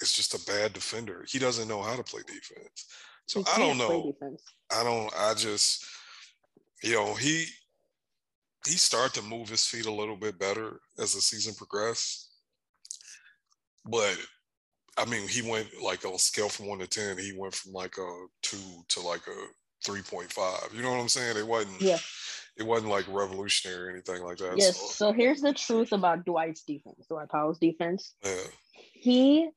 is 0.02 0.14
just 0.14 0.34
a 0.34 0.52
bad 0.52 0.74
defender. 0.74 1.26
He 1.28 1.40
doesn't 1.40 1.68
know 1.68 1.82
how 1.82 1.96
to 1.96 2.04
play 2.04 2.22
defense. 2.26 2.88
So 3.28 3.44
I 3.54 3.60
don't 3.60 3.78
know. 3.78 4.14
I 4.76 4.84
don't. 4.84 5.14
I 5.16 5.34
just, 5.36 5.86
you 6.84 6.94
know, 6.94 7.14
he 7.14 7.46
he 8.66 8.74
started 8.74 9.14
to 9.14 9.28
move 9.28 9.50
his 9.50 9.66
feet 9.66 9.86
a 9.86 9.92
little 9.92 10.18
bit 10.18 10.40
better 10.40 10.80
as 11.00 11.14
the 11.14 11.22
season 11.22 11.54
progressed. 11.54 12.31
But 13.86 14.18
I 14.98 15.06
mean, 15.06 15.28
he 15.28 15.42
went 15.42 15.68
like 15.82 16.06
on 16.06 16.14
a 16.14 16.20
scale 16.20 16.50
from 16.50 16.68
one 16.68 16.80
to 16.80 16.88
ten, 16.88 17.18
he 17.18 17.34
went 17.36 17.56
from 17.56 17.74
like 17.74 17.98
a 17.98 18.26
two 18.42 18.84
to 18.90 19.02
like 19.02 19.26
a 19.28 19.46
three 19.86 20.02
point 20.02 20.32
five. 20.32 20.70
You 20.74 20.82
know 20.82 20.92
what 20.92 21.00
I'm 21.00 21.10
saying? 21.10 21.38
It 21.38 21.48
wasn't. 21.48 21.82
Yeah. 21.82 21.98
It 22.58 22.64
wasn't 22.64 22.92
like 22.92 23.06
revolutionary 23.08 23.88
or 23.88 23.92
anything 23.92 24.24
like 24.24 24.38
that. 24.38 24.58
Yes. 24.58 24.78
So, 24.78 24.88
so 24.88 25.14
here's 25.14 25.42
the 25.42 25.54
truth 25.54 25.94
about 25.94 26.26
Dwight's 26.26 26.64
defense, 26.64 27.06
Dwight 27.08 27.30
Powell's 27.30 27.60
defense. 27.60 28.14
Yeah. 28.24 28.44
He 28.94 29.50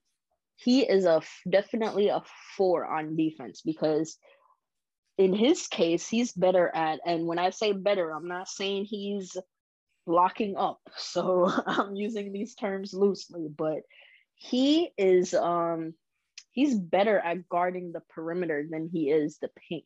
he 0.57 0.83
is 0.83 1.05
a 1.05 1.21
definitely 1.49 2.09
a 2.09 2.23
four 2.57 2.87
on 2.87 3.17
defense 3.17 3.63
because 3.65 4.17
in 5.19 5.35
his 5.35 5.67
case 5.67 6.09
he's 6.09 6.33
better 6.33 6.71
at 6.75 7.01
and 7.07 7.27
when 7.27 7.39
i 7.39 7.51
say 7.51 7.73
better 7.73 8.11
i'm 8.11 8.29
not 8.29 8.49
saying 8.49 8.85
he's 8.85 9.37
locking 10.07 10.57
up 10.57 10.81
so 10.97 11.51
i'm 11.67 11.95
using 11.95 12.33
these 12.33 12.55
terms 12.55 12.93
loosely 12.95 13.49
but 13.49 13.81
he 14.35 14.91
is 14.99 15.35
um 15.35 15.95
he's 16.53 16.75
better 16.75 17.19
at 17.19 17.49
guarding 17.49 17.93
the 17.93 18.03
perimeter 18.11 18.67
than 18.69 18.89
he 18.93 19.11
is 19.11 19.39
the 19.39 19.51
paint 19.69 19.85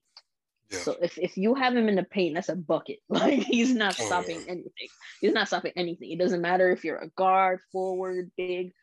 yeah. 0.70 0.78
So 0.80 0.96
if, 1.00 1.16
if 1.16 1.38
you 1.38 1.54
have 1.54 1.74
him 1.74 1.88
in 1.88 1.94
the 1.94 2.02
paint, 2.02 2.34
that's 2.34 2.50
a 2.50 2.54
bucket. 2.54 2.98
Like 3.08 3.38
he's 3.38 3.74
not 3.74 3.96
oh, 3.98 4.04
stopping 4.04 4.36
yeah. 4.36 4.52
anything. 4.52 4.88
He's 5.18 5.32
not 5.32 5.46
stopping 5.46 5.72
anything. 5.76 6.12
It 6.12 6.18
doesn't 6.18 6.42
matter 6.42 6.70
if 6.70 6.84
you're 6.84 6.98
a 6.98 7.08
guard, 7.08 7.60
forward, 7.72 8.30
big 8.36 8.74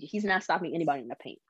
he's 0.00 0.24
not 0.24 0.42
stopping 0.42 0.74
anybody 0.74 1.02
in 1.02 1.08
the 1.08 1.16
paint. 1.16 1.40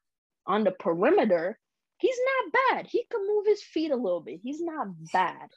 On 0.46 0.64
the 0.64 0.70
perimeter, 0.70 1.58
he's 1.98 2.18
not 2.26 2.52
bad. 2.70 2.86
He 2.86 3.04
can 3.10 3.26
move 3.26 3.46
his 3.46 3.62
feet 3.62 3.90
a 3.90 3.96
little 3.96 4.20
bit. 4.20 4.40
He's 4.42 4.60
not 4.60 4.88
bad. 5.12 5.48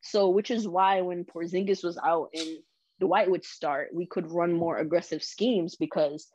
So, 0.00 0.30
which 0.30 0.50
is 0.50 0.66
why 0.66 1.00
when 1.02 1.24
Porzingis 1.24 1.84
was 1.84 1.98
out 2.02 2.30
and 2.34 2.58
Dwight 3.00 3.30
would 3.30 3.44
start, 3.44 3.90
we 3.94 4.06
could 4.06 4.32
run 4.32 4.52
more 4.52 4.78
aggressive 4.78 5.22
schemes 5.22 5.76
because 5.76 6.26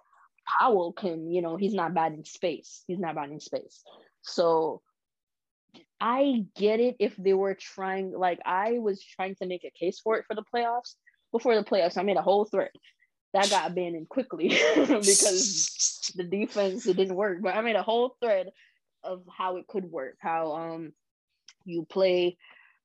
Powell 0.59 0.93
can, 0.93 1.31
you 1.31 1.41
know, 1.41 1.57
he's 1.57 1.73
not 1.73 1.93
bad 1.93 2.13
in 2.13 2.23
space. 2.23 2.83
He's 2.87 2.99
not 2.99 3.15
bad 3.15 3.29
in 3.29 3.39
space. 3.39 3.83
So 4.21 4.81
I 5.99 6.45
get 6.55 6.79
it 6.79 6.95
if 6.99 7.15
they 7.17 7.33
were 7.33 7.55
trying, 7.55 8.11
like 8.11 8.39
I 8.45 8.79
was 8.79 9.03
trying 9.03 9.35
to 9.35 9.47
make 9.47 9.63
a 9.63 9.71
case 9.71 9.99
for 9.99 10.17
it 10.17 10.25
for 10.25 10.35
the 10.35 10.43
playoffs. 10.53 10.95
Before 11.31 11.55
the 11.55 11.63
playoffs, 11.63 11.97
I 11.97 12.03
made 12.03 12.17
a 12.17 12.21
whole 12.21 12.45
thread 12.45 12.71
that 13.33 13.49
got 13.49 13.69
abandoned 13.69 14.09
quickly 14.09 14.47
because 14.75 16.13
the 16.15 16.23
defense 16.23 16.85
it 16.85 16.95
didn't 16.95 17.15
work. 17.15 17.39
But 17.41 17.55
I 17.55 17.61
made 17.61 17.75
a 17.75 17.83
whole 17.83 18.15
thread 18.21 18.49
of 19.03 19.23
how 19.35 19.57
it 19.57 19.67
could 19.67 19.85
work, 19.85 20.15
how 20.19 20.53
um 20.53 20.93
you 21.65 21.85
play 21.89 22.37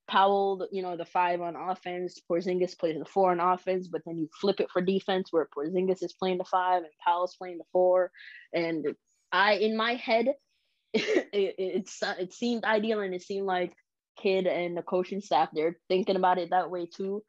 Powell, 0.09 0.67
you 0.73 0.83
know, 0.83 0.97
the 0.97 1.05
five 1.05 1.41
on 1.41 1.57
offense, 1.57 2.21
Porzingis 2.31 2.79
plays 2.79 2.99
the 2.99 3.05
four 3.05 3.31
on 3.31 3.41
offense, 3.41 3.89
but 3.89 4.03
then 4.05 4.19
you 4.19 4.29
flip 4.41 4.61
it 4.61 4.71
for 4.71 4.83
defense 4.83 5.29
where 5.31 5.49
Porzingis 5.57 6.03
is 6.03 6.13
playing 6.13 6.39
the 6.39 6.45
five 6.45 6.79
and 6.83 6.93
Powell's 7.05 7.37
playing 7.37 7.59
the 7.59 7.65
four. 7.73 8.11
And 8.53 8.87
I, 9.31 9.55
in 9.55 9.77
my 9.77 9.95
head, 9.95 10.29
it, 10.93 11.29
it, 11.33 11.89
it, 12.19 12.33
seemed 12.33 12.65
ideal 12.65 13.01
and 13.01 13.15
it 13.15 13.23
seemed 13.23 13.47
like 13.47 13.73
Kidd 14.21 14.47
and 14.47 14.77
the 14.77 14.83
coaching 14.83 15.21
staff, 15.21 15.49
they're 15.53 15.79
thinking 15.89 16.17
about 16.17 16.39
it 16.39 16.51
that 16.51 16.71
way 16.71 16.87
too. 16.87 17.23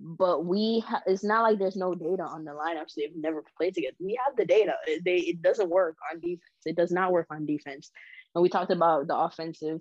But 0.00 0.44
we 0.44 0.82
ha- 0.84 1.02
it's 1.06 1.22
not 1.22 1.42
like 1.42 1.60
there's 1.60 1.76
no 1.76 1.94
data 1.94 2.24
on 2.24 2.44
the 2.44 2.50
lineups. 2.50 2.94
They've 2.96 3.14
never 3.14 3.44
played 3.56 3.74
together. 3.74 3.94
We 4.00 4.18
have 4.26 4.36
the 4.36 4.44
data. 4.44 4.72
They 5.04 5.18
it 5.18 5.40
doesn't 5.40 5.70
work 5.70 5.96
on 6.10 6.18
defense. 6.18 6.42
It 6.64 6.74
does 6.74 6.90
not 6.90 7.12
work 7.12 7.28
on 7.30 7.46
defense. 7.46 7.92
And 8.34 8.42
we 8.42 8.48
talked 8.48 8.72
about 8.72 9.06
the 9.06 9.16
offensive 9.16 9.80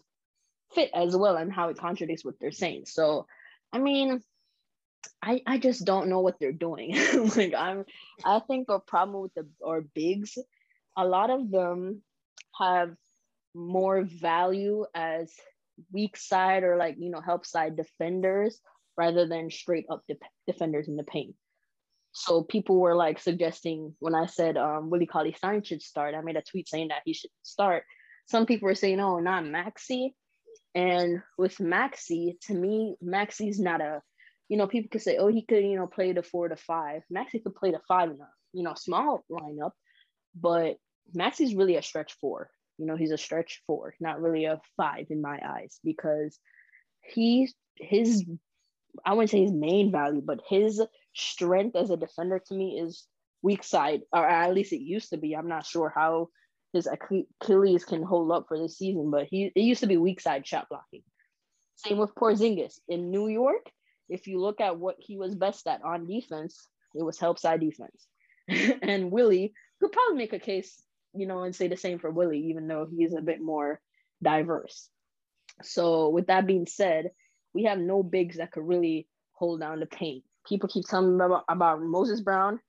fit 0.75 0.91
as 0.93 1.15
well 1.15 1.37
and 1.37 1.51
how 1.51 1.69
it 1.69 1.77
contradicts 1.77 2.25
what 2.25 2.35
they're 2.39 2.51
saying 2.51 2.83
so 2.85 3.25
i 3.71 3.79
mean 3.79 4.21
i 5.21 5.41
i 5.45 5.57
just 5.57 5.85
don't 5.85 6.09
know 6.09 6.21
what 6.21 6.39
they're 6.39 6.51
doing 6.51 6.95
like 7.35 7.53
i'm 7.57 7.85
i 8.25 8.39
think 8.39 8.69
a 8.69 8.79
problem 8.79 9.21
with 9.21 9.33
the 9.33 9.47
or 9.59 9.81
bigs 9.81 10.37
a 10.97 11.05
lot 11.05 11.29
of 11.29 11.49
them 11.51 12.01
have 12.59 12.95
more 13.55 14.03
value 14.03 14.85
as 14.93 15.31
weak 15.91 16.17
side 16.17 16.63
or 16.63 16.77
like 16.77 16.95
you 16.99 17.09
know 17.09 17.21
help 17.21 17.45
side 17.45 17.75
defenders 17.75 18.59
rather 18.97 19.27
than 19.27 19.49
straight 19.49 19.85
up 19.89 20.03
de- 20.07 20.17
defenders 20.47 20.87
in 20.87 20.95
the 20.95 21.03
paint. 21.03 21.35
So 22.11 22.43
people 22.43 22.79
were 22.79 22.95
like 22.95 23.19
suggesting 23.19 23.95
when 23.99 24.13
I 24.13 24.27
said 24.27 24.55
um, 24.55 24.89
Willie 24.89 25.07
Cauley 25.07 25.33
Stein 25.33 25.63
should 25.63 25.81
start, 25.81 26.13
I 26.13 26.21
made 26.21 26.35
a 26.35 26.43
tweet 26.43 26.69
saying 26.69 26.89
that 26.89 27.01
he 27.05 27.13
should 27.13 27.31
start. 27.41 27.85
Some 28.27 28.45
people 28.45 28.67
were 28.67 28.75
saying, 28.75 28.99
oh, 28.99 29.19
not 29.19 29.43
Maxi. 29.43 30.13
And 30.75 31.21
with 31.37 31.57
Maxi, 31.57 32.39
to 32.47 32.53
me, 32.53 32.95
Maxi's 33.03 33.59
not 33.59 33.81
a, 33.81 34.01
you 34.49 34.57
know, 34.57 34.67
people 34.67 34.89
could 34.91 35.01
say, 35.01 35.17
oh, 35.17 35.27
he 35.27 35.43
could, 35.43 35.63
you 35.63 35.75
know, 35.75 35.87
play 35.87 36.13
the 36.13 36.23
four 36.23 36.49
to 36.49 36.55
five. 36.55 37.03
Maxi 37.13 37.43
could 37.43 37.55
play 37.55 37.71
the 37.71 37.81
five 37.87 38.09
in 38.09 38.19
a, 38.19 38.27
you 38.53 38.63
know, 38.63 38.73
small 38.75 39.23
lineup, 39.31 39.71
but 40.35 40.77
Maxi's 41.15 41.55
really 41.55 41.75
a 41.75 41.83
stretch 41.83 42.13
four. 42.19 42.49
You 42.77 42.87
know, 42.87 42.95
he's 42.95 43.11
a 43.11 43.17
stretch 43.17 43.61
four, 43.67 43.93
not 43.99 44.21
really 44.21 44.45
a 44.45 44.59
five 44.77 45.07
in 45.09 45.21
my 45.21 45.39
eyes, 45.45 45.79
because 45.83 46.39
he's 47.01 47.53
his 47.75 48.25
I 49.05 49.13
wouldn't 49.13 49.31
say 49.31 49.41
his 49.41 49.51
main 49.51 49.91
value, 49.91 50.21
but 50.23 50.41
his 50.47 50.81
strength 51.15 51.75
as 51.75 51.89
a 51.89 51.97
defender 51.97 52.39
to 52.47 52.53
me 52.53 52.79
is 52.79 53.05
weak 53.41 53.63
side, 53.63 54.01
or 54.11 54.27
at 54.27 54.53
least 54.53 54.73
it 54.73 54.81
used 54.81 55.09
to 55.09 55.17
be. 55.17 55.35
I'm 55.35 55.47
not 55.47 55.65
sure 55.65 55.91
how 55.93 56.29
his 56.73 56.87
Achilles 56.87 57.85
can 57.85 58.03
hold 58.03 58.31
up 58.31 58.45
for 58.47 58.57
this 58.57 58.77
season, 58.77 59.11
but 59.11 59.27
he 59.29 59.51
it 59.55 59.61
used 59.61 59.81
to 59.81 59.87
be 59.87 59.97
weak 59.97 60.19
side 60.19 60.45
shot 60.45 60.67
blocking. 60.69 61.03
Same 61.75 61.99
with 61.99 62.15
Porzingis 62.15 62.79
in 62.87 63.11
New 63.11 63.27
York. 63.27 63.69
If 64.09 64.27
you 64.27 64.39
look 64.39 64.59
at 64.59 64.77
what 64.77 64.95
he 64.99 65.17
was 65.17 65.35
best 65.35 65.67
at 65.67 65.83
on 65.83 66.07
defense, 66.07 66.67
it 66.95 67.03
was 67.03 67.19
help 67.19 67.39
side 67.39 67.59
defense. 67.59 68.07
and 68.81 69.11
Willie 69.11 69.53
could 69.79 69.91
probably 69.91 70.17
make 70.17 70.33
a 70.33 70.39
case, 70.39 70.81
you 71.13 71.27
know, 71.27 71.43
and 71.43 71.55
say 71.55 71.67
the 71.67 71.77
same 71.77 71.99
for 71.99 72.09
Willie, 72.09 72.47
even 72.47 72.67
though 72.67 72.87
he's 72.89 73.13
a 73.13 73.21
bit 73.21 73.41
more 73.41 73.79
diverse. 74.21 74.89
So, 75.61 76.09
with 76.09 76.27
that 76.27 76.47
being 76.47 76.65
said, 76.65 77.11
we 77.53 77.65
have 77.65 77.77
no 77.77 78.01
bigs 78.01 78.37
that 78.37 78.51
could 78.51 78.67
really 78.67 79.07
hold 79.33 79.59
down 79.59 79.79
the 79.79 79.85
paint. 79.85 80.23
People 80.47 80.69
keep 80.69 80.85
telling 80.85 81.17
me 81.17 81.23
about, 81.23 81.45
about 81.47 81.81
Moses 81.81 82.21
Brown. 82.21 82.59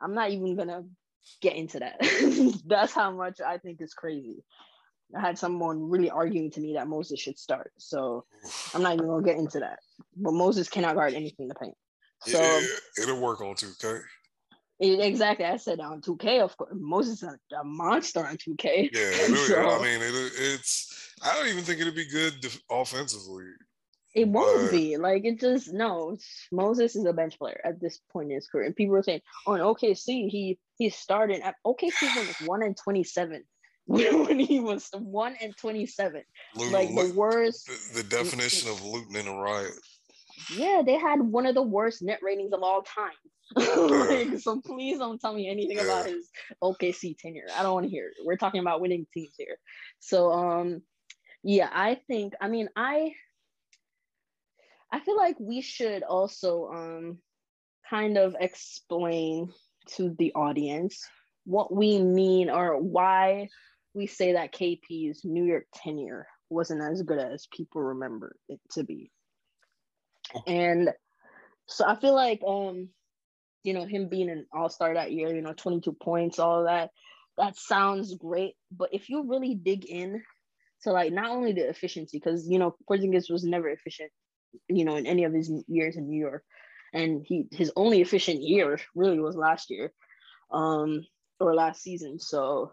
I'm 0.00 0.14
not 0.14 0.30
even 0.30 0.56
gonna 0.56 0.84
get 1.40 1.56
into 1.56 1.80
that. 1.80 1.96
That's 2.66 2.92
how 2.92 3.10
much 3.10 3.40
I 3.40 3.58
think 3.58 3.80
is 3.80 3.94
crazy. 3.94 4.44
I 5.16 5.20
had 5.20 5.38
someone 5.38 5.88
really 5.88 6.10
arguing 6.10 6.50
to 6.52 6.60
me 6.60 6.74
that 6.74 6.88
Moses 6.88 7.20
should 7.20 7.38
start. 7.38 7.72
So 7.78 8.24
I'm 8.74 8.82
not 8.82 8.94
even 8.94 9.06
gonna 9.06 9.24
get 9.24 9.36
into 9.36 9.60
that. 9.60 9.78
But 10.16 10.32
Moses 10.32 10.68
cannot 10.68 10.96
guard 10.96 11.14
anything 11.14 11.44
in 11.44 11.48
the 11.48 11.54
paint. 11.54 11.74
So 12.20 12.40
yeah, 12.40 13.02
it'll 13.02 13.20
work 13.20 13.40
on 13.40 13.54
2K. 13.54 14.00
It, 14.78 15.00
exactly. 15.00 15.46
I 15.46 15.56
said 15.56 15.80
on 15.80 16.00
2K, 16.00 16.40
of 16.40 16.56
course. 16.56 16.72
Moses 16.74 17.22
is 17.22 17.28
a, 17.28 17.56
a 17.56 17.64
monster 17.64 18.26
on 18.26 18.36
2K. 18.36 18.90
Yeah, 18.92 19.10
so, 19.46 19.68
I 19.68 19.82
mean, 19.82 20.02
it, 20.02 20.32
it's. 20.36 21.12
I 21.22 21.34
don't 21.34 21.48
even 21.48 21.64
think 21.64 21.80
it'd 21.80 21.94
be 21.94 22.08
good 22.08 22.34
offensively. 22.70 23.44
It 24.16 24.28
won't 24.28 24.70
be 24.70 24.96
like 24.96 25.26
it 25.26 25.38
just 25.38 25.74
no. 25.74 26.16
Moses 26.50 26.96
is 26.96 27.04
a 27.04 27.12
bench 27.12 27.38
player 27.38 27.60
at 27.62 27.78
this 27.82 28.00
point 28.10 28.30
in 28.30 28.36
his 28.36 28.48
career, 28.48 28.64
and 28.64 28.74
people 28.74 28.96
are 28.96 29.02
saying, 29.02 29.20
on 29.46 29.60
OKC, 29.60 30.30
he 30.30 30.58
he 30.78 30.88
started 30.88 31.42
at 31.42 31.56
OKC 31.66 32.16
was 32.16 32.48
one 32.48 32.62
and 32.62 32.74
twenty 32.74 33.04
seven 33.04 33.44
when 33.86 34.38
he 34.38 34.58
was 34.58 34.88
one 34.98 35.36
and 35.42 35.54
twenty 35.58 35.84
seven, 35.84 36.22
like 36.72 36.88
the 36.88 37.12
worst. 37.14 37.66
The, 37.66 38.02
the 38.02 38.08
definition 38.08 38.70
of 38.70 38.82
looting 38.82 39.16
in 39.16 39.28
a 39.28 39.34
riot. 39.34 39.74
Yeah, 40.50 40.80
they 40.84 40.96
had 40.96 41.20
one 41.20 41.44
of 41.44 41.54
the 41.54 41.62
worst 41.62 42.00
net 42.00 42.20
ratings 42.22 42.54
of 42.54 42.62
all 42.62 42.82
time. 42.82 43.10
like, 43.54 44.38
so 44.38 44.62
please 44.62 44.98
don't 44.98 45.20
tell 45.20 45.34
me 45.34 45.46
anything 45.46 45.76
yeah. 45.76 45.84
about 45.84 46.06
his 46.06 46.30
OKC 46.62 47.18
tenure. 47.18 47.48
I 47.54 47.62
don't 47.62 47.74
want 47.74 47.84
to 47.84 47.90
hear 47.90 48.08
it. 48.08 48.14
We're 48.24 48.36
talking 48.38 48.62
about 48.62 48.80
winning 48.80 49.06
teams 49.12 49.34
here. 49.36 49.58
So 50.00 50.32
um 50.32 50.82
yeah, 51.42 51.68
I 51.70 52.00
think 52.08 52.32
I 52.40 52.48
mean 52.48 52.70
I 52.74 53.12
I 54.92 55.00
feel 55.00 55.16
like 55.16 55.36
we 55.38 55.60
should 55.60 56.02
also 56.02 56.70
um 56.72 57.18
kind 57.88 58.18
of 58.18 58.36
explain 58.38 59.52
to 59.96 60.14
the 60.18 60.32
audience 60.34 61.06
what 61.44 61.72
we 61.72 62.00
mean 62.00 62.50
or 62.50 62.80
why 62.80 63.48
we 63.94 64.06
say 64.06 64.32
that 64.32 64.52
KP's 64.52 65.24
New 65.24 65.44
York 65.44 65.66
tenure 65.72 66.26
wasn't 66.50 66.82
as 66.82 67.02
good 67.02 67.18
as 67.18 67.46
people 67.52 67.80
remember 67.82 68.36
it 68.48 68.60
to 68.72 68.84
be. 68.84 69.10
And 70.46 70.90
so 71.66 71.84
I 71.86 71.96
feel 71.96 72.14
like 72.14 72.42
um, 72.46 72.88
you 73.62 73.74
know, 73.74 73.84
him 73.84 74.08
being 74.08 74.30
an 74.30 74.46
all-star 74.52 74.94
that 74.94 75.12
year, 75.12 75.34
you 75.34 75.42
know, 75.42 75.52
22 75.52 75.92
points, 75.92 76.38
all 76.38 76.64
that, 76.64 76.90
that 77.36 77.56
sounds 77.56 78.14
great. 78.14 78.54
But 78.70 78.90
if 78.92 79.08
you 79.08 79.24
really 79.28 79.54
dig 79.54 79.84
in 79.84 80.22
to 80.82 80.92
like 80.92 81.12
not 81.12 81.30
only 81.30 81.52
the 81.52 81.68
efficiency, 81.68 82.18
because 82.18 82.46
you 82.48 82.58
know, 82.58 82.76
Porzingis 82.88 83.30
was 83.30 83.44
never 83.44 83.68
efficient, 83.68 84.10
you 84.68 84.84
know, 84.84 84.96
in 84.96 85.06
any 85.06 85.24
of 85.24 85.32
his 85.32 85.50
years 85.68 85.96
in 85.96 86.08
New 86.08 86.18
York. 86.18 86.44
And 86.92 87.24
he 87.26 87.46
his 87.50 87.72
only 87.76 88.00
efficient 88.00 88.42
year 88.42 88.78
really 88.94 89.20
was 89.20 89.36
last 89.36 89.70
year. 89.70 89.92
Um, 90.50 91.04
or 91.40 91.54
last 91.54 91.82
season. 91.82 92.18
So 92.18 92.72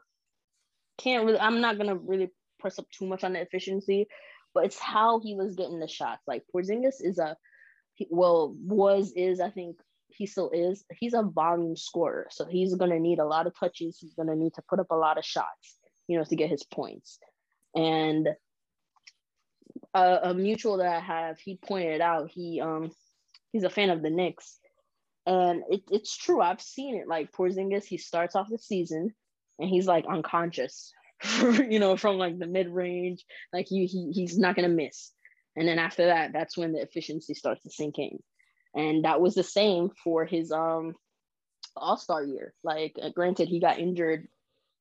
can't 0.97 1.25
really 1.25 1.39
I'm 1.39 1.61
not 1.61 1.77
gonna 1.77 1.95
really 1.95 2.31
press 2.59 2.79
up 2.79 2.85
too 2.91 3.05
much 3.05 3.23
on 3.23 3.33
the 3.33 3.41
efficiency, 3.41 4.07
but 4.53 4.65
it's 4.65 4.79
how 4.79 5.19
he 5.19 5.35
was 5.35 5.55
getting 5.55 5.79
the 5.79 5.87
shots. 5.87 6.21
Like 6.27 6.43
Porzingis 6.53 7.01
is 7.01 7.19
a 7.19 7.35
well 8.09 8.55
was 8.59 9.13
is 9.15 9.39
I 9.39 9.49
think 9.49 9.77
he 10.07 10.25
still 10.27 10.51
is. 10.51 10.85
He's 10.91 11.13
a 11.13 11.23
volume 11.23 11.75
scorer, 11.75 12.27
so 12.29 12.45
he's 12.45 12.75
gonna 12.75 12.99
need 12.99 13.19
a 13.19 13.25
lot 13.25 13.47
of 13.47 13.57
touches. 13.57 13.97
He's 13.99 14.13
gonna 14.13 14.35
need 14.35 14.53
to 14.55 14.63
put 14.69 14.79
up 14.79 14.91
a 14.91 14.95
lot 14.95 15.17
of 15.17 15.25
shots, 15.25 15.77
you 16.07 16.17
know, 16.17 16.23
to 16.23 16.35
get 16.35 16.49
his 16.49 16.63
points. 16.63 17.19
And 17.75 18.29
a, 19.93 20.19
a 20.23 20.33
mutual 20.33 20.77
that 20.77 20.87
I 20.87 20.99
have, 20.99 21.39
he 21.39 21.57
pointed 21.57 22.01
out 22.01 22.31
he 22.31 22.61
um 22.61 22.91
he's 23.51 23.63
a 23.63 23.69
fan 23.69 23.89
of 23.89 24.01
the 24.01 24.09
Knicks, 24.09 24.59
and 25.25 25.63
it, 25.69 25.83
it's 25.91 26.15
true. 26.15 26.41
I've 26.41 26.61
seen 26.61 26.95
it. 26.95 27.07
Like 27.07 27.31
Porzingis, 27.31 27.85
he 27.85 27.97
starts 27.97 28.35
off 28.35 28.49
the 28.49 28.57
season 28.57 29.13
and 29.59 29.69
he's 29.69 29.87
like 29.87 30.05
unconscious, 30.09 30.91
you 31.41 31.79
know, 31.79 31.95
from 31.97 32.17
like 32.17 32.37
the 32.39 32.47
mid 32.47 32.69
range. 32.69 33.23
Like 33.53 33.67
he, 33.67 33.85
he 33.85 34.11
he's 34.11 34.37
not 34.37 34.55
gonna 34.55 34.69
miss. 34.69 35.11
And 35.55 35.67
then 35.67 35.79
after 35.79 36.07
that, 36.07 36.33
that's 36.33 36.57
when 36.57 36.73
the 36.73 36.81
efficiency 36.81 37.33
starts 37.35 37.63
to 37.63 37.69
sink 37.69 37.99
in. 37.99 38.19
And 38.75 39.05
that 39.05 39.21
was 39.21 39.35
the 39.35 39.43
same 39.43 39.91
for 40.03 40.25
his 40.25 40.51
um 40.51 40.93
All 41.75 41.97
Star 41.97 42.23
year. 42.23 42.53
Like, 42.63 42.95
uh, 43.01 43.09
granted, 43.09 43.47
he 43.47 43.59
got 43.59 43.79
injured, 43.79 44.27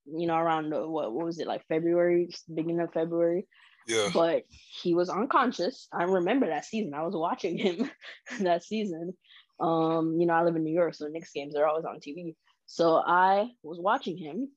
you 0.07 0.27
know, 0.27 0.37
around 0.37 0.71
what 0.71 1.13
what 1.13 1.27
was 1.27 1.39
it 1.39 1.47
like 1.47 1.67
February, 1.69 2.31
beginning 2.53 2.81
of 2.81 2.93
February. 2.93 3.47
Yeah. 3.87 4.11
But 4.13 4.45
he 4.83 4.95
was 4.95 5.09
unconscious. 5.09 5.89
I 5.93 6.05
remember 6.05 6.47
that 6.47 6.65
season. 6.65 6.95
I 6.95 7.03
was 7.03 7.15
watching 7.15 7.59
him 7.59 7.91
that 8.41 8.65
season. 8.65 9.15
Um, 9.61 10.17
you 10.19 10.27
know, 10.27 10.35
I 10.35 10.43
live 10.43 10.57
in 10.57 10.65
New 10.65 10.75
York, 10.75 10.95
so 10.95 11.07
Knicks 11.07 11.33
games 11.33 11.55
are 11.57 11.67
always 11.67 11.85
on 11.85 12.01
TV. 12.01 12.35
So 12.67 12.97
I 12.97 13.51
was 13.63 13.79
watching 13.79 14.17
him, 14.17 14.49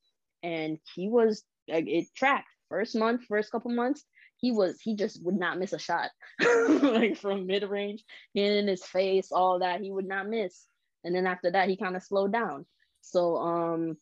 and 0.41 0.77
he 0.95 1.09
was 1.09 1.43
like 1.67 1.87
it 1.87 2.07
tracked 2.15 2.47
first 2.69 2.95
month, 2.95 3.23
first 3.27 3.51
couple 3.51 3.71
months. 3.71 4.03
He 4.37 4.51
was 4.51 4.79
he 4.81 4.95
just 4.95 5.23
would 5.23 5.37
not 5.37 5.59
miss 5.59 5.73
a 5.73 5.79
shot, 5.79 6.11
like 6.39 7.17
from 7.17 7.47
mid 7.47 7.63
range, 7.63 8.03
in 8.33 8.67
his 8.67 8.83
face, 8.85 9.31
all 9.31 9.59
that 9.59 9.81
he 9.81 9.91
would 9.91 10.07
not 10.07 10.27
miss. 10.27 10.65
And 11.03 11.15
then 11.15 11.27
after 11.27 11.51
that, 11.51 11.69
he 11.69 11.77
kind 11.77 11.95
of 11.95 12.03
slowed 12.03 12.33
down. 12.33 12.65
So 13.01 13.37
um, 13.37 13.97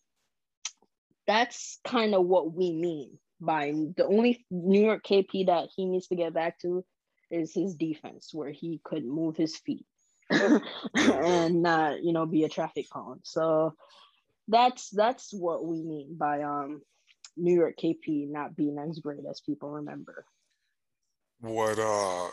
that's 1.27 1.79
kind 1.85 2.15
of 2.15 2.25
what 2.25 2.53
we 2.53 2.71
mean 2.71 3.17
by 3.45 3.73
the 3.97 4.05
only 4.05 4.45
New 4.49 4.83
York 4.83 5.03
KP 5.03 5.47
that 5.47 5.69
he 5.75 5.85
needs 5.85 6.07
to 6.07 6.15
get 6.15 6.33
back 6.33 6.59
to 6.61 6.83
is 7.31 7.53
his 7.53 7.75
defense, 7.75 8.29
where 8.33 8.51
he 8.51 8.79
could 8.83 9.05
move 9.05 9.35
his 9.35 9.57
feet 9.57 9.85
and 10.95 11.61
not 11.61 12.03
you 12.03 12.13
know 12.13 12.25
be 12.25 12.43
a 12.43 12.49
traffic 12.49 12.87
cone. 12.91 13.19
So 13.23 13.73
that's 14.47 14.89
that's 14.89 15.33
what 15.33 15.65
we 15.65 15.81
mean 15.83 16.17
by 16.17 16.41
um 16.41 16.81
new 17.37 17.55
york 17.55 17.75
kp 17.81 18.29
not 18.29 18.55
being 18.55 18.77
as 18.77 18.99
great 18.99 19.25
as 19.29 19.41
people 19.41 19.69
remember. 19.71 20.25
What 21.39 21.79
uh 21.79 22.29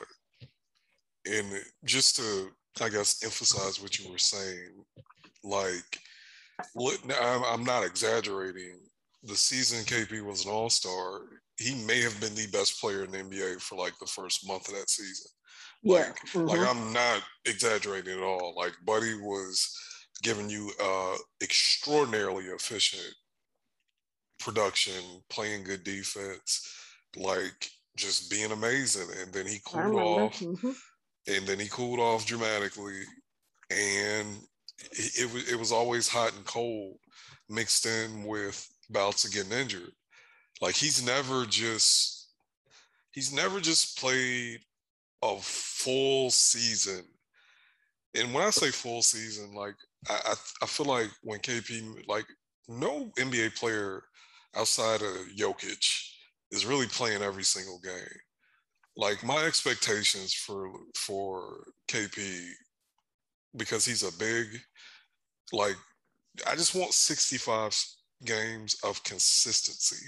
and 1.27 1.47
just 1.85 2.17
to 2.17 2.51
i 2.81 2.89
guess 2.89 3.23
emphasize 3.23 3.81
what 3.83 3.99
you 3.99 4.11
were 4.11 4.19
saying 4.19 4.71
like 5.43 5.99
i'm 7.21 7.65
not 7.65 7.85
exaggerating 7.85 8.79
the 9.25 9.37
season 9.37 9.85
kp 9.85 10.25
was 10.25 10.45
an 10.45 10.51
all-star 10.51 11.21
he 11.59 11.75
may 11.85 12.01
have 12.01 12.19
been 12.21 12.35
the 12.35 12.47
best 12.53 12.81
player 12.81 13.05
in 13.05 13.11
the 13.11 13.19
nba 13.19 13.61
for 13.61 13.77
like 13.77 13.93
the 14.01 14.07
first 14.07 14.47
month 14.47 14.69
of 14.69 14.75
that 14.75 14.89
season 14.89 15.31
like, 15.83 16.07
yeah. 16.07 16.13
Mm-hmm. 16.33 16.47
like 16.47 16.61
I'm 16.61 16.93
not 16.93 17.23
exaggerating 17.47 18.19
at 18.19 18.23
all. 18.23 18.55
Like 18.57 18.73
Buddy 18.85 19.15
was 19.15 19.75
giving 20.23 20.51
you 20.51 20.71
uh 20.83 21.17
extraordinarily 21.43 22.45
efficient 22.47 23.15
production, 24.39 25.03
playing 25.31 25.65
good 25.65 25.85
defense, 25.85 26.75
like 27.17 27.71
just 27.97 28.31
being 28.31 28.53
amazing. 28.53 29.09
And 29.23 29.33
then 29.33 29.47
he 29.47 29.59
cooled 29.65 29.97
off. 29.97 30.39
Mm-hmm. 30.41 30.71
And 31.29 31.47
then 31.47 31.59
he 31.59 31.69
cooled 31.69 32.01
off 32.01 32.27
dramatically. 32.27 33.03
And 33.71 34.37
it, 34.93 35.21
it, 35.21 35.53
it 35.53 35.59
was 35.59 35.73
always 35.73 36.09
hot 36.09 36.35
and 36.35 36.45
cold 36.45 36.97
mixed 37.49 37.87
in 37.87 38.25
with 38.25 38.67
bouts 38.91 39.25
of 39.25 39.33
getting 39.33 39.53
injured. 39.53 39.93
Like 40.61 40.75
he's 40.75 41.05
never 41.05 41.47
just 41.47 42.29
he's 43.13 43.33
never 43.33 43.61
just 43.61 43.99
played 43.99 44.61
a 45.23 45.37
full 45.41 46.31
season. 46.31 47.05
And 48.17 48.35
when 48.35 48.45
I 48.45 48.51
say 48.51 48.71
full 48.71 49.03
season, 49.03 49.55
like 49.55 49.77
I, 50.09 50.35
I, 50.63 50.67
feel 50.67 50.87
like 50.87 51.11
when 51.23 51.39
KP, 51.41 52.09
like 52.09 52.25
no 52.69 53.11
NBA 53.19 53.57
player 53.57 54.03
outside 54.57 55.03
of 55.03 55.17
Jokic 55.37 55.87
is 56.51 56.67
really 56.67 56.87
playing 56.87 57.23
every 57.23 57.45
single 57.45 57.79
game. 57.81 58.19
Like 58.97 59.23
my 59.23 59.45
expectations 59.45 60.35
for 60.35 60.71
for 60.97 61.65
KP, 61.89 62.49
because 63.57 63.85
he's 63.85 64.03
a 64.03 64.19
big, 64.19 64.47
like 65.53 65.77
I 66.47 66.57
just 66.57 66.75
want 66.75 66.93
65 66.93 67.73
games 68.25 68.77
of 68.85 69.03
consistency. 69.05 70.07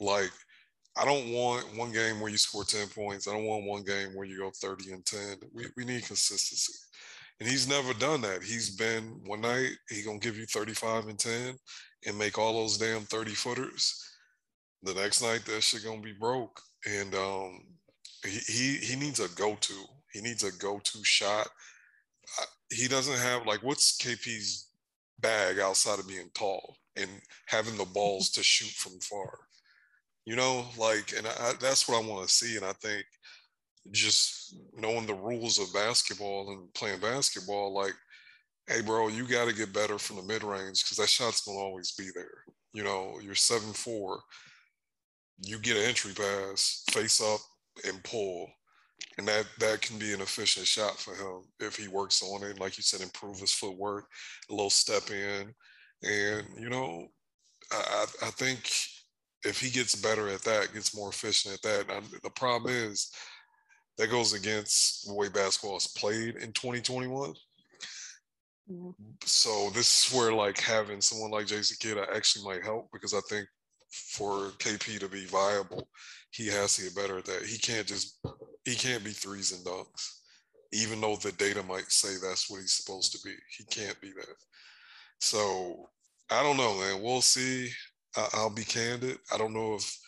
Like 0.00 0.30
I 0.96 1.04
don't 1.04 1.32
want 1.32 1.76
one 1.76 1.92
game 1.92 2.20
where 2.20 2.30
you 2.30 2.38
score 2.38 2.64
10 2.64 2.88
points. 2.88 3.28
I 3.28 3.32
don't 3.32 3.44
want 3.44 3.64
one 3.64 3.84
game 3.84 4.14
where 4.14 4.26
you 4.26 4.38
go 4.38 4.50
30 4.50 4.92
and 4.92 5.06
10. 5.06 5.36
We, 5.54 5.66
we 5.76 5.84
need 5.84 6.04
consistency. 6.04 6.72
And 7.38 7.48
he's 7.48 7.68
never 7.68 7.94
done 7.94 8.20
that. 8.22 8.42
He's 8.42 8.74
been 8.74 9.20
one 9.24 9.42
night, 9.42 9.70
he 9.88 10.02
gonna 10.02 10.18
give 10.18 10.36
you 10.36 10.46
35 10.46 11.06
and 11.06 11.18
10 11.18 11.56
and 12.06 12.18
make 12.18 12.36
all 12.36 12.54
those 12.54 12.78
damn 12.78 13.02
30 13.02 13.30
footers. 13.30 14.04
The 14.82 14.94
next 14.94 15.22
night 15.22 15.44
that 15.46 15.62
shit 15.62 15.84
gonna 15.84 16.00
be 16.00 16.14
broke. 16.18 16.60
And 16.86 17.14
um 17.14 17.60
he 18.24 18.38
he, 18.52 18.76
he 18.78 18.96
needs 18.96 19.20
a 19.20 19.28
go-to. 19.36 19.84
He 20.12 20.20
needs 20.20 20.42
a 20.42 20.50
go-to 20.58 21.04
shot. 21.04 21.48
He 22.72 22.88
doesn't 22.88 23.18
have 23.18 23.46
like 23.46 23.62
what's 23.62 23.96
KP's 23.98 24.68
bag 25.20 25.60
outside 25.60 26.00
of 26.00 26.08
being 26.08 26.30
tall 26.34 26.76
and 26.98 27.10
having 27.46 27.76
the 27.76 27.84
balls 27.84 28.30
to 28.30 28.42
shoot 28.42 28.70
from 28.70 28.98
far 29.00 29.38
you 30.28 30.36
know, 30.36 30.66
like, 30.76 31.14
and 31.16 31.26
I, 31.26 31.54
that's 31.58 31.88
what 31.88 32.04
I 32.04 32.06
want 32.06 32.28
to 32.28 32.34
see. 32.34 32.56
And 32.56 32.64
I 32.66 32.74
think 32.74 33.02
just 33.90 34.56
knowing 34.76 35.06
the 35.06 35.14
rules 35.14 35.58
of 35.58 35.72
basketball 35.72 36.50
and 36.50 36.70
playing 36.74 37.00
basketball, 37.00 37.72
like, 37.72 37.94
hey, 38.66 38.82
bro, 38.82 39.08
you 39.08 39.26
got 39.26 39.48
to 39.48 39.54
get 39.54 39.72
better 39.72 39.98
from 39.98 40.16
the 40.16 40.22
mid 40.22 40.44
range 40.44 40.84
because 40.84 40.98
that 40.98 41.08
shot's 41.08 41.40
going 41.40 41.56
to 41.56 41.62
always 41.62 41.92
be 41.92 42.10
there. 42.14 42.44
You 42.74 42.84
know, 42.84 43.18
you're 43.22 43.34
seven 43.34 43.72
four, 43.72 44.20
you 45.40 45.58
get 45.60 45.78
an 45.78 45.84
entry 45.84 46.12
pass, 46.12 46.84
face 46.90 47.22
up, 47.22 47.40
and 47.86 48.04
pull. 48.04 48.50
And 49.16 49.26
that 49.28 49.46
that 49.60 49.80
can 49.80 49.98
be 49.98 50.12
an 50.12 50.20
efficient 50.20 50.66
shot 50.66 50.98
for 50.98 51.14
him 51.14 51.44
if 51.58 51.76
he 51.76 51.88
works 51.88 52.22
on 52.22 52.42
it. 52.42 52.60
Like 52.60 52.76
you 52.76 52.82
said, 52.82 53.00
improve 53.00 53.38
his 53.38 53.54
footwork, 53.54 54.04
a 54.50 54.52
little 54.52 54.68
step 54.68 55.10
in. 55.10 55.54
And, 56.02 56.46
you 56.58 56.68
know, 56.68 57.08
I, 57.72 58.06
I 58.22 58.30
think 58.30 58.70
if 59.44 59.60
he 59.60 59.70
gets 59.70 59.94
better 59.94 60.28
at 60.28 60.42
that, 60.42 60.72
gets 60.74 60.96
more 60.96 61.10
efficient 61.10 61.54
at 61.54 61.62
that, 61.62 61.94
I, 61.94 62.00
the 62.22 62.30
problem 62.30 62.72
is 62.72 63.10
that 63.96 64.10
goes 64.10 64.32
against 64.32 65.06
the 65.06 65.14
way 65.14 65.28
basketball 65.28 65.76
is 65.76 65.88
played 65.88 66.36
in 66.36 66.52
2021. 66.52 67.34
Mm-hmm. 68.70 68.90
So 69.24 69.70
this 69.70 70.06
is 70.06 70.14
where 70.14 70.32
like 70.32 70.60
having 70.60 71.00
someone 71.00 71.30
like 71.30 71.46
Jason 71.46 71.76
Kidd 71.80 71.98
actually 72.14 72.44
might 72.44 72.64
help 72.64 72.88
because 72.92 73.14
I 73.14 73.20
think 73.28 73.48
for 73.90 74.50
KP 74.58 75.00
to 75.00 75.08
be 75.08 75.24
viable, 75.26 75.88
he 76.30 76.46
has 76.48 76.76
to 76.76 76.82
get 76.82 76.94
better 76.94 77.18
at 77.18 77.24
that. 77.24 77.44
He 77.44 77.58
can't 77.58 77.86
just 77.86 78.20
he 78.64 78.74
can't 78.74 79.02
be 79.02 79.10
threes 79.10 79.52
and 79.52 79.64
dunks, 79.64 80.20
even 80.72 81.00
though 81.00 81.16
the 81.16 81.32
data 81.32 81.62
might 81.62 81.90
say 81.90 82.16
that's 82.20 82.50
what 82.50 82.60
he's 82.60 82.74
supposed 82.74 83.12
to 83.12 83.18
be. 83.26 83.34
He 83.56 83.64
can't 83.64 83.98
be 84.00 84.12
that. 84.12 84.36
So 85.20 85.88
I 86.30 86.42
don't 86.42 86.56
know, 86.56 86.78
man. 86.78 87.02
We'll 87.02 87.20
see. 87.20 87.70
I'll 88.34 88.50
be 88.50 88.64
candid. 88.64 89.18
I 89.32 89.38
don't 89.38 89.52
know 89.52 89.74
if 89.74 89.98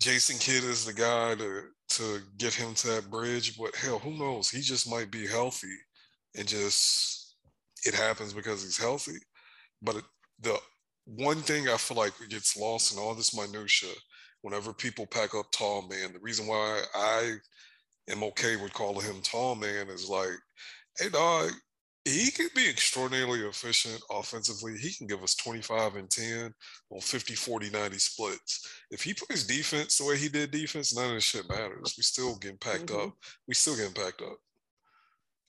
Jason 0.00 0.38
Kidd 0.38 0.64
is 0.64 0.84
the 0.84 0.92
guy 0.92 1.34
to 1.36 1.64
to 1.90 2.20
get 2.36 2.54
him 2.54 2.74
to 2.74 2.86
that 2.88 3.10
bridge, 3.10 3.56
but 3.56 3.74
hell, 3.74 3.98
who 3.98 4.18
knows? 4.18 4.50
He 4.50 4.60
just 4.60 4.90
might 4.90 5.10
be 5.10 5.26
healthy, 5.26 5.74
and 6.36 6.46
just 6.46 7.36
it 7.84 7.94
happens 7.94 8.32
because 8.32 8.62
he's 8.62 8.78
healthy. 8.78 9.18
But 9.82 9.96
it, 9.96 10.04
the 10.40 10.58
one 11.06 11.38
thing 11.38 11.68
I 11.68 11.76
feel 11.76 11.96
like 11.96 12.12
gets 12.28 12.56
lost 12.56 12.92
in 12.92 12.98
all 12.98 13.14
this 13.14 13.36
minutia, 13.36 13.92
whenever 14.42 14.72
people 14.72 15.06
pack 15.06 15.34
up 15.34 15.50
tall 15.52 15.88
man, 15.88 16.12
the 16.12 16.20
reason 16.20 16.46
why 16.46 16.82
I 16.94 17.34
am 18.10 18.22
okay 18.24 18.56
with 18.56 18.72
calling 18.72 19.04
him 19.04 19.22
tall 19.22 19.54
man 19.54 19.88
is 19.88 20.08
like, 20.08 20.36
hey 20.98 21.08
dog, 21.08 21.52
he 22.08 22.30
can 22.30 22.48
be 22.54 22.68
extraordinarily 22.68 23.40
efficient 23.40 24.00
offensively. 24.10 24.76
He 24.76 24.94
can 24.94 25.06
give 25.06 25.22
us 25.22 25.34
25 25.34 25.96
and 25.96 26.10
10 26.10 26.54
on 26.90 27.00
50, 27.00 27.34
40, 27.34 27.70
90 27.70 27.98
splits. 27.98 28.68
If 28.90 29.02
he 29.02 29.14
plays 29.14 29.46
defense 29.46 29.98
the 29.98 30.04
way 30.04 30.16
he 30.16 30.28
did 30.28 30.50
defense, 30.50 30.96
none 30.96 31.08
of 31.08 31.14
this 31.14 31.24
shit 31.24 31.48
matters. 31.48 31.94
We 31.96 32.02
still 32.02 32.36
getting 32.36 32.58
packed 32.58 32.86
mm-hmm. 32.86 33.08
up. 33.08 33.14
We 33.46 33.54
still 33.54 33.76
getting 33.76 33.94
packed 33.94 34.22
up. 34.22 34.38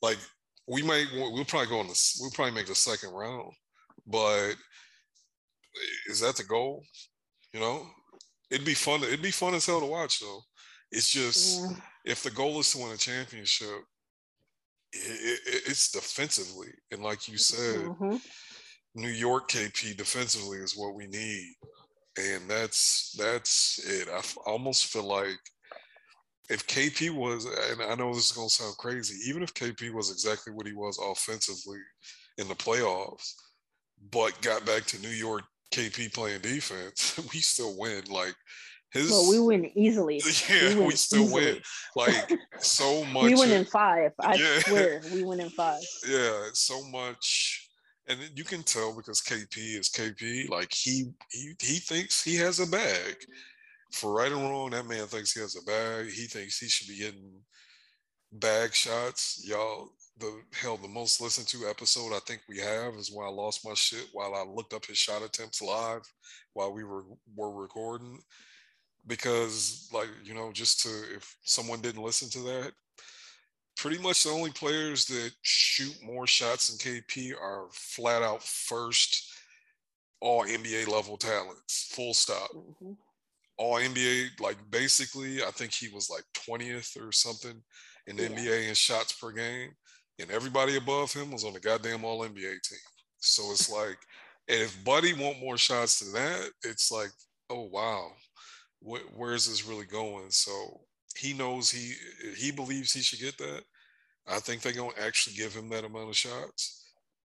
Like 0.02 0.18
we 0.68 0.84
might 0.84 1.08
we'll 1.14 1.46
probably 1.46 1.68
go 1.68 1.80
on 1.80 1.88
this, 1.88 2.18
we'll 2.22 2.32
probably 2.32 2.54
make 2.54 2.68
the 2.68 2.76
second 2.76 3.10
round, 3.10 3.52
but 4.06 4.54
is 6.08 6.20
that 6.22 6.36
the 6.36 6.44
goal? 6.44 6.84
You 7.54 7.60
know, 7.60 7.88
it'd 8.52 8.66
be 8.66 8.76
fun. 8.76 9.04
It'd 9.04 9.22
be 9.22 9.32
fun 9.32 9.56
as 9.56 9.66
hell 9.66 9.80
to 9.80 9.86
watch 9.86 10.20
though. 10.20 10.42
It's 10.92 11.12
just 11.12 11.62
yeah. 11.62 11.76
if 12.06 12.24
the 12.24 12.32
goal 12.32 12.60
is 12.60 12.72
to 12.72 12.80
win 12.80 12.92
a 12.92 12.98
championship, 12.98 13.80
it, 14.94 15.40
it, 15.46 15.62
it's 15.68 15.92
defensively, 15.92 16.70
and 16.92 17.02
like 17.02 17.28
you 17.28 17.38
said, 17.38 17.86
mm-hmm. 17.86 18.16
New 18.96 19.10
York 19.10 19.50
KP 19.50 19.96
defensively 19.96 20.58
is 20.60 20.78
what 20.78 20.96
we 20.96 21.08
need, 21.08 21.54
and 22.18 22.50
that's 22.50 23.16
that's 23.18 23.80
it. 23.86 24.08
I 24.10 24.22
almost 24.50 24.88
feel 24.88 25.04
like 25.04 25.38
if 26.50 26.66
KP 26.66 27.12
was, 27.12 27.46
and 27.46 27.82
I 27.82 27.96
know 27.96 28.14
this 28.14 28.32
is 28.32 28.36
gonna 28.36 28.50
sound 28.50 28.78
crazy, 28.78 29.30
even 29.30 29.44
if 29.44 29.54
KP 29.54 29.94
was 29.94 30.12
exactly 30.12 30.54
what 30.54 30.68
he 30.68 30.74
was 30.74 31.00
offensively 31.00 31.80
in 32.38 32.48
the 32.48 32.56
playoffs, 32.56 33.34
but 34.12 34.42
got 34.42 34.66
back 34.66 34.86
to 34.86 35.02
New 35.02 35.10
York 35.10 35.44
KP 35.72 36.14
playing 36.14 36.42
defense, 36.42 37.20
we 37.34 37.40
still 37.40 37.78
win. 37.78 38.04
Like 38.10 38.36
his 38.92 39.12
well, 39.12 39.30
we 39.30 39.40
win 39.40 39.78
easily. 39.78 40.22
Yeah, 40.50 40.70
we, 40.70 40.76
win 40.76 40.88
we 40.88 40.96
still 40.96 41.24
easily. 41.24 41.46
win. 41.46 41.62
Like 41.96 42.40
so 42.60 43.06
much. 43.06 43.24
we 43.26 43.36
win 43.36 43.52
in 43.52 43.66
five. 43.66 44.14
I 44.20 44.36
yeah. 44.36 44.60
swear, 44.60 45.02
we 45.14 45.24
win 45.24 45.40
in 45.40 45.50
five. 45.50 45.82
Yeah, 46.08 46.48
so 46.54 46.84
much, 46.88 47.70
and 48.08 48.20
you 48.36 48.44
can 48.44 48.64
tell 48.64 48.96
because 48.96 49.22
KP 49.22 49.80
is 49.80 49.90
KP. 49.90 50.50
Like 50.50 50.74
he 50.74 51.12
he 51.32 51.54
he 51.62 51.80
thinks 51.80 52.24
he 52.24 52.36
has 52.38 52.60
a 52.60 52.68
bag. 52.68 53.16
For 53.92 54.14
right 54.14 54.32
or 54.32 54.36
wrong, 54.36 54.70
that 54.72 54.86
man 54.86 55.08
thinks 55.08 55.34
he 55.34 55.40
has 55.40 55.56
a 55.56 55.64
bag. 55.64 56.10
He 56.12 56.26
thinks 56.26 56.60
he 56.60 56.68
should 56.68 56.88
be 56.88 57.00
getting 57.00 57.32
bag 58.32 58.74
shots. 58.74 59.44
Y'all, 59.44 59.90
the 60.20 60.42
hell, 60.54 60.78
the 60.78 60.88
most 60.88 61.22
listened 61.22 61.48
to 61.48 61.68
episode 61.68 62.14
I 62.14 62.20
think 62.28 62.42
we 62.48 62.60
have 62.60 62.94
is 62.96 63.12
when 63.12 63.26
I 63.26 63.32
lost 63.32 63.66
my 63.66 63.74
shit 63.74 64.08
while 64.14 64.36
I 64.36 64.44
looked 64.44 64.74
up 64.74 64.86
his 64.86 64.98
shot 64.98 65.24
attempts 65.24 65.62
live 65.62 66.02
while 66.54 66.72
we 66.72 66.84
were 66.84 67.04
were 67.36 67.52
recording 67.52 68.20
because 69.10 69.90
like 69.92 70.08
you 70.24 70.34
know 70.34 70.52
just 70.54 70.82
to 70.82 70.90
if 71.14 71.36
someone 71.44 71.82
didn't 71.82 72.04
listen 72.04 72.30
to 72.30 72.40
that 72.40 72.72
pretty 73.76 73.98
much 73.98 74.24
the 74.24 74.30
only 74.30 74.52
players 74.52 75.06
that 75.06 75.32
shoot 75.42 75.98
more 76.04 76.28
shots 76.28 76.70
than 76.70 76.78
KP 76.78 77.34
are 77.42 77.66
flat 77.72 78.22
out 78.22 78.44
first 78.44 79.34
all 80.22 80.46
NBA 80.46 80.88
level 80.88 81.18
talents 81.18 81.92
full 81.92 82.14
stop 82.14 82.52
mm-hmm. 82.52 82.92
all 83.58 83.76
NBA 83.76 84.40
like 84.40 84.58
basically 84.70 85.44
I 85.44 85.52
think 85.52 85.74
he 85.74 85.90
was 85.90 86.10
like 86.10 86.24
20th 86.48 87.02
or 87.02 87.12
something 87.12 87.62
in 88.08 88.18
yeah. 88.18 88.28
NBA 88.28 88.70
in 88.70 88.76
shots 88.76 89.14
per 89.14 89.32
game 89.32 89.72
and 90.20 90.30
everybody 90.30 90.78
above 90.78 91.12
him 91.12 91.32
was 91.32 91.44
on 91.44 91.54
the 91.54 91.60
goddamn 91.60 92.06
all 92.06 92.22
NBA 92.22 92.62
team 92.62 92.80
so 93.18 93.44
it's 93.52 93.72
like 93.72 93.98
and 94.48 94.62
if 94.62 94.84
Buddy 94.84 95.14
want 95.14 95.40
more 95.40 95.58
shots 95.58 96.00
than 96.00 96.14
that 96.14 96.50
it's 96.64 96.92
like 96.92 97.12
oh 97.50 97.70
wow 97.72 98.12
wh- 98.82 99.18
where 99.18 99.34
is 99.34 99.48
this 99.48 99.66
really 99.66 99.86
going? 99.86 100.30
So 100.32 100.82
he 101.16 101.34
knows 101.34 101.70
he 101.70 101.94
he 102.36 102.52
believes 102.52 102.94
he 102.94 103.02
should 103.02 103.20
get 103.20 103.38
that. 103.38 103.64
I 104.28 104.40
think 104.40 104.62
they're 104.62 104.74
gonna 104.74 104.92
actually 105.02 105.36
give 105.36 105.54
him 105.54 105.70
that 105.70 105.86
amount 105.86 106.10
of 106.10 106.18
shots. 106.18 106.86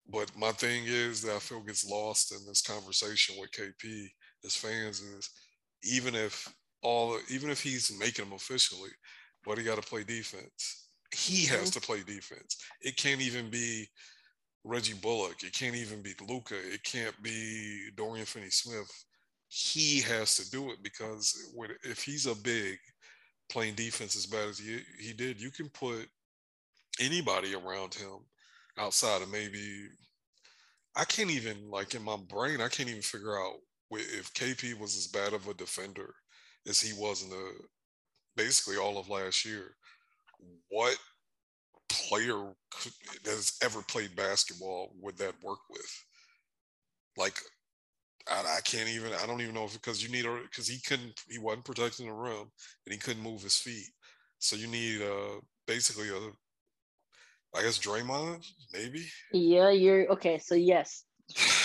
But 0.09 0.31
my 0.37 0.53
thing 0.53 0.85
is 0.87 1.23
that 1.23 1.37
I 1.37 1.39
feel 1.39 1.61
gets 1.61 1.89
lost 1.89 2.33
in 2.33 2.39
this 2.47 2.63
conversation 2.63 3.37
with 3.39 3.53
KP 3.53 4.09
as 4.45 4.57
fans 4.57 5.01
is 5.01 5.31
even 5.85 6.15
if 6.15 6.53
all 6.83 7.19
even 7.29 7.51
if 7.51 7.63
he's 7.63 7.97
making 7.99 8.25
them 8.25 8.35
officially, 8.35 8.91
but 9.45 9.59
he 9.59 9.65
got 9.65 9.81
to 9.81 9.89
play 9.89 10.03
defense. 10.03 10.89
He 11.15 11.47
has 11.47 11.71
mm-hmm. 11.71 11.81
to 11.81 11.81
play 11.81 12.03
defense. 12.07 12.57
It 12.81 12.97
can't 12.97 13.21
even 13.21 13.51
be 13.51 13.89
Reggie 14.65 14.95
Bullock. 14.95 15.43
It 15.43 15.53
can't 15.53 15.75
even 15.77 16.03
be 16.03 16.15
Luka. 16.29 16.55
It 16.55 16.83
can't 16.85 17.21
be 17.23 17.89
Dorian 17.97 18.27
Finney-Smith 18.27 18.91
he 19.51 20.01
has 20.01 20.37
to 20.37 20.49
do 20.51 20.71
it 20.71 20.79
because 20.81 21.53
if 21.83 22.05
he's 22.05 22.27
a 22.27 22.35
big 22.37 22.79
playing 23.51 23.75
defense 23.75 24.15
as 24.15 24.25
bad 24.25 24.49
as 24.49 24.59
he, 24.59 24.79
he 24.99 25.13
did, 25.13 25.41
you 25.41 25.51
can 25.51 25.69
put 25.71 26.07
anybody 27.01 27.55
around 27.55 27.93
him 27.93 28.19
outside 28.79 29.23
of 29.23 29.31
maybe 29.31 29.89
I 30.97 31.05
can't 31.05 31.31
even 31.31 31.69
like 31.69 31.95
in 31.95 32.03
my 32.03 32.17
brain 32.29 32.61
I 32.61 32.69
can't 32.69 32.89
even 32.89 33.03
figure 33.03 33.37
out 33.37 33.57
if 33.91 34.33
KP 34.35 34.79
was 34.79 34.97
as 34.97 35.09
bad 35.09 35.33
of 35.33 35.49
a 35.49 35.55
defender 35.55 36.15
as 36.69 36.81
he 36.81 36.93
was 36.93 37.25
in 37.25 37.31
the 37.31 37.53
basically 38.37 38.77
all 38.77 38.99
of 38.99 39.09
last 39.09 39.45
year. 39.45 39.75
What 40.69 40.97
player 41.89 42.53
could, 42.71 42.93
has 43.25 43.59
ever 43.65 43.83
played 43.83 44.15
basketball 44.15 44.93
would 45.01 45.19
that 45.19 45.35
work 45.43 45.59
with? 45.69 46.05
Like 47.17 47.41
I, 48.31 48.59
I, 48.59 48.61
can't 48.63 48.89
even. 48.89 49.13
I 49.13 49.27
don't 49.27 49.41
even 49.41 49.55
know 49.55 49.65
if 49.65 49.73
because 49.73 50.03
you 50.03 50.09
need 50.09 50.25
a 50.25 50.41
because 50.43 50.69
he 50.69 50.79
couldn't. 50.81 51.21
He 51.29 51.39
wasn't 51.39 51.65
protecting 51.65 52.07
the 52.07 52.13
rim 52.13 52.51
and 52.87 52.93
he 52.93 52.97
couldn't 52.97 53.23
move 53.23 53.43
his 53.43 53.57
feet. 53.57 53.89
So 54.39 54.57
you 54.57 54.67
need 54.67 55.03
uh 55.03 55.41
basically 55.67 56.09
a. 56.09 56.19
I 57.59 57.63
guess 57.63 57.79
Draymond 57.79 58.47
maybe. 58.73 59.05
Yeah, 59.33 59.71
you're 59.71 60.09
okay. 60.13 60.39
So 60.39 60.55
yes, 60.55 61.05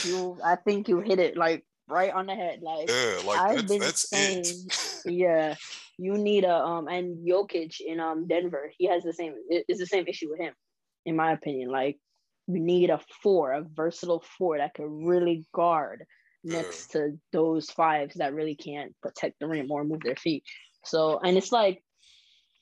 you. 0.04 0.38
I 0.44 0.56
think 0.56 0.88
you 0.88 1.00
hit 1.00 1.20
it 1.20 1.38
like 1.38 1.64
right 1.88 2.12
on 2.12 2.26
the 2.26 2.34
head. 2.34 2.62
Like 2.64 2.90
yeah, 2.90 3.20
like 3.26 3.40
I've 3.40 3.56
that's, 3.58 3.72
been 3.72 3.80
that's 3.80 4.10
saying, 4.10 4.44
it. 4.46 5.06
yeah, 5.06 5.56
you 5.98 6.18
need 6.18 6.44
a 6.44 6.56
um 6.56 6.88
and 6.88 7.28
Jokic 7.28 7.80
in 7.80 8.00
um 8.00 8.28
Denver. 8.28 8.72
He 8.76 8.88
has 8.88 9.04
the 9.04 9.14
same. 9.14 9.36
It's 9.50 9.80
the 9.80 9.86
same 9.86 10.08
issue 10.08 10.32
with 10.32 10.40
him, 10.40 10.54
in 11.06 11.16
my 11.16 11.34
opinion. 11.34 11.70
Like 11.70 12.00
we 12.48 12.60
need 12.60 12.90
a 12.90 13.00
four, 13.22 13.54
a 13.54 13.62
versatile 13.62 14.24
four 14.38 14.58
that 14.58 14.74
can 14.74 15.06
really 15.06 15.46
guard 15.54 16.06
next 16.46 16.92
to 16.92 17.20
those 17.34 17.70
fives 17.70 18.16
that 18.16 18.34
really 18.34 18.56
can't 18.56 18.96
protect 19.02 19.40
the 19.40 19.48
rim 19.48 19.72
or 19.72 19.84
move 19.84 20.02
their 20.02 20.16
feet. 20.16 20.44
So, 20.86 21.20
and 21.20 21.36
it's 21.38 21.52
like 21.52 21.82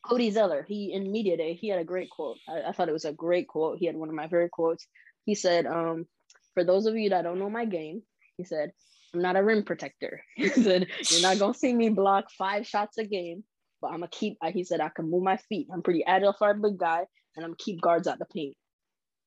Cody 0.05 0.31
Zeller, 0.31 0.65
he 0.67 0.93
in 0.93 1.11
media 1.11 1.37
day, 1.37 1.53
he 1.53 1.69
had 1.69 1.79
a 1.79 1.85
great 1.85 2.09
quote. 2.09 2.37
I, 2.47 2.69
I, 2.69 2.71
thought 2.71 2.89
it 2.89 2.93
was 2.93 3.05
a 3.05 3.13
great 3.13 3.47
quote. 3.47 3.77
He 3.77 3.85
had 3.85 3.95
one 3.95 4.09
of 4.09 4.15
my 4.15 4.23
favorite 4.23 4.51
quotes. 4.51 4.87
He 5.25 5.35
said, 5.35 5.65
um, 5.65 6.05
for 6.53 6.63
those 6.63 6.85
of 6.85 6.95
you 6.95 7.09
that 7.09 7.23
don't 7.23 7.39
know 7.39 7.49
my 7.49 7.65
game, 7.65 8.03
he 8.37 8.45
said, 8.45 8.71
I'm 9.13 9.21
not 9.21 9.35
a 9.35 9.43
rim 9.43 9.63
protector. 9.63 10.23
he 10.35 10.49
said, 10.49 10.87
You're 11.09 11.21
not 11.21 11.39
gonna 11.39 11.53
see 11.53 11.73
me 11.73 11.89
block 11.89 12.31
five 12.37 12.65
shots 12.65 12.97
a 12.97 13.05
game, 13.05 13.43
but 13.81 13.87
I'm 13.89 13.99
gonna 13.99 14.09
keep 14.11 14.37
he 14.53 14.63
said 14.63 14.81
I 14.81 14.89
can 14.89 15.09
move 15.09 15.23
my 15.23 15.37
feet. 15.37 15.67
I'm 15.71 15.83
pretty 15.83 16.03
agile 16.05 16.33
for 16.33 16.49
a 16.49 16.55
big 16.55 16.77
guy, 16.77 17.05
and 17.35 17.45
I'm 17.45 17.51
gonna 17.51 17.57
keep 17.57 17.81
guards 17.81 18.07
out 18.07 18.19
the 18.19 18.25
paint. 18.25 18.55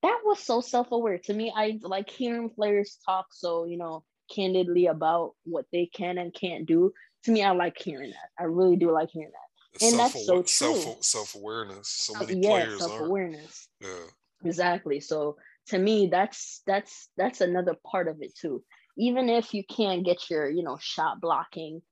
That 0.03 0.21
was 0.25 0.41
so 0.41 0.61
self-aware. 0.61 1.19
To 1.25 1.35
me, 1.35 1.53
I 1.55 1.79
like 1.83 2.11
hearing 2.11 2.51
players 2.51 2.99
talk 3.07 3.27
so, 3.33 3.65
you 3.65 3.79
know, 3.79 4.05
candidly 4.35 4.87
about 4.87 5.33
what 5.45 5.66
they 5.72 5.87
can 5.87 6.18
and 6.18 6.35
can't 6.35 6.66
do, 6.66 6.93
to 7.24 7.33
me, 7.33 7.43
I 7.43 7.51
like 7.53 7.77
hearing 7.79 8.11
that. 8.11 8.31
I 8.39 8.45
really 8.45 8.77
do 8.77 8.93
like 8.93 9.11
hearing 9.11 9.33
that. 9.33 9.85
And 9.85 9.97
self- 9.97 10.12
that's 10.12 10.27
so 10.27 10.72
true. 10.72 10.95
Self 11.01 11.35
awareness. 11.35 11.89
So 11.89 12.16
uh, 12.16 12.20
many 12.20 12.41
yeah, 12.41 12.51
players 12.51 12.79
self 12.79 13.01
awareness. 13.01 13.68
Yeah. 13.81 14.07
Exactly. 14.45 15.01
So 15.01 15.37
to 15.68 15.79
me, 15.79 16.09
that's 16.11 16.62
that's 16.66 17.09
that's 17.16 17.41
another 17.41 17.74
part 17.91 18.09
of 18.09 18.18
it 18.20 18.35
too. 18.37 18.62
Even 18.97 19.29
if 19.29 19.53
you 19.53 19.64
can't 19.64 20.05
get 20.05 20.31
your 20.31 20.49
you 20.49 20.62
know 20.62 20.79
shot 20.81 21.20
blocking 21.20 21.83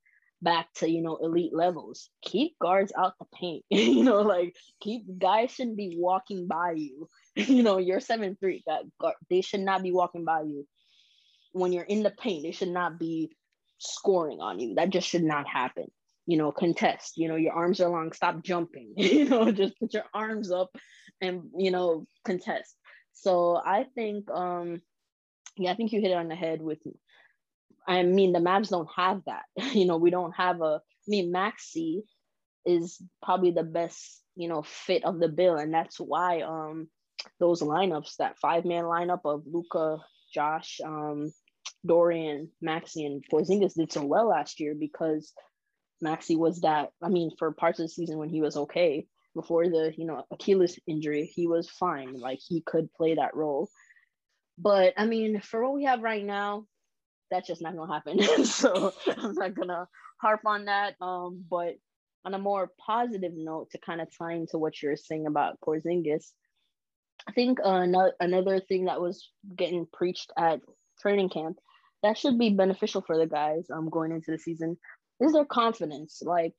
back 0.41 0.67
to 0.75 0.89
you 0.89 1.01
know 1.01 1.17
elite 1.17 1.53
levels, 1.53 2.09
keep 2.23 2.57
guards 2.59 2.93
out 2.97 3.13
the 3.19 3.25
paint. 3.39 3.63
you 3.69 4.03
know, 4.03 4.21
like 4.21 4.55
keep 4.81 5.03
guys 5.17 5.51
shouldn't 5.51 5.77
be 5.77 5.95
walking 5.97 6.47
by 6.47 6.71
you. 6.71 7.09
you 7.35 7.61
know, 7.61 7.77
you're 7.77 7.99
seven 7.99 8.37
three. 8.39 8.63
That 8.67 8.83
they 9.29 9.41
should 9.41 9.61
not 9.61 9.83
be 9.83 9.91
walking 9.91 10.25
by 10.25 10.41
you 10.41 10.65
when 11.55 11.71
you're 11.71 11.83
in 11.83 12.03
the 12.03 12.11
paint, 12.11 12.43
they 12.43 12.51
should 12.51 12.69
not 12.69 12.99
be 12.99 13.31
scoring 13.77 14.41
on 14.41 14.59
you. 14.59 14.75
That 14.75 14.89
just 14.89 15.07
should 15.07 15.23
not 15.23 15.47
happen. 15.47 15.85
You 16.27 16.37
know, 16.37 16.51
contest, 16.51 17.13
you 17.15 17.29
know, 17.29 17.35
your 17.35 17.53
arms 17.53 17.79
are 17.79 17.89
long, 17.89 18.11
stop 18.11 18.43
jumping, 18.43 18.93
you 18.97 19.25
know, 19.25 19.51
just 19.51 19.79
put 19.79 19.93
your 19.93 20.03
arms 20.13 20.51
up 20.51 20.75
and, 21.21 21.43
you 21.57 21.71
know, 21.71 22.07
contest. 22.25 22.75
So 23.13 23.55
I 23.55 23.85
think, 23.95 24.29
um, 24.31 24.81
yeah, 25.55 25.71
I 25.71 25.75
think 25.75 25.93
you 25.93 26.01
hit 26.01 26.11
it 26.11 26.17
on 26.17 26.27
the 26.27 26.35
head 26.35 26.61
with, 26.61 26.79
I 27.87 28.03
mean, 28.03 28.33
the 28.33 28.39
Mavs 28.39 28.69
don't 28.69 28.89
have 28.95 29.21
that. 29.27 29.43
you 29.73 29.85
know, 29.85 29.97
we 29.97 30.09
don't 30.09 30.35
have 30.35 30.61
a, 30.61 30.81
I 30.81 31.07
mean, 31.07 31.31
Maxi 31.31 32.01
is 32.65 33.01
probably 33.23 33.51
the 33.51 33.63
best, 33.63 34.21
you 34.35 34.49
know, 34.49 34.61
fit 34.63 35.05
of 35.05 35.19
the 35.19 35.29
bill. 35.29 35.55
And 35.55 35.73
that's 35.73 35.99
why, 35.99 36.41
um, 36.41 36.89
those 37.39 37.61
lineups, 37.61 38.17
that 38.17 38.39
five 38.39 38.65
man 38.65 38.83
lineup 38.83 39.21
of 39.23 39.43
Luka, 39.45 39.99
Josh, 40.33 40.81
um, 40.83 41.31
Dorian, 41.85 42.49
Maxi, 42.63 43.05
and 43.05 43.23
Porzingis 43.31 43.75
did 43.75 43.91
so 43.91 44.05
well 44.05 44.29
last 44.29 44.59
year 44.59 44.75
because 44.77 45.33
Maxi 46.03 46.37
was 46.37 46.61
that. 46.61 46.89
I 47.01 47.09
mean, 47.09 47.31
for 47.37 47.51
parts 47.51 47.79
of 47.79 47.85
the 47.85 47.89
season 47.89 48.17
when 48.17 48.29
he 48.29 48.41
was 48.41 48.57
okay 48.57 49.07
before 49.33 49.67
the 49.67 49.93
you 49.97 50.05
know 50.05 50.23
Achilles 50.31 50.79
injury, 50.87 51.25
he 51.25 51.47
was 51.47 51.69
fine. 51.69 52.19
Like 52.19 52.39
he 52.45 52.61
could 52.61 52.91
play 52.93 53.15
that 53.15 53.35
role. 53.35 53.69
But 54.57 54.93
I 54.97 55.05
mean, 55.05 55.41
for 55.41 55.63
what 55.63 55.73
we 55.73 55.83
have 55.83 56.01
right 56.01 56.25
now, 56.25 56.65
that's 57.29 57.47
just 57.47 57.61
not 57.61 57.75
gonna 57.75 57.93
happen. 57.93 58.45
so 58.45 58.93
I'm 59.17 59.33
not 59.35 59.55
gonna 59.55 59.87
harp 60.21 60.41
on 60.45 60.65
that. 60.65 60.95
Um, 61.01 61.43
but 61.49 61.75
on 62.23 62.33
a 62.33 62.39
more 62.39 62.71
positive 62.83 63.33
note, 63.35 63.69
to 63.71 63.77
kind 63.77 64.01
of 64.01 64.07
tie 64.17 64.33
into 64.33 64.57
what 64.57 64.81
you're 64.81 64.95
saying 64.95 65.27
about 65.27 65.59
Porzingis, 65.61 66.31
I 67.27 67.31
think 67.33 67.59
uh, 67.63 67.85
another 68.19 68.59
thing 68.59 68.85
that 68.85 69.01
was 69.01 69.29
getting 69.55 69.85
preached 69.91 70.31
at 70.37 70.61
training 71.01 71.29
camp 71.29 71.57
that 72.03 72.17
should 72.17 72.37
be 72.37 72.49
beneficial 72.49 73.01
for 73.01 73.17
the 73.17 73.25
guys 73.25 73.65
um 73.73 73.89
going 73.89 74.11
into 74.11 74.31
the 74.31 74.37
season 74.37 74.77
is 75.19 75.33
their 75.33 75.45
confidence. 75.45 76.21
Like 76.23 76.53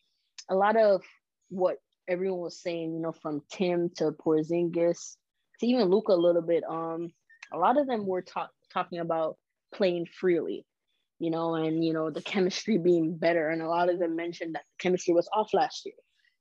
a 0.51 0.55
lot 0.55 0.77
of 0.77 1.03
what 1.49 1.77
everyone 2.09 2.41
was 2.41 2.61
saying, 2.61 2.95
you 2.95 3.01
know, 3.01 3.13
from 3.13 3.43
Tim 3.51 3.91
to 3.97 4.13
Porzingis 4.13 5.17
to 5.61 5.67
even 5.67 5.91
Luka 5.91 6.13
a 6.13 6.15
little 6.15 6.43
bit. 6.43 6.65
Um, 6.69 7.13
a 7.53 7.59
lot 7.59 7.79
of 7.79 7.87
them 7.87 8.07
were 8.07 8.23
talk- 8.23 8.53
talking 8.73 8.99
about 8.99 9.37
playing 9.75 10.07
freely, 10.07 10.67
you 11.19 11.31
know, 11.31 11.55
and 11.55 11.85
you 11.85 11.93
know 11.93 12.11
the 12.11 12.23
chemistry 12.23 12.79
being 12.79 13.17
better. 13.17 13.49
And 13.49 13.63
a 13.63 13.69
lot 13.69 13.91
of 13.91 13.99
them 13.99 14.17
mentioned 14.17 14.55
that 14.55 14.65
the 14.65 14.83
chemistry 14.83 15.15
was 15.15 15.29
off 15.33 15.55
last 15.55 15.85
year. 15.87 15.95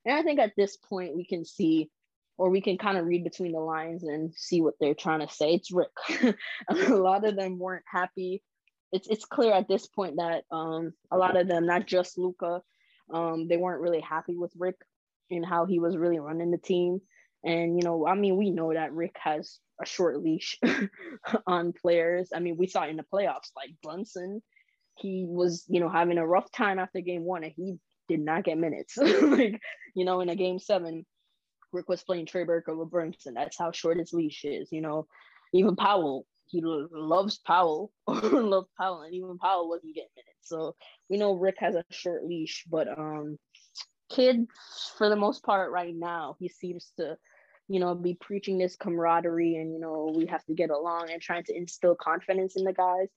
And 0.05 0.15
I 0.15 0.23
think 0.23 0.39
at 0.39 0.53
this 0.55 0.77
point 0.77 1.15
we 1.15 1.25
can 1.25 1.45
see, 1.45 1.89
or 2.37 2.49
we 2.49 2.61
can 2.61 2.77
kind 2.77 2.97
of 2.97 3.05
read 3.05 3.23
between 3.23 3.53
the 3.53 3.59
lines 3.59 4.03
and 4.03 4.33
see 4.35 4.61
what 4.61 4.75
they're 4.79 4.93
trying 4.93 5.25
to 5.25 5.33
say. 5.33 5.53
It's 5.53 5.71
Rick. 5.71 5.89
a 6.69 6.75
lot 6.89 7.25
of 7.25 7.35
them 7.35 7.57
weren't 7.57 7.85
happy. 7.91 8.43
It's 8.95 9.07
it's 9.07 9.25
clear 9.25 9.53
at 9.53 9.67
this 9.67 9.87
point 9.87 10.15
that 10.17 10.43
um 10.51 10.93
a 11.11 11.17
lot 11.17 11.37
of 11.37 11.47
them, 11.47 11.65
not 11.65 11.85
just 11.85 12.17
Luka, 12.17 12.61
um, 13.13 13.47
they 13.47 13.57
weren't 13.57 13.81
really 13.81 14.01
happy 14.01 14.35
with 14.35 14.51
Rick 14.57 14.77
and 15.29 15.45
how 15.45 15.65
he 15.65 15.79
was 15.79 15.97
really 15.97 16.19
running 16.19 16.51
the 16.51 16.57
team. 16.57 17.01
And 17.43 17.77
you 17.77 17.83
know, 17.83 18.07
I 18.07 18.15
mean, 18.15 18.37
we 18.37 18.51
know 18.51 18.73
that 18.73 18.93
Rick 18.93 19.15
has 19.21 19.59
a 19.81 19.85
short 19.85 20.21
leash 20.23 20.57
on 21.47 21.73
players. 21.73 22.29
I 22.33 22.39
mean, 22.39 22.57
we 22.57 22.67
saw 22.67 22.87
in 22.87 22.97
the 22.97 23.03
playoffs, 23.03 23.51
like 23.55 23.71
Brunson, 23.83 24.41
he 24.97 25.25
was, 25.27 25.65
you 25.67 25.79
know, 25.79 25.89
having 25.89 26.17
a 26.17 26.25
rough 26.25 26.51
time 26.51 26.79
after 26.79 27.01
game 27.01 27.23
one 27.23 27.43
and 27.43 27.53
he 27.55 27.75
did 28.07 28.19
not 28.19 28.43
get 28.43 28.57
minutes. 28.57 28.97
like, 28.97 29.59
you 29.93 30.05
know, 30.05 30.21
in 30.21 30.29
a 30.29 30.35
game 30.35 30.59
seven, 30.59 31.05
Rick 31.71 31.89
was 31.89 32.03
playing 32.03 32.25
Trey 32.25 32.43
Burke 32.43 32.69
over 32.69 32.85
Brunson. 32.85 33.33
That's 33.33 33.57
how 33.57 33.71
short 33.71 33.99
his 33.99 34.13
leash 34.13 34.45
is, 34.45 34.69
you 34.71 34.81
know. 34.81 35.07
Even 35.53 35.75
Powell, 35.75 36.25
he 36.47 36.61
loves 36.63 37.39
Powell, 37.39 37.91
loves 38.07 38.69
Powell, 38.77 39.01
and 39.01 39.13
even 39.13 39.37
Powell 39.37 39.69
wasn't 39.69 39.95
getting 39.95 40.09
minutes. 40.15 40.49
So 40.49 40.75
we 41.09 41.17
know 41.17 41.33
Rick 41.33 41.55
has 41.59 41.75
a 41.75 41.83
short 41.91 42.25
leash, 42.25 42.65
but 42.69 42.87
um 42.87 43.37
Kidd 44.09 44.47
for 44.97 45.09
the 45.09 45.15
most 45.15 45.43
part 45.43 45.71
right 45.71 45.95
now, 45.95 46.35
he 46.39 46.47
seems 46.47 46.91
to 46.97 47.17
you 47.67 47.79
know, 47.79 47.95
be 47.95 48.15
preaching 48.19 48.57
this 48.57 48.75
camaraderie 48.75 49.55
and, 49.55 49.73
you 49.73 49.79
know, 49.79 50.13
we 50.15 50.27
have 50.27 50.43
to 50.45 50.53
get 50.53 50.69
along 50.69 51.09
and 51.11 51.21
trying 51.21 51.43
to 51.43 51.55
instill 51.55 51.95
confidence 51.95 52.55
in 52.55 52.63
the 52.63 52.73
guys. 52.73 53.07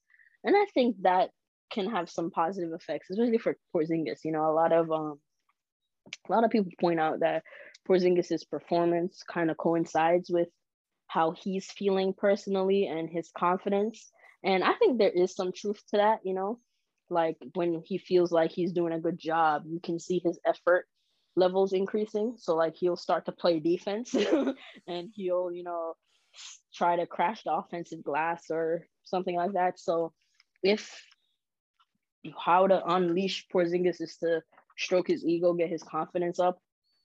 And 0.43 0.55
I 0.55 0.65
think 0.73 0.95
that 1.03 1.29
can 1.71 1.89
have 1.89 2.09
some 2.09 2.31
positive 2.31 2.71
effects, 2.73 3.09
especially 3.11 3.37
for 3.37 3.57
Porzingis. 3.75 4.23
You 4.23 4.31
know, 4.31 4.49
a 4.49 4.53
lot 4.53 4.71
of 4.71 4.91
um 4.91 5.19
a 6.27 6.31
lot 6.31 6.43
of 6.43 6.49
people 6.49 6.71
point 6.79 6.99
out 6.99 7.19
that 7.19 7.43
Porzingis's 7.87 8.43
performance 8.43 9.21
kind 9.23 9.51
of 9.51 9.57
coincides 9.57 10.29
with 10.29 10.47
how 11.09 11.31
he's 11.31 11.69
feeling 11.71 12.13
personally 12.15 12.85
and 12.87 13.09
his 13.09 13.31
confidence. 13.35 14.11
And 14.43 14.63
I 14.63 14.73
think 14.73 14.97
there 14.97 15.09
is 15.09 15.35
some 15.35 15.51
truth 15.51 15.81
to 15.89 15.97
that, 15.97 16.19
you 16.23 16.33
know. 16.35 16.59
Like 17.09 17.37
when 17.55 17.81
he 17.83 17.97
feels 17.97 18.31
like 18.31 18.51
he's 18.51 18.71
doing 18.71 18.93
a 18.93 18.99
good 18.99 19.17
job, 19.17 19.63
you 19.65 19.79
can 19.81 19.99
see 19.99 20.21
his 20.23 20.39
effort 20.45 20.85
levels 21.35 21.73
increasing. 21.73 22.35
So 22.37 22.55
like 22.55 22.75
he'll 22.75 22.95
start 22.95 23.25
to 23.25 23.31
play 23.31 23.59
defense 23.59 24.13
and 24.87 25.09
he'll, 25.15 25.51
you 25.51 25.63
know, 25.63 25.95
try 26.75 26.95
to 26.95 27.07
crash 27.07 27.41
the 27.43 27.53
offensive 27.53 28.03
glass 28.03 28.45
or 28.51 28.85
something 29.03 29.35
like 29.35 29.53
that. 29.53 29.79
So 29.79 30.13
if 30.61 30.95
how 32.37 32.67
to 32.67 32.85
unleash 32.85 33.47
Porzingis 33.51 33.99
is 33.99 34.17
to 34.17 34.41
stroke 34.77 35.07
his 35.07 35.25
ego, 35.25 35.53
get 35.53 35.69
his 35.69 35.81
confidence 35.81 36.39
up, 36.39 36.59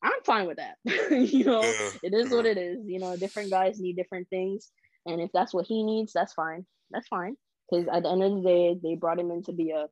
I'm 0.04 0.22
fine 0.24 0.46
with 0.46 0.58
that. 0.58 0.76
you 1.10 1.44
know, 1.44 1.62
yeah. 1.62 1.90
it 2.02 2.14
is 2.14 2.30
what 2.30 2.44
it 2.44 2.58
is. 2.58 2.78
You 2.84 2.98
know, 2.98 3.16
different 3.16 3.50
guys 3.50 3.80
need 3.80 3.96
different 3.96 4.28
things. 4.28 4.70
And 5.06 5.20
if 5.20 5.30
that's 5.32 5.54
what 5.54 5.66
he 5.66 5.82
needs, 5.82 6.12
that's 6.12 6.34
fine. 6.34 6.66
That's 6.90 7.08
fine. 7.08 7.36
Because 7.70 7.88
at 7.88 8.02
the 8.02 8.10
end 8.10 8.22
of 8.22 8.34
the 8.34 8.42
day, 8.42 8.78
they 8.82 8.94
brought 8.96 9.18
him 9.18 9.30
in 9.30 9.42
to 9.44 9.52
be 9.52 9.70
a 9.70 9.86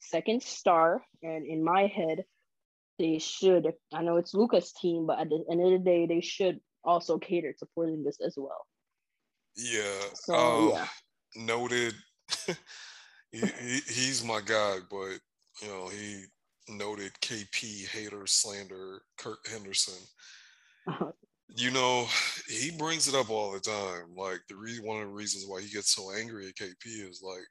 second 0.00 0.42
star. 0.42 1.02
And 1.22 1.46
in 1.46 1.64
my 1.64 1.86
head, 1.86 2.24
they 2.98 3.20
should. 3.20 3.72
I 3.94 4.02
know 4.02 4.16
it's 4.16 4.34
Luka's 4.34 4.72
team, 4.72 5.06
but 5.06 5.20
at 5.20 5.28
the 5.28 5.44
end 5.50 5.62
of 5.62 5.70
the 5.70 5.78
day, 5.78 6.06
they 6.06 6.20
should 6.20 6.58
also 6.84 7.18
cater 7.18 7.54
to 7.60 7.68
Porzingis 7.76 8.20
as 8.24 8.34
well. 8.36 8.66
Yeah. 9.56 10.00
So 10.14 10.34
um, 10.34 10.70
yeah. 10.70 10.86
Noted. 11.36 11.94
he, 13.30 13.38
he, 13.38 13.80
he's 13.86 14.24
my 14.24 14.40
guy, 14.44 14.78
but 14.90 15.18
you 15.62 15.68
know 15.68 15.88
he 15.88 16.24
noted 16.68 17.12
KP 17.20 17.86
hater 17.88 18.26
slander 18.26 19.02
Kurt 19.18 19.38
Henderson. 19.50 20.02
you 21.56 21.70
know, 21.70 22.06
he 22.48 22.70
brings 22.70 23.08
it 23.08 23.14
up 23.14 23.30
all 23.30 23.52
the 23.52 23.60
time. 23.60 24.14
Like 24.16 24.40
the 24.48 24.56
reason, 24.56 24.86
one 24.86 25.02
of 25.02 25.08
the 25.08 25.14
reasons 25.14 25.46
why 25.46 25.60
he 25.60 25.68
gets 25.68 25.94
so 25.94 26.12
angry 26.12 26.48
at 26.48 26.54
KP 26.54 27.08
is 27.08 27.22
like 27.22 27.46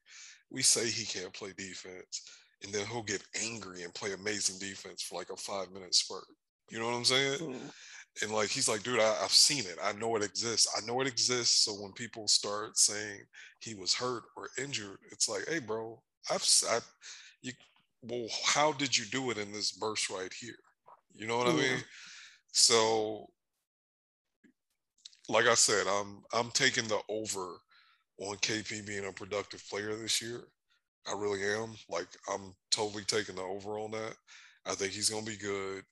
we 0.50 0.62
say 0.62 0.90
he 0.90 1.06
can't 1.06 1.34
play 1.34 1.54
defense 1.58 2.22
and 2.64 2.74
then 2.74 2.86
he'll 2.88 3.04
get 3.04 3.24
angry 3.44 3.84
and 3.84 3.94
play 3.94 4.14
amazing 4.14 4.58
defense 4.60 5.02
for 5.02 5.18
like 5.18 5.30
a 5.30 5.38
five 5.38 5.72
minute 5.72 5.94
spurt. 5.94 6.26
You 6.70 6.80
know 6.80 6.86
what 6.86 6.96
I'm 6.96 7.06
saying? 7.06 7.40
Mm. 7.40 7.72
And 8.24 8.32
like 8.32 8.50
he's 8.50 8.68
like, 8.68 8.84
dude, 8.84 9.00
I, 9.00 9.14
have 9.22 9.32
seen 9.32 9.66
it. 9.66 9.78
I 9.84 9.94
know 9.94 10.16
it 10.16 10.24
exists. 10.24 10.68
I 10.76 10.86
know 10.86 11.00
it 11.02 11.08
exists. 11.08 11.64
So 11.64 11.74
when 11.74 11.92
people 11.94 12.28
start 12.28 12.78
saying 12.78 13.22
he 13.60 13.76
was 13.76 13.94
hurt 13.94 14.24
or 14.36 14.50
injured, 14.58 14.98
it's 15.12 15.30
like, 15.30 15.48
hey, 15.48 15.60
bro, 15.60 16.02
I've, 16.32 16.46
I, 16.70 16.80
you, 17.42 17.52
well, 18.02 18.28
how 18.46 18.72
did 18.74 18.98
you 18.98 19.06
do 19.06 19.32
it 19.32 19.38
in 19.38 19.52
this 19.52 19.72
burst 19.72 20.10
right 20.10 20.32
here? 20.40 20.56
You 21.14 21.28
know 21.28 21.38
what. 21.38 21.48
I 21.48 21.54
mean? 21.54 21.84
So, 22.52 23.28
like 25.30 25.46
I 25.46 25.56
said, 25.56 25.88
I'm 25.88 26.22
I'm 26.34 26.52
taking 26.52 26.88
the 26.88 27.00
over 27.10 27.58
on 28.20 28.38
KP 28.38 28.86
being 28.86 29.06
a 29.06 29.12
productive 29.12 29.64
player 29.70 29.96
this 29.96 30.22
year. 30.22 30.42
I 31.08 31.14
really 31.14 31.44
am. 31.44 31.74
Like 31.90 32.08
I'm 32.32 32.54
totally 32.72 33.04
taking 33.04 33.36
the 33.36 33.42
over 33.42 33.80
on 33.80 33.92
that. 33.92 34.16
I 34.66 34.74
think 34.74 34.92
he's 34.92 35.10
gonna 35.10 35.26
be 35.26 35.38
good. 35.38 35.84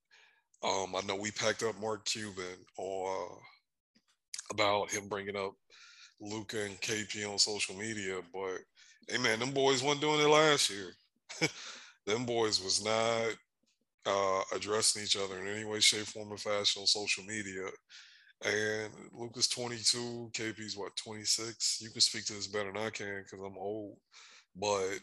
Um, 0.63 0.95
I 0.95 1.01
know 1.07 1.15
we 1.15 1.31
packed 1.31 1.63
up 1.63 1.79
Mark 1.79 2.05
Cuban 2.05 2.57
or 2.77 3.11
uh, 3.11 3.35
about 4.51 4.91
him 4.91 5.07
bringing 5.07 5.35
up 5.35 5.53
Luka 6.19 6.63
and 6.63 6.79
KP 6.81 7.29
on 7.29 7.37
social 7.37 7.75
media, 7.75 8.17
but 8.33 8.57
hey 9.07 9.21
man, 9.21 9.39
them 9.39 9.51
boys 9.51 9.83
weren't 9.83 10.01
doing 10.01 10.19
it 10.19 10.29
last 10.29 10.69
year. 10.69 10.91
them 12.05 12.25
boys 12.25 12.63
was 12.63 12.83
not 12.83 13.35
uh, 14.05 14.41
addressing 14.55 15.03
each 15.03 15.17
other 15.17 15.39
in 15.41 15.47
any 15.47 15.65
way, 15.65 15.79
shape, 15.79 16.07
form, 16.07 16.31
or 16.31 16.37
fashion 16.37 16.81
on 16.81 16.87
social 16.87 17.23
media. 17.25 17.65
And 18.45 18.93
Luka's 19.13 19.47
22, 19.47 20.31
KP's 20.33 20.77
what 20.77 20.95
26. 20.97 21.81
You 21.81 21.91
can 21.91 22.01
speak 22.01 22.25
to 22.25 22.33
this 22.33 22.47
better 22.47 22.71
than 22.71 22.81
I 22.81 22.89
can 22.91 23.23
because 23.23 23.39
I'm 23.45 23.57
old 23.57 23.97
but 24.55 24.99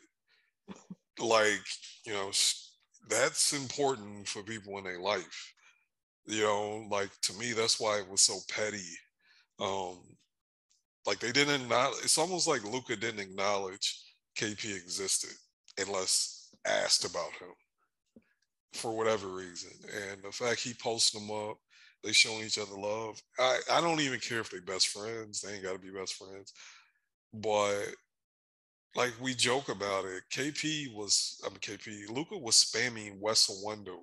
like 1.20 1.60
you 2.06 2.12
know 2.12 2.30
that's 3.08 3.52
important 3.52 4.26
for 4.28 4.42
people 4.42 4.78
in 4.78 4.84
their 4.84 5.00
life 5.00 5.52
you 6.26 6.42
know 6.42 6.86
like 6.90 7.10
to 7.22 7.34
me 7.34 7.52
that's 7.52 7.80
why 7.80 7.98
it 7.98 8.08
was 8.08 8.20
so 8.22 8.38
petty 8.48 8.88
um 9.60 9.98
like 11.06 11.18
they 11.18 11.32
didn't 11.32 11.68
not 11.68 11.92
it's 12.02 12.18
almost 12.18 12.48
like 12.48 12.64
Luka 12.64 12.96
didn't 12.96 13.20
acknowledge 13.20 14.02
kp 14.38 14.76
existed 14.76 15.32
unless 15.78 16.41
asked 16.66 17.04
about 17.04 17.32
him 17.32 17.52
for 18.72 18.96
whatever 18.96 19.28
reason 19.28 19.70
and 20.10 20.22
the 20.22 20.32
fact 20.32 20.60
he 20.60 20.72
posted 20.74 21.20
them 21.20 21.30
up 21.30 21.56
they 22.02 22.12
showing 22.12 22.44
each 22.44 22.58
other 22.58 22.74
love 22.76 23.20
i 23.38 23.58
i 23.70 23.80
don't 23.80 24.00
even 24.00 24.18
care 24.18 24.40
if 24.40 24.50
they're 24.50 24.62
best 24.62 24.88
friends 24.88 25.40
they 25.40 25.52
ain't 25.54 25.62
got 25.62 25.72
to 25.72 25.78
be 25.78 25.90
best 25.90 26.14
friends 26.14 26.52
but 27.34 27.94
like 28.94 29.12
we 29.20 29.34
joke 29.34 29.68
about 29.68 30.04
it. 30.04 30.22
KP 30.32 30.94
was, 30.94 31.40
I 31.44 31.48
mean, 31.48 31.58
KP, 31.58 32.10
Luca 32.10 32.36
was 32.36 32.56
spamming 32.56 33.18
Wes 33.20 33.48
Iwundu 33.48 33.96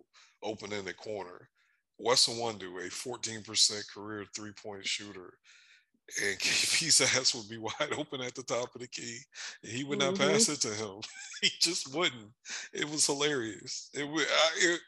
open 0.43 0.73
in 0.73 0.85
the 0.85 0.93
corner. 0.93 1.49
Wes 1.97 2.27
Iwundu, 2.27 2.85
a 2.85 2.89
14% 2.89 3.93
career 3.93 4.25
three 4.35 4.51
point 4.51 4.85
shooter. 4.85 5.33
And 6.23 6.39
KP's 6.39 7.01
ass 7.01 7.35
would 7.35 7.49
be 7.49 7.57
wide 7.57 7.93
open 7.97 8.21
at 8.21 8.35
the 8.35 8.43
top 8.43 8.73
of 8.73 8.81
the 8.81 8.87
key. 8.87 9.19
And 9.63 9.71
he 9.71 9.83
would 9.83 9.99
not 9.99 10.15
mm-hmm. 10.15 10.31
pass 10.31 10.49
it 10.49 10.61
to 10.61 10.69
him. 10.69 11.01
he 11.41 11.49
just 11.59 11.93
wouldn't. 11.93 12.31
It 12.73 12.89
was 12.89 13.05
hilarious. 13.05 13.89
It 13.93 14.07
would, 14.07 14.25
I, 14.25 14.49
it, 14.61 14.79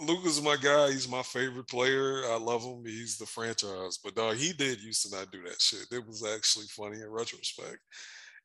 Luka's 0.00 0.42
my 0.42 0.56
guy. 0.56 0.90
He's 0.90 1.08
my 1.08 1.22
favorite 1.22 1.68
player. 1.68 2.22
I 2.26 2.38
love 2.38 2.62
him. 2.62 2.82
He's 2.84 3.18
the 3.18 3.26
franchise. 3.26 3.98
But 4.02 4.14
dog, 4.14 4.36
he 4.36 4.52
did 4.52 4.82
used 4.82 5.08
to 5.08 5.16
not 5.16 5.30
do 5.30 5.42
that 5.44 5.60
shit. 5.60 5.86
It 5.90 6.06
was 6.06 6.24
actually 6.24 6.66
funny 6.66 7.00
in 7.00 7.10
retrospect. 7.10 7.78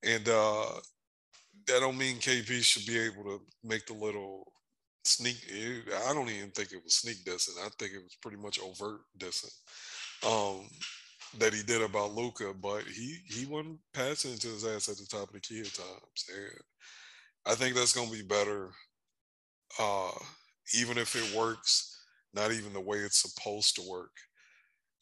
And 0.04 0.28
uh, 0.30 0.80
that 1.68 1.80
don't 1.80 1.98
mean 1.98 2.18
KP 2.18 2.64
should 2.64 2.86
be 2.86 3.00
able 3.00 3.24
to 3.24 3.42
make 3.64 3.86
the 3.88 3.94
little 3.94 4.52
sneak. 5.04 5.38
I 6.08 6.14
don't 6.14 6.30
even 6.30 6.52
think 6.52 6.72
it 6.72 6.84
was 6.84 6.96
sneak 6.96 7.24
dissing. 7.24 7.58
I 7.64 7.70
think 7.80 7.94
it 7.94 8.04
was 8.04 8.18
pretty 8.22 8.38
much 8.38 8.60
overt 8.60 9.02
dissing. 9.18 9.54
Um, 10.26 10.68
that 11.40 11.54
he 11.54 11.64
did 11.64 11.82
about 11.82 12.14
Luka, 12.14 12.54
but 12.54 12.84
he 12.84 13.20
he 13.28 13.46
wasn't 13.46 13.80
passing 13.94 14.32
into 14.34 14.48
his 14.48 14.66
ass 14.66 14.90
at 14.90 14.98
the 14.98 15.06
top 15.06 15.30
of 15.30 15.34
the 15.34 15.40
key 15.42 15.60
at 15.62 15.74
times, 15.74 16.26
and 16.36 16.62
I 17.46 17.56
think 17.56 17.76
that's 17.76 17.94
going 17.94 18.10
to 18.10 18.16
be 18.16 18.24
better. 18.24 18.72
Uh, 19.80 20.12
even 20.74 20.98
if 20.98 21.16
it 21.16 21.36
works, 21.38 22.04
not 22.34 22.52
even 22.52 22.74
the 22.74 22.82
way 22.82 22.98
it's 22.98 23.22
supposed 23.22 23.76
to 23.76 23.90
work, 23.90 24.12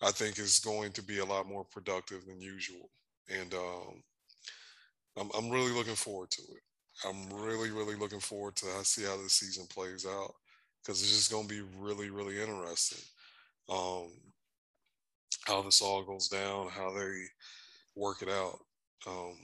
I 0.02 0.12
think 0.12 0.38
it's 0.38 0.60
going 0.60 0.92
to 0.94 1.04
be 1.04 1.20
a 1.20 1.26
lot 1.26 1.48
more 1.48 1.66
productive 1.66 2.26
than 2.26 2.42
usual, 2.42 2.90
and 3.30 3.54
um, 3.54 4.04
I'm 5.18 5.30
I'm 5.38 5.50
really 5.50 5.72
looking 5.72 5.96
forward 5.96 6.32
to 6.32 6.42
it. 6.42 6.64
I'm 7.08 7.30
really 7.30 7.72
really 7.72 7.96
looking 7.96 8.20
forward 8.20 8.56
to 8.58 8.68
I 8.80 8.84
see 8.84 9.04
how 9.04 9.18
this 9.18 9.34
season 9.34 9.66
plays 9.68 10.06
out 10.06 10.34
because 10.82 11.02
it's 11.02 11.16
just 11.16 11.32
going 11.32 11.48
to 11.48 11.54
be 11.54 11.62
really 11.78 12.10
really 12.10 12.40
interesting. 12.40 13.04
Um, 13.70 14.12
how 15.46 15.62
this 15.62 15.82
all 15.82 16.04
goes 16.04 16.28
down, 16.28 16.68
how 16.70 16.92
they 16.92 17.12
work 17.96 18.22
it 18.22 18.30
out. 18.30 18.60
Um, 19.08 19.36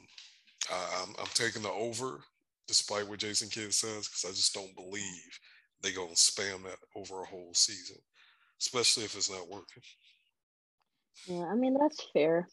I, 0.69 1.05
am 1.19 1.27
taking 1.33 1.61
the 1.61 1.69
over, 1.69 2.19
despite 2.67 3.07
what 3.07 3.19
Jason 3.19 3.49
Kidd 3.49 3.73
says, 3.73 4.07
because 4.07 4.25
I 4.25 4.29
just 4.29 4.53
don't 4.53 4.75
believe 4.75 5.39
they're 5.81 5.93
gonna 5.93 6.11
spam 6.11 6.63
that 6.63 6.77
over 6.95 7.21
a 7.21 7.25
whole 7.25 7.51
season, 7.53 7.97
especially 8.59 9.03
if 9.03 9.15
it's 9.15 9.31
not 9.31 9.49
working. 9.49 9.83
Yeah, 11.27 11.45
I 11.45 11.55
mean 11.55 11.77
that's 11.79 12.03
fair, 12.13 12.47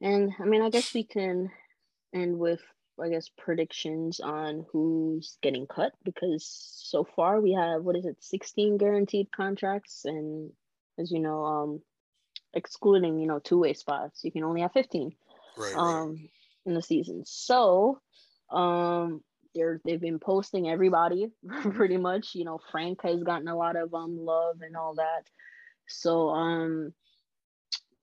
and 0.00 0.32
I 0.38 0.44
mean 0.44 0.62
I 0.62 0.70
guess 0.70 0.94
we 0.94 1.04
can 1.04 1.50
end 2.14 2.38
with 2.38 2.60
I 3.00 3.08
guess 3.08 3.28
predictions 3.36 4.20
on 4.20 4.64
who's 4.72 5.38
getting 5.42 5.66
cut 5.66 5.92
because 6.04 6.46
so 6.46 7.04
far 7.04 7.40
we 7.40 7.52
have 7.52 7.82
what 7.82 7.96
is 7.96 8.06
it 8.06 8.16
16 8.20 8.78
guaranteed 8.78 9.30
contracts 9.32 10.06
and 10.06 10.50
as 10.98 11.10
you 11.10 11.20
know 11.20 11.44
um 11.44 11.82
excluding 12.56 13.20
you 13.20 13.28
know 13.28 13.38
two 13.38 13.58
way 13.58 13.74
spots. 13.74 14.24
You 14.24 14.32
can 14.32 14.42
only 14.42 14.62
have 14.62 14.72
fifteen 14.72 15.14
right, 15.56 15.74
um, 15.76 16.10
right. 16.10 16.30
in 16.64 16.74
the 16.74 16.82
season. 16.82 17.22
So 17.26 18.00
um, 18.50 19.22
they're 19.54 19.80
they've 19.84 20.00
been 20.00 20.18
posting 20.18 20.68
everybody 20.68 21.28
pretty 21.74 21.96
much. 21.96 22.34
You 22.34 22.44
know, 22.44 22.58
Frank 22.72 23.02
has 23.02 23.22
gotten 23.22 23.48
a 23.48 23.56
lot 23.56 23.76
of 23.76 23.94
um 23.94 24.18
love 24.18 24.56
and 24.62 24.76
all 24.76 24.94
that. 24.94 25.24
So 25.86 26.30
um 26.30 26.92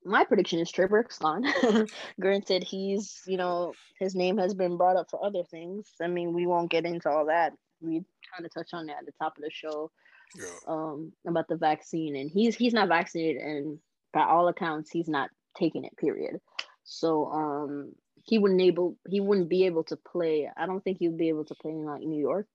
my 0.06 0.24
prediction 0.24 0.58
is 0.58 0.70
Trey 0.70 0.86
Burke's 0.86 1.18
gone. 1.18 1.44
Granted, 2.20 2.62
he's 2.62 3.22
you 3.26 3.36
know 3.36 3.72
his 3.98 4.14
name 4.14 4.38
has 4.38 4.54
been 4.54 4.76
brought 4.76 4.96
up 4.96 5.10
for 5.10 5.24
other 5.24 5.44
things. 5.44 5.88
I 6.00 6.08
mean, 6.08 6.34
we 6.34 6.46
won't 6.46 6.70
get 6.70 6.84
into 6.84 7.08
all 7.08 7.26
that. 7.26 7.52
We 7.80 8.04
kind 8.34 8.44
of 8.44 8.52
touch 8.52 8.70
on 8.72 8.86
that 8.86 8.98
at 9.00 9.06
the 9.06 9.12
top 9.20 9.36
of 9.36 9.42
the 9.42 9.50
show. 9.50 9.90
Yeah. 10.36 10.46
Um, 10.66 11.12
about 11.28 11.46
the 11.48 11.56
vaccine, 11.56 12.16
and 12.16 12.28
he's 12.28 12.56
he's 12.56 12.72
not 12.72 12.88
vaccinated, 12.88 13.40
and 13.40 13.78
by 14.14 14.24
all 14.24 14.48
accounts, 14.48 14.90
he's 14.90 15.08
not 15.08 15.28
taking 15.56 15.84
it. 15.84 15.96
Period. 15.98 16.40
So 16.84 17.26
um, 17.26 17.92
he 18.22 18.38
wouldn't 18.38 18.60
able 18.60 18.96
he 19.08 19.20
wouldn't 19.20 19.48
be 19.48 19.66
able 19.66 19.84
to 19.84 19.96
play. 19.96 20.48
I 20.56 20.66
don't 20.66 20.82
think 20.82 20.98
he 20.98 21.08
would 21.08 21.18
be 21.18 21.28
able 21.28 21.44
to 21.46 21.54
play 21.54 21.72
in 21.72 21.84
like 21.84 22.02
New 22.02 22.20
York. 22.20 22.46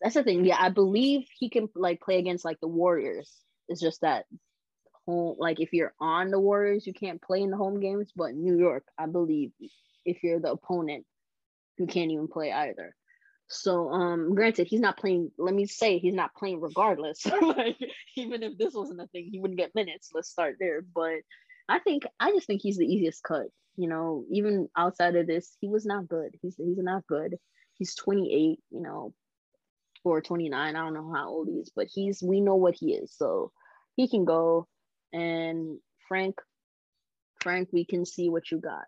That's 0.00 0.14
the 0.14 0.22
thing. 0.22 0.44
Yeah, 0.44 0.56
I 0.58 0.68
believe 0.68 1.26
he 1.38 1.48
can 1.48 1.68
like 1.74 2.00
play 2.00 2.18
against 2.18 2.44
like 2.44 2.60
the 2.60 2.68
Warriors. 2.68 3.32
It's 3.68 3.80
just 3.80 4.02
that 4.02 4.26
home 5.06 5.36
like 5.38 5.60
if 5.60 5.72
you're 5.72 5.94
on 6.00 6.30
the 6.30 6.40
Warriors, 6.40 6.86
you 6.86 6.92
can't 6.92 7.22
play 7.22 7.42
in 7.42 7.50
the 7.50 7.56
home 7.56 7.80
games. 7.80 8.12
But 8.14 8.34
New 8.34 8.58
York, 8.58 8.84
I 8.98 9.06
believe, 9.06 9.52
if 10.04 10.22
you're 10.22 10.40
the 10.40 10.52
opponent, 10.52 11.04
you 11.78 11.86
can't 11.86 12.10
even 12.10 12.28
play 12.28 12.52
either. 12.52 12.94
So, 13.48 13.90
um, 13.90 14.34
granted, 14.34 14.66
he's 14.66 14.80
not 14.80 14.98
playing. 14.98 15.30
Let 15.38 15.54
me 15.54 15.66
say 15.66 15.98
he's 15.98 16.14
not 16.14 16.34
playing 16.34 16.60
regardless. 16.60 17.26
like, 17.42 17.78
even 18.16 18.42
if 18.42 18.58
this 18.58 18.74
wasn't 18.74 19.00
a 19.00 19.06
thing, 19.06 19.28
he 19.30 19.40
wouldn't 19.40 19.58
get 19.58 19.74
minutes. 19.74 20.10
Let's 20.14 20.28
start 20.28 20.56
there. 20.60 20.82
But 20.82 21.20
I 21.68 21.78
think 21.78 22.04
I 22.20 22.30
just 22.32 22.46
think 22.46 22.60
he's 22.62 22.76
the 22.76 22.86
easiest 22.86 23.22
cut. 23.22 23.46
You 23.76 23.88
know, 23.88 24.24
even 24.30 24.68
outside 24.76 25.16
of 25.16 25.26
this, 25.26 25.56
he 25.60 25.68
was 25.68 25.86
not 25.86 26.08
good. 26.08 26.34
He's 26.42 26.56
he's 26.56 26.78
not 26.78 27.06
good. 27.06 27.36
He's 27.74 27.94
28. 27.94 28.58
You 28.70 28.82
know, 28.82 29.14
or 30.04 30.20
29. 30.20 30.76
I 30.76 30.78
don't 30.78 30.94
know 30.94 31.12
how 31.14 31.28
old 31.30 31.48
he 31.48 31.54
is, 31.54 31.70
but 31.74 31.86
he's 31.92 32.22
we 32.22 32.40
know 32.40 32.56
what 32.56 32.74
he 32.78 32.92
is. 32.92 33.14
So 33.16 33.52
he 33.96 34.08
can 34.08 34.24
go. 34.24 34.66
And 35.12 35.78
Frank, 36.06 36.36
Frank, 37.40 37.70
we 37.72 37.86
can 37.86 38.04
see 38.04 38.28
what 38.28 38.50
you 38.50 38.58
got. 38.58 38.84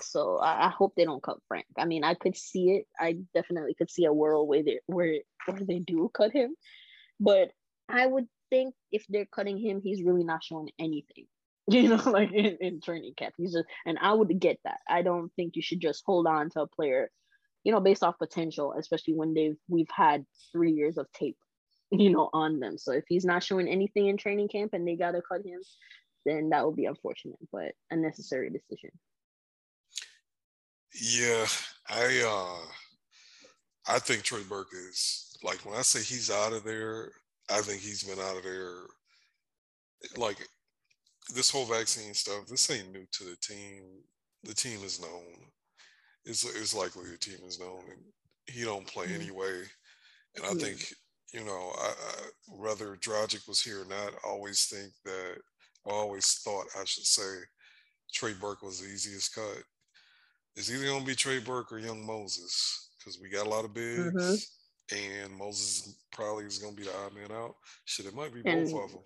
So 0.00 0.38
I, 0.38 0.66
I, 0.66 0.68
hope 0.70 0.94
they 0.96 1.04
don't 1.04 1.22
cut 1.22 1.38
Frank. 1.48 1.66
I 1.78 1.84
mean, 1.84 2.04
I 2.04 2.14
could 2.14 2.36
see 2.36 2.70
it. 2.70 2.86
I 2.98 3.18
definitely 3.34 3.74
could 3.74 3.90
see 3.90 4.04
a 4.04 4.12
world 4.12 4.48
where 4.48 4.62
they 4.62 4.80
where 4.86 5.18
where 5.46 5.60
they 5.60 5.78
do 5.78 6.10
cut 6.14 6.32
him, 6.32 6.54
but 7.20 7.50
I 7.88 8.06
would 8.06 8.26
think 8.50 8.74
if 8.92 9.04
they're 9.08 9.26
cutting 9.26 9.58
him, 9.58 9.80
he's 9.82 10.02
really 10.02 10.24
not 10.24 10.44
showing 10.44 10.70
anything. 10.78 11.26
You 11.66 11.88
know, 11.88 12.02
like 12.04 12.30
in, 12.30 12.58
in 12.60 12.80
training 12.82 13.14
camp, 13.16 13.36
he's 13.38 13.54
just, 13.54 13.64
and 13.86 13.98
I 13.98 14.12
would 14.12 14.38
get 14.38 14.58
that. 14.64 14.80
I 14.86 15.00
don't 15.00 15.32
think 15.34 15.56
you 15.56 15.62
should 15.62 15.80
just 15.80 16.02
hold 16.04 16.26
on 16.26 16.50
to 16.50 16.60
a 16.60 16.66
player, 16.66 17.10
you 17.64 17.72
know, 17.72 17.80
based 17.80 18.02
off 18.02 18.18
potential, 18.18 18.74
especially 18.78 19.14
when 19.14 19.32
they've 19.32 19.56
we've 19.66 19.88
had 19.90 20.26
three 20.52 20.72
years 20.72 20.98
of 20.98 21.10
tape, 21.12 21.38
you 21.90 22.10
know, 22.10 22.28
on 22.34 22.60
them. 22.60 22.76
So 22.76 22.92
if 22.92 23.04
he's 23.08 23.24
not 23.24 23.42
showing 23.42 23.66
anything 23.66 24.08
in 24.08 24.18
training 24.18 24.48
camp 24.48 24.74
and 24.74 24.86
they 24.86 24.94
gotta 24.94 25.22
cut 25.26 25.40
him, 25.42 25.58
then 26.26 26.50
that 26.50 26.66
would 26.66 26.76
be 26.76 26.84
unfortunate, 26.84 27.38
but 27.50 27.72
a 27.90 27.96
necessary 27.96 28.50
decision. 28.50 28.90
Yeah, 30.94 31.46
I 31.88 32.22
uh 32.26 33.92
I 33.94 33.98
think 33.98 34.22
Trey 34.22 34.42
Burke 34.48 34.72
is 34.72 35.36
like 35.42 35.64
when 35.66 35.76
I 35.76 35.82
say 35.82 36.00
he's 36.00 36.30
out 36.30 36.52
of 36.52 36.64
there, 36.64 37.10
I 37.50 37.60
think 37.60 37.80
he's 37.80 38.04
been 38.04 38.18
out 38.18 38.36
of 38.36 38.44
there 38.44 38.74
like 40.16 40.36
this 41.34 41.50
whole 41.50 41.64
vaccine 41.64 42.14
stuff, 42.14 42.46
this 42.46 42.70
ain't 42.70 42.92
new 42.92 43.06
to 43.12 43.24
the 43.24 43.36
team. 43.40 43.82
The 44.44 44.54
team 44.54 44.80
is 44.84 45.00
known. 45.00 45.24
It's 46.24 46.44
it's 46.44 46.74
likely 46.74 47.10
the 47.10 47.18
team 47.18 47.38
is 47.46 47.58
known 47.58 47.82
and 47.90 48.00
he 48.46 48.64
don't 48.64 48.86
play 48.86 49.06
mm-hmm. 49.06 49.22
anyway. 49.22 49.62
And 50.36 50.44
I 50.44 50.54
think, 50.54 50.92
you 51.32 51.44
know, 51.44 51.72
I, 51.78 51.88
I, 51.88 52.12
whether 52.48 52.96
Dragic 52.96 53.46
was 53.48 53.62
here 53.62 53.82
or 53.82 53.86
not, 53.86 54.12
I 54.24 54.28
always 54.28 54.66
think 54.66 54.92
that 55.04 55.36
I 55.86 55.90
always 55.90 56.40
thought 56.44 56.66
I 56.78 56.84
should 56.84 57.06
say 57.06 57.40
Trey 58.12 58.34
Burke 58.34 58.62
was 58.62 58.80
the 58.80 58.88
easiest 58.88 59.34
cut 59.34 59.62
it's 60.56 60.70
either 60.70 60.86
gonna 60.86 61.04
be 61.04 61.14
Trey 61.14 61.38
Burke 61.38 61.72
or 61.72 61.78
Young 61.78 62.04
Moses 62.04 62.90
because 62.98 63.18
we 63.20 63.28
got 63.28 63.46
a 63.46 63.50
lot 63.50 63.64
of 63.64 63.74
bigs, 63.74 64.12
mm-hmm. 64.12 64.96
and 64.96 65.36
Moses 65.36 65.96
probably 66.12 66.44
is 66.44 66.58
gonna 66.58 66.76
be 66.76 66.84
the 66.84 66.96
odd 66.96 67.14
man 67.14 67.32
out. 67.32 67.56
Shit, 67.84 68.06
it 68.06 68.14
might 68.14 68.32
be 68.32 68.42
and 68.44 68.70
both 68.70 68.84
of 68.84 68.90
them. 68.92 69.02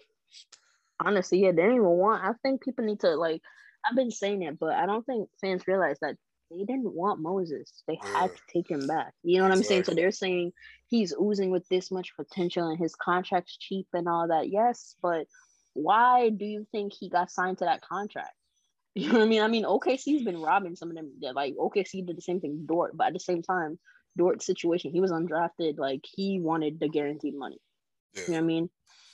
Honestly, 1.01 1.40
yeah, 1.40 1.53
they 1.53 1.62
didn't 1.62 1.76
even 1.76 1.86
want. 1.86 2.24
I 2.24 2.32
think 2.42 2.62
people 2.62 2.84
need 2.84 3.01
to 3.01 3.14
like. 3.16 3.42
I've 3.88 3.96
been 3.96 4.11
saying 4.11 4.42
it, 4.42 4.59
but 4.59 4.74
I 4.74 4.86
don't 4.86 5.07
think 5.07 5.28
fans 5.40 5.66
realize 5.66 5.99
that 6.01 6.16
they 6.51 6.64
didn't 6.64 6.92
want 6.94 7.20
Moses. 7.20 7.82
They 7.86 7.99
yeah. 8.03 8.20
had 8.20 8.30
to 8.34 8.42
take 8.53 8.70
him 8.70 8.86
back. 8.86 9.12
You 9.22 9.38
know 9.38 9.44
what 9.44 9.53
exactly. 9.53 9.59
I'm 9.59 9.68
saying? 9.68 9.84
So 9.84 9.94
they're 9.94 10.11
saying 10.11 10.53
he's 10.88 11.14
oozing 11.20 11.51
with 11.51 11.66
this 11.68 11.90
much 11.90 12.16
potential 12.16 12.68
and 12.68 12.78
his 12.78 12.94
contract's 12.94 13.57
cheap 13.57 13.86
and 13.92 14.09
all 14.09 14.28
that. 14.28 14.49
Yes, 14.51 14.96
but 15.03 15.26
why 15.74 16.30
do 16.30 16.44
you 16.44 16.66
think 16.72 16.92
he 16.92 17.09
got 17.09 17.30
signed 17.30 17.59
to 17.59 17.64
that 17.66 17.82
contract? 17.82 18.32
You 18.99 19.12
know 19.12 19.20
what 19.20 19.26
I 19.26 19.28
mean? 19.28 19.42
I 19.42 19.46
mean, 19.46 19.64
OKC's 19.64 20.24
been 20.24 20.40
robbing 20.40 20.74
some 20.74 20.90
of 20.90 20.96
them. 20.96 21.12
Yeah, 21.20 21.30
Like 21.30 21.55
OKC 21.55 22.05
did 22.05 22.16
the 22.16 22.22
same 22.22 22.40
thing 22.40 22.64
Dort, 22.66 22.96
but 22.96 23.09
at 23.09 23.12
the 23.12 23.20
same 23.20 23.42
time, 23.42 23.78
Dort's 24.16 24.44
situation, 24.44 24.90
he 24.90 25.01
was 25.01 25.12
undrafted. 25.12 25.78
Like 25.78 26.05
he 26.05 26.40
wanted 26.40 26.80
the 26.80 26.88
guaranteed 26.88 27.36
money. 27.36 27.61
Yeah. 28.14 28.22
You 28.22 28.28
know 28.28 28.38
what 28.38 28.42
I 28.42 28.46
mean? 28.46 28.70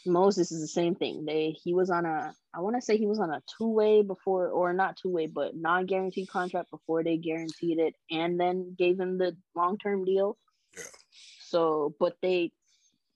Moses 0.06 0.52
is 0.52 0.62
the 0.62 0.68
same 0.68 0.94
thing. 0.94 1.26
They 1.26 1.54
he 1.62 1.74
was 1.74 1.90
on 1.90 2.06
a 2.06 2.34
I 2.54 2.60
want 2.60 2.76
to 2.76 2.82
say 2.82 2.96
he 2.96 3.06
was 3.06 3.18
on 3.18 3.30
a 3.30 3.42
two 3.58 3.68
way 3.68 4.02
before 4.02 4.48
or 4.48 4.72
not 4.72 4.96
two 4.96 5.10
way 5.10 5.26
but 5.26 5.54
non 5.54 5.84
guaranteed 5.84 6.28
contract 6.28 6.70
before 6.70 7.04
they 7.04 7.18
guaranteed 7.18 7.78
it 7.78 7.94
and 8.10 8.40
then 8.40 8.74
gave 8.78 8.98
him 8.98 9.18
the 9.18 9.36
long 9.54 9.76
term 9.76 10.04
deal. 10.04 10.38
Yeah. 10.74 10.82
So, 11.46 11.94
but 12.00 12.16
they 12.22 12.52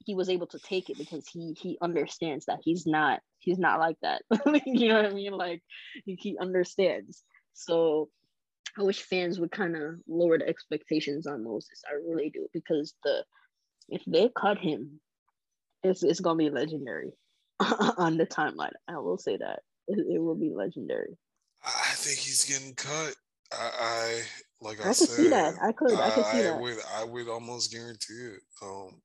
he 0.08 0.14
was 0.14 0.30
able 0.30 0.46
to 0.46 0.58
take 0.60 0.88
it 0.88 0.96
because 0.96 1.28
he 1.28 1.54
he 1.60 1.76
understands 1.82 2.46
that 2.46 2.60
he's 2.62 2.86
not 2.86 3.20
he's 3.40 3.58
not 3.58 3.78
like 3.78 3.96
that. 4.00 4.22
you 4.64 4.88
know 4.88 4.94
what 4.94 5.04
I 5.04 5.10
mean? 5.10 5.32
Like 5.32 5.62
he, 6.06 6.14
he 6.18 6.38
understands. 6.40 7.22
So 7.52 8.08
I 8.78 8.84
wish 8.84 9.02
fans 9.02 9.38
would 9.38 9.50
kind 9.50 9.76
of 9.76 9.96
lower 10.08 10.38
the 10.38 10.48
expectations 10.48 11.26
on 11.26 11.44
Moses. 11.44 11.82
I 11.86 11.96
really 12.10 12.30
do 12.30 12.46
because 12.54 12.94
the 13.04 13.22
if 13.90 14.02
they 14.06 14.30
cut 14.34 14.56
him, 14.56 14.98
it's 15.82 16.02
it's 16.02 16.20
gonna 16.20 16.38
be 16.38 16.48
legendary 16.48 17.12
on 17.60 18.16
the 18.16 18.24
timeline. 18.24 18.72
I 18.88 18.96
will 18.96 19.18
say 19.18 19.36
that 19.36 19.60
it, 19.88 19.98
it, 19.98 20.22
will 20.22 20.36
be 20.36 20.54
legendary. 20.54 21.18
I 21.62 21.92
think 21.96 22.18
he's 22.18 22.46
getting 22.46 22.74
cut. 22.74 23.14
I, 23.52 23.70
I 23.78 24.22
like 24.62 24.78
I, 24.78 24.84
I 24.84 24.86
could 24.86 24.96
said, 24.96 25.08
see 25.08 25.28
that. 25.28 25.56
I 25.62 25.72
could. 25.72 25.92
I, 25.92 26.06
I 26.06 26.10
could 26.12 26.24
see 26.24 26.38
I 26.38 26.42
that. 26.44 26.60
Would, 26.62 26.78
I 26.96 27.04
would 27.04 27.28
almost 27.28 27.70
guarantee 27.70 28.14
it. 28.14 28.40
Um, 28.62 29.02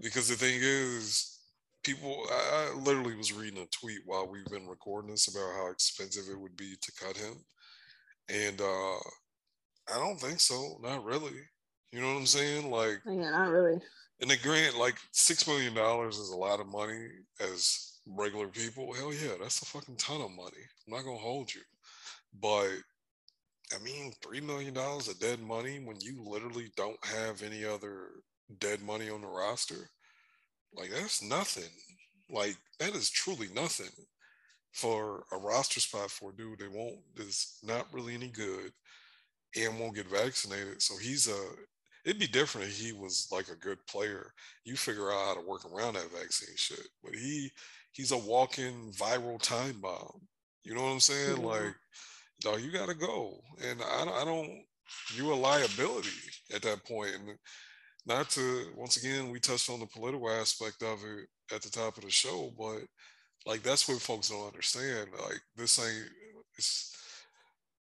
because 0.00 0.28
the 0.28 0.34
thing 0.34 0.58
is, 0.62 1.38
people, 1.82 2.24
I, 2.30 2.70
I 2.72 2.78
literally 2.78 3.16
was 3.16 3.32
reading 3.32 3.60
a 3.60 3.66
tweet 3.66 4.00
while 4.04 4.28
we've 4.28 4.46
been 4.46 4.66
recording 4.66 5.10
this 5.10 5.28
about 5.28 5.54
how 5.54 5.70
expensive 5.70 6.24
it 6.30 6.38
would 6.38 6.56
be 6.56 6.74
to 6.80 6.92
cut 7.04 7.16
him. 7.16 7.34
And 8.28 8.60
uh 8.60 8.98
I 9.90 9.98
don't 9.98 10.20
think 10.20 10.40
so. 10.40 10.78
Not 10.82 11.04
really. 11.04 11.32
You 11.92 12.00
know 12.00 12.08
what 12.08 12.20
I'm 12.20 12.26
saying? 12.26 12.70
Like, 12.70 13.00
yeah, 13.06 13.30
not 13.30 13.50
really. 13.50 13.80
And 14.20 14.30
the 14.30 14.36
grant, 14.36 14.76
like 14.76 14.96
six 15.12 15.46
million 15.46 15.74
dollars 15.74 16.18
is 16.18 16.30
a 16.30 16.36
lot 16.36 16.60
of 16.60 16.66
money 16.66 17.06
as 17.40 17.98
regular 18.06 18.48
people. 18.48 18.92
Hell 18.92 19.14
yeah, 19.14 19.34
that's 19.40 19.62
a 19.62 19.66
fucking 19.66 19.96
ton 19.96 20.20
of 20.20 20.30
money. 20.30 20.62
I'm 20.86 20.94
not 20.94 21.04
gonna 21.04 21.18
hold 21.18 21.54
you. 21.54 21.62
But 22.40 22.68
I 23.74 23.82
mean, 23.82 24.12
three 24.22 24.40
million 24.40 24.74
dollars 24.74 25.08
of 25.08 25.18
dead 25.20 25.40
money 25.40 25.80
when 25.82 25.96
you 26.00 26.22
literally 26.24 26.70
don't 26.76 27.02
have 27.04 27.42
any 27.42 27.64
other 27.64 28.08
dead 28.58 28.82
money 28.82 29.10
on 29.10 29.20
the 29.20 29.26
roster, 29.26 29.90
like 30.74 30.90
that's 30.90 31.22
nothing. 31.22 31.70
Like 32.30 32.56
that 32.78 32.94
is 32.94 33.10
truly 33.10 33.48
nothing 33.54 33.90
for 34.72 35.24
a 35.32 35.36
roster 35.36 35.80
spot 35.80 36.10
for 36.10 36.30
a 36.30 36.36
dude 36.36 36.58
that 36.58 36.72
won't 36.72 36.98
is 37.16 37.58
not 37.62 37.86
really 37.92 38.14
any 38.14 38.28
good 38.28 38.70
and 39.56 39.78
won't 39.78 39.96
get 39.96 40.06
vaccinated. 40.06 40.82
So 40.82 40.94
he's 40.98 41.28
a 41.28 41.40
it'd 42.04 42.20
be 42.20 42.26
different 42.26 42.68
if 42.68 42.78
he 42.78 42.92
was 42.92 43.28
like 43.32 43.48
a 43.48 43.56
good 43.56 43.78
player. 43.86 44.32
You 44.64 44.76
figure 44.76 45.10
out 45.10 45.26
how 45.26 45.34
to 45.34 45.48
work 45.48 45.64
around 45.64 45.94
that 45.94 46.12
vaccine 46.12 46.56
shit. 46.56 46.86
But 47.02 47.14
he 47.14 47.50
he's 47.92 48.12
a 48.12 48.18
walking 48.18 48.92
viral 48.96 49.40
time 49.40 49.80
bomb. 49.80 50.20
You 50.64 50.74
know 50.74 50.82
what 50.82 50.90
I'm 50.90 51.00
saying? 51.00 51.36
Mm-hmm. 51.36 51.44
Like, 51.44 51.74
dog, 52.40 52.60
you 52.60 52.70
gotta 52.70 52.94
go. 52.94 53.40
And 53.64 53.80
I, 53.82 54.02
I 54.02 54.24
don't 54.24 54.62
you 55.14 55.32
a 55.32 55.34
liability 55.34 56.08
at 56.54 56.62
that 56.62 56.84
point. 56.84 57.10
And 57.14 57.38
not 58.08 58.30
to 58.30 58.66
once 58.76 58.96
again, 58.96 59.30
we 59.30 59.38
touched 59.38 59.70
on 59.70 59.80
the 59.80 59.86
political 59.86 60.30
aspect 60.30 60.82
of 60.82 61.04
it 61.04 61.54
at 61.54 61.62
the 61.62 61.70
top 61.70 61.96
of 61.98 62.04
the 62.04 62.10
show, 62.10 62.52
but 62.58 62.80
like 63.46 63.62
that's 63.62 63.88
what 63.88 64.00
folks 64.00 64.30
don't 64.30 64.46
understand. 64.46 65.10
Like 65.12 65.40
this 65.56 65.78
ain't 65.78 66.08
it's 66.56 66.96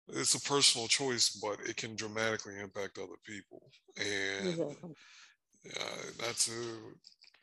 it's 0.09 0.35
a 0.35 0.41
personal 0.41 0.87
choice, 0.87 1.29
but 1.29 1.59
it 1.67 1.75
can 1.77 1.95
dramatically 1.95 2.59
impact 2.61 2.97
other 2.97 3.17
people. 3.25 3.61
And 3.97 4.59
uh, 4.61 6.25
not 6.25 6.35
to 6.35 6.51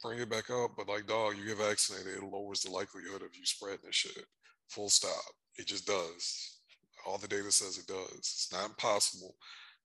bring 0.03 0.19
it 0.19 0.31
back 0.31 0.51
up, 0.51 0.73
but 0.77 0.89
like, 0.89 1.07
dog, 1.07 1.37
you 1.37 1.47
get 1.47 1.59
vaccinated, 1.59 2.23
it 2.23 2.25
lowers 2.25 2.63
the 2.63 2.71
likelihood 2.71 3.23
of 3.23 3.37
you 3.37 3.45
spreading 3.45 3.81
this 3.85 3.95
shit. 3.95 4.25
Full 4.69 4.89
stop. 4.89 5.13
It 5.57 5.67
just 5.67 5.87
does. 5.87 6.59
All 7.07 7.19
the 7.19 7.29
data 7.29 7.51
says 7.51 7.77
it 7.77 7.87
does. 7.87 8.19
It's 8.19 8.49
not 8.53 8.67
impossible, 8.67 9.35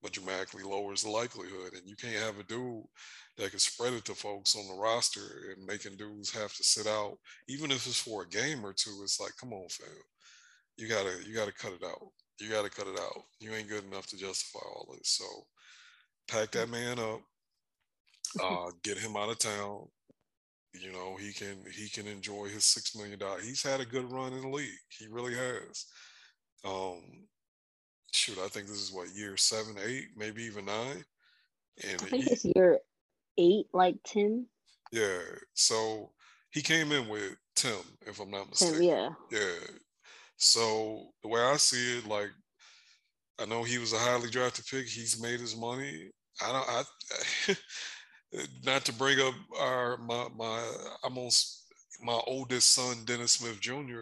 but 0.02 0.12
dramatically 0.12 0.64
lowers 0.64 1.04
the 1.04 1.10
likelihood. 1.10 1.74
And 1.74 1.84
you 1.86 1.96
can't 1.96 2.24
have 2.24 2.40
a 2.40 2.44
dude 2.44 2.84
that 3.38 3.52
can 3.52 3.60
spread 3.60 3.94
it 3.94 4.06
to 4.06 4.16
folks 4.16 4.56
on 4.56 4.68
the 4.68 4.82
roster 4.82 5.54
and 5.56 5.66
making 5.66 5.98
dudes 5.98 6.32
have 6.32 6.54
to 6.56 6.64
sit 6.64 6.88
out, 6.88 7.18
even 7.48 7.72
if 7.72 7.86
it's 7.86 8.02
for 8.02 8.24
a 8.24 8.30
game 8.30 8.66
or 8.66 8.74
two. 8.74 9.00
It's 9.04 9.20
like, 9.20 9.34
come 9.40 9.54
on, 9.54 9.68
fam. 9.70 9.90
You 10.78 10.88
gotta 10.88 11.12
you 11.28 11.34
gotta 11.36 11.52
cut 11.52 11.74
it 11.74 11.84
out 11.84 12.08
you 12.40 12.50
got 12.50 12.64
to 12.64 12.70
cut 12.70 12.88
it 12.88 13.00
out. 13.00 13.24
You 13.40 13.52
ain't 13.54 13.70
good 13.70 13.86
enough 13.86 14.08
to 14.08 14.18
justify 14.18 14.60
all 14.60 14.96
this. 14.98 15.10
So 15.10 15.26
pack 16.28 16.52
that 16.52 16.70
man 16.70 17.00
up, 17.00 17.22
uh, 18.42 18.72
get 18.84 18.98
him 18.98 19.16
out 19.16 19.30
of 19.30 19.40
town. 19.40 19.88
You 20.74 20.92
know, 20.92 21.18
he 21.20 21.34
can 21.34 21.58
he 21.76 21.90
can 21.90 22.08
enjoy 22.08 22.48
his 22.48 22.66
six 22.66 22.96
million 22.96 23.20
dollars. 23.20 23.44
He's 23.44 23.64
had 23.64 23.80
a 23.80 23.86
good 23.86 24.12
run 24.12 24.34
in 24.34 24.42
the 24.42 24.50
league. 24.50 24.70
He 24.98 25.08
really 25.10 25.34
has. 25.34 25.86
Um, 26.64 27.02
shoot, 28.12 28.38
I 28.40 28.48
think 28.48 28.68
this 28.68 28.82
is 28.82 28.92
what 28.92 29.16
year 29.16 29.38
seven, 29.38 29.76
eight, 29.86 30.08
maybe 30.16 30.44
even 30.44 30.66
nine. 30.66 31.04
And 31.84 32.02
I 32.02 32.06
think 32.06 32.24
he, 32.24 32.32
it's 32.32 32.46
year 32.46 32.80
eight, 33.38 33.68
like 33.74 33.98
ten. 34.04 34.46
Yeah. 34.92 35.20
So 35.54 36.12
he 36.52 36.62
came 36.62 36.92
in 36.92 37.08
with 37.08 37.36
Tim, 37.56 37.80
if 38.06 38.20
I'm 38.20 38.32
not 38.32 38.50
mistaken. 38.50 38.76
Tim, 38.76 38.84
yeah. 38.84 39.10
Yeah. 39.32 39.68
So 40.38 41.10
the 41.22 41.28
way 41.28 41.42
I 41.42 41.58
see 41.58 41.98
it, 41.98 42.08
like 42.08 42.30
I 43.40 43.46
know 43.46 43.64
he 43.64 43.78
was 43.78 43.94
a 43.94 43.98
highly 43.98 44.30
drafted 44.30 44.66
pick. 44.66 44.88
He's 44.88 45.22
made 45.22 45.40
his 45.40 45.56
money. 45.56 46.10
I 46.42 46.52
don't. 46.52 46.70
I 46.70 47.58
not 48.66 48.86
to 48.86 48.94
bring 48.94 49.20
up 49.20 49.34
our 49.60 49.98
my 49.98 50.28
my 50.36 50.74
I'm 51.04 51.18
on 51.18 51.30
my 52.04 52.20
oldest 52.28 52.70
son 52.70 52.98
Dennis 53.06 53.34
Smith 53.34 53.60
Jr. 53.60 54.02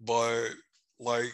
But 0.00 0.48
like 0.98 1.32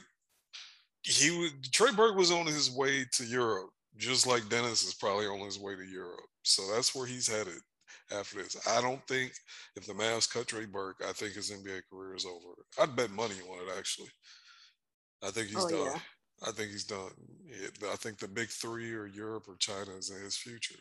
he 1.07 1.31
was 1.31 1.53
Trey 1.73 1.93
Burke 1.93 2.17
was 2.17 2.33
on 2.33 2.47
his 2.47 2.71
way 2.71 3.05
to 3.13 3.25
Europe, 3.25 3.71
just 3.97 4.27
like 4.27 4.49
Dennis 4.49 4.85
is 4.85 4.95
probably 4.95 5.27
on 5.27 5.39
his 5.39 5.59
way 5.59 5.77
to 5.77 5.85
Europe. 5.85 6.27
So 6.43 6.63
that's 6.75 6.95
where 6.95 7.07
he's 7.07 7.29
headed 7.29 7.61
after 8.11 8.43
this. 8.43 8.57
I 8.69 8.81
don't 8.81 9.07
think 9.07 9.33
if 9.77 9.87
the 9.87 9.93
Mavs 9.93 10.31
cut 10.31 10.49
Trey 10.49 10.67
Burke, 10.67 11.03
I 11.09 11.13
think 11.13 11.35
his 11.35 11.51
NBA 11.53 11.83
career 11.91 12.17
is 12.17 12.27
over. 12.27 12.55
I'd 12.81 12.97
bet 12.97 13.11
money 13.11 13.37
on 13.49 13.69
it 13.69 13.79
actually. 13.79 14.09
I 15.23 15.31
think 15.31 15.49
he's 15.49 15.65
oh, 15.65 15.71
done. 15.71 15.93
Yeah. 15.95 16.49
I 16.49 16.51
think 16.51 16.71
he's 16.71 16.85
done. 16.85 17.11
I 17.91 17.97
think 17.97 18.19
the 18.19 18.29
big 18.29 18.49
three 18.49 18.93
or 18.93 19.07
Europe 19.07 19.45
or 19.49 19.57
China 19.57 19.93
is 19.97 20.11
in 20.11 20.23
his 20.23 20.37
future. 20.37 20.79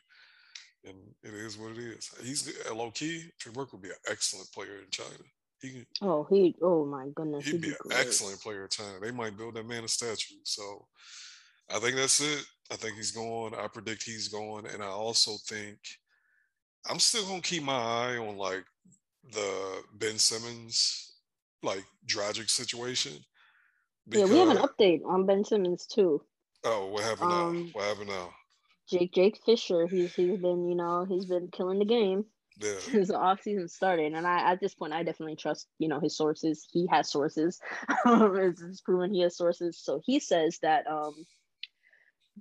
And 0.83 0.97
it 1.23 1.33
is 1.33 1.57
what 1.57 1.71
it 1.71 1.77
is. 1.77 2.09
He's 2.21 2.51
low 2.73 2.91
key. 2.91 3.25
Trey 3.39 3.53
Burke 3.53 3.73
would 3.73 3.81
be 3.81 3.89
an 3.89 3.95
excellent 4.09 4.51
player 4.51 4.79
in 4.83 4.89
China. 4.91 5.23
He 5.65 5.71
can, 5.71 5.85
oh 6.01 6.27
he 6.29 6.55
oh 6.61 6.85
my 6.85 7.07
goodness 7.15 7.45
he'd, 7.45 7.53
he'd 7.53 7.61
be, 7.61 7.69
be, 7.69 7.75
an 7.85 7.91
excellent 7.93 8.39
player 8.39 8.67
China. 8.67 8.99
They 9.01 9.11
might 9.11 9.37
build 9.37 9.55
that 9.55 9.67
man 9.67 9.83
a 9.83 9.87
statue. 9.87 10.35
So 10.43 10.85
I 11.73 11.79
think 11.79 11.95
that's 11.95 12.21
it. 12.21 12.45
I 12.71 12.75
think 12.75 12.95
he's 12.95 13.11
going. 13.11 13.55
I 13.55 13.67
predict 13.67 14.03
he's 14.03 14.27
going, 14.27 14.65
and 14.67 14.83
I 14.83 14.87
also 14.87 15.31
think 15.47 15.77
I'm 16.89 16.99
still 16.99 17.25
gonna 17.25 17.41
keep 17.41 17.63
my 17.63 17.73
eye 17.73 18.17
on 18.17 18.37
like 18.37 18.63
the 19.31 19.83
Ben 19.95 20.17
Simmons 20.17 21.13
like 21.63 21.83
Dragic 22.07 22.49
situation. 22.49 23.13
Because, 24.07 24.29
yeah, 24.29 24.33
we 24.33 24.39
have 24.39 24.55
an 24.55 24.63
update 24.63 25.01
on 25.05 25.25
Ben 25.25 25.43
Simmons 25.43 25.87
too. 25.87 26.21
Oh, 26.63 26.87
what 26.87 27.03
happened 27.03 27.31
um, 27.31 27.63
now? 27.65 27.69
What 27.73 27.85
happened 27.85 28.09
now? 28.09 28.29
Jake 28.87 29.13
Jake 29.13 29.39
Fisher, 29.43 29.87
he's 29.87 30.13
he's 30.13 30.39
been, 30.39 30.69
you 30.69 30.75
know, 30.75 31.05
he's 31.05 31.25
been 31.25 31.47
killing 31.47 31.79
the 31.79 31.85
game. 31.85 32.25
Yeah. 32.57 32.73
Since 32.79 33.09
the 33.09 33.17
off 33.17 33.41
season 33.41 33.67
started. 33.67 34.13
And 34.13 34.25
I 34.25 34.51
at 34.51 34.59
this 34.59 34.73
point 34.73 34.93
I 34.93 35.03
definitely 35.03 35.35
trust, 35.35 35.67
you 35.79 35.87
know, 35.87 35.99
his 35.99 36.17
sources. 36.17 36.65
He 36.71 36.87
has 36.91 37.11
sources. 37.11 37.59
it's, 38.05 38.61
it's 38.61 38.81
proven 38.81 39.13
he 39.13 39.21
has 39.21 39.37
sources. 39.37 39.77
So 39.77 40.01
he 40.03 40.19
says 40.19 40.59
that 40.61 40.87
um 40.87 41.13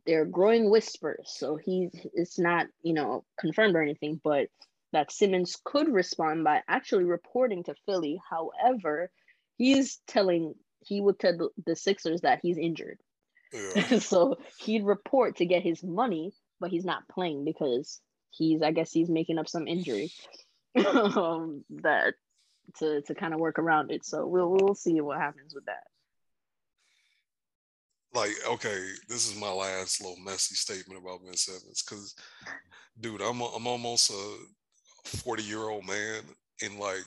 they're 0.07 0.25
growing 0.25 0.71
whispers. 0.71 1.33
So 1.37 1.57
he's 1.57 1.91
it's 2.15 2.39
not, 2.39 2.67
you 2.83 2.95
know, 2.95 3.25
confirmed 3.39 3.77
or 3.77 3.83
anything, 3.83 4.21
but 4.23 4.49
that 4.93 5.13
Simmons 5.13 5.59
could 5.65 5.89
respond 5.89 6.45
by 6.45 6.63
actually 6.69 7.05
reporting 7.05 7.65
to 7.65 7.75
Philly. 7.87 8.21
However, 8.29 9.11
he's 9.57 10.01
telling 10.07 10.55
he 10.81 11.01
would 11.01 11.19
tell 11.19 11.51
the 11.67 11.77
Sixers 11.77 12.21
that 12.23 12.41
he's 12.43 12.59
injured. 12.59 12.99
Yeah. 13.53 13.99
so 13.99 14.39
he'd 14.59 14.85
report 14.85 15.37
to 15.37 15.47
get 15.47 15.63
his 15.63 15.83
money, 15.83 16.33
but 16.61 16.71
he's 16.71 16.85
not 16.85 17.09
playing 17.09 17.45
because 17.45 18.01
he's 18.37 18.63
I 18.63 18.73
guess 18.73 18.93
he's 18.93 19.09
making 19.09 19.39
up 19.39 19.49
some 19.49 19.67
injury 19.67 20.13
um, 20.87 21.65
that 21.71 22.15
to 22.79 23.03
to 23.03 23.15
kind 23.15 23.35
of 23.35 23.41
work 23.41 23.59
around 23.59 23.91
it. 23.91 24.05
So 24.05 24.27
we'll 24.27 24.51
we'll 24.51 24.75
see 24.75 25.01
what 25.01 25.19
happens 25.19 25.55
with 25.55 25.67
that 25.67 25.85
like 28.15 28.33
okay, 28.49 28.81
this 29.09 29.31
is 29.31 29.39
my 29.39 29.51
last 29.51 30.01
little 30.01 30.23
messy 30.25 30.55
statement 30.55 31.01
about 31.03 31.25
Ben 31.25 31.37
Simmons 31.37 31.83
because, 31.83 32.15
dude, 33.01 33.21
I'm 33.21 33.41
a, 33.41 33.47
I'm 33.47 33.67
almost 33.67 34.11
a 34.11 34.37
40 35.05 35.43
year 35.43 35.69
old 35.69 35.87
man, 35.87 36.23
and 36.63 36.79
like 36.79 37.05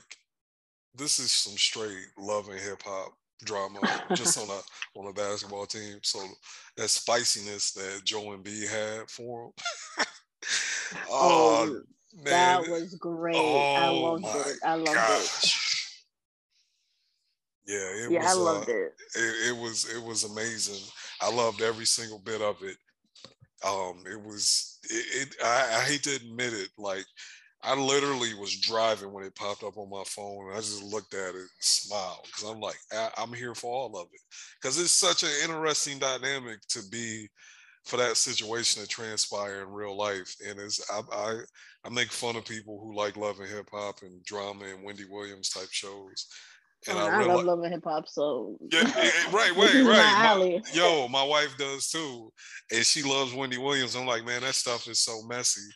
this 0.94 1.18
is 1.18 1.32
some 1.32 1.56
straight 1.56 2.06
love 2.18 2.48
and 2.48 2.60
hip 2.60 2.82
hop 2.84 3.12
drama 3.44 3.80
just 4.14 4.38
on 4.38 4.48
a 4.48 4.60
on 4.98 5.06
a 5.08 5.12
basketball 5.12 5.66
team. 5.66 5.98
So 6.02 6.20
that 6.76 6.90
spiciness 6.90 7.72
that 7.72 8.02
Joe 8.04 8.36
Embiid 8.36 8.68
had 8.68 9.10
for 9.10 9.46
him. 9.46 9.52
oh, 11.10 11.82
man. 12.14 12.24
that 12.24 12.60
was 12.68 12.94
great. 12.94 13.36
Oh, 13.36 13.56
I 13.56 13.88
loved 13.88 14.24
it. 14.24 14.56
I 14.64 14.74
loved 14.74 14.94
gosh. 14.94 15.44
it. 15.44 15.68
Yeah, 17.66 18.06
it 18.06 18.10
yeah, 18.12 18.18
was. 18.20 18.30
I 18.30 18.32
loved 18.34 18.68
uh, 18.70 18.72
it. 18.72 18.94
it. 19.14 19.48
It 19.50 19.56
was 19.56 19.94
it 19.94 20.02
was 20.02 20.24
amazing. 20.24 20.82
I 21.20 21.30
loved 21.30 21.60
every 21.60 21.84
single 21.84 22.18
bit 22.18 22.40
of 22.40 22.56
it. 22.62 22.76
Um, 23.66 24.04
it 24.10 24.20
was 24.22 24.78
it. 24.84 25.28
it 25.28 25.36
I, 25.44 25.76
I 25.76 25.80
hate 25.80 26.02
to 26.04 26.16
admit 26.16 26.54
it, 26.54 26.70
like 26.78 27.04
I 27.62 27.74
literally 27.74 28.34
was 28.34 28.56
driving 28.60 29.12
when 29.12 29.24
it 29.24 29.34
popped 29.34 29.64
up 29.64 29.76
on 29.76 29.90
my 29.90 30.04
phone, 30.06 30.48
and 30.48 30.56
I 30.56 30.60
just 30.60 30.82
looked 30.82 31.14
at 31.14 31.30
it 31.30 31.34
and 31.34 31.48
smiled 31.60 32.20
because 32.24 32.48
I'm 32.48 32.60
like, 32.60 32.78
I, 32.92 33.10
am 33.18 33.32
here 33.32 33.54
for 33.54 33.72
all 33.72 33.96
of 33.98 34.08
it 34.12 34.20
because 34.60 34.78
it's 34.78 34.92
such 34.92 35.24
an 35.24 35.30
interesting 35.42 35.98
dynamic 35.98 36.60
to 36.68 36.80
be 36.90 37.28
for 37.88 37.96
that 37.96 38.18
situation 38.18 38.82
to 38.82 38.88
transpire 38.88 39.62
in 39.62 39.70
real 39.70 39.96
life. 39.96 40.34
And 40.46 40.60
it's 40.60 40.80
I, 40.90 41.00
I, 41.10 41.38
I 41.84 41.88
make 41.88 42.12
fun 42.12 42.36
of 42.36 42.44
people 42.44 42.78
who 42.80 42.94
like 42.94 43.16
love 43.16 43.40
and 43.40 43.48
hip 43.48 43.68
hop 43.72 44.02
and 44.02 44.22
drama 44.24 44.66
and 44.66 44.84
Wendy 44.84 45.06
Williams 45.08 45.48
type 45.48 45.68
shows, 45.70 46.26
and 46.86 46.98
I, 46.98 47.22
I 47.22 47.24
love 47.24 47.44
love 47.44 47.60
and 47.60 47.72
hip 47.72 47.84
hop, 47.84 48.06
so 48.06 48.58
yeah, 48.70 48.82
right, 49.32 49.52
right, 49.56 49.84
right. 49.84 50.36
My, 50.36 50.60
yo, 50.72 51.08
my 51.08 51.24
wife 51.24 51.56
does 51.58 51.88
too, 51.88 52.30
and 52.70 52.84
she 52.84 53.02
loves 53.02 53.34
Wendy 53.34 53.58
Williams. 53.58 53.96
I'm 53.96 54.06
like, 54.06 54.24
man, 54.24 54.42
that 54.42 54.54
stuff 54.54 54.86
is 54.86 55.00
so 55.00 55.22
messy 55.26 55.68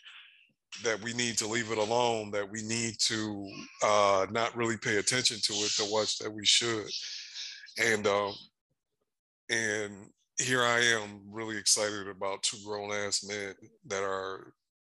that 0.85 1.01
we 1.03 1.13
need 1.15 1.39
to 1.39 1.47
leave 1.47 1.73
it 1.73 1.79
alone. 1.79 2.31
That 2.31 2.51
we 2.51 2.63
need 2.63 2.97
to 3.07 3.51
uh, 3.83 4.27
not 4.31 4.55
really 4.55 4.77
pay 4.77 4.99
attention 4.99 5.39
to 5.43 5.53
it 5.55 5.71
to 5.77 5.91
watch 5.91 6.19
that 6.19 6.33
we 6.33 6.45
should. 6.45 6.87
And 7.83 8.07
um, 8.07 8.35
and 9.51 9.95
here 10.43 10.63
I 10.63 10.81
am, 10.81 11.21
really 11.31 11.57
excited 11.57 12.09
about 12.09 12.43
two 12.43 12.59
grown 12.65 12.93
ass 12.93 13.25
men 13.27 13.55
that 13.87 14.03
are 14.03 14.53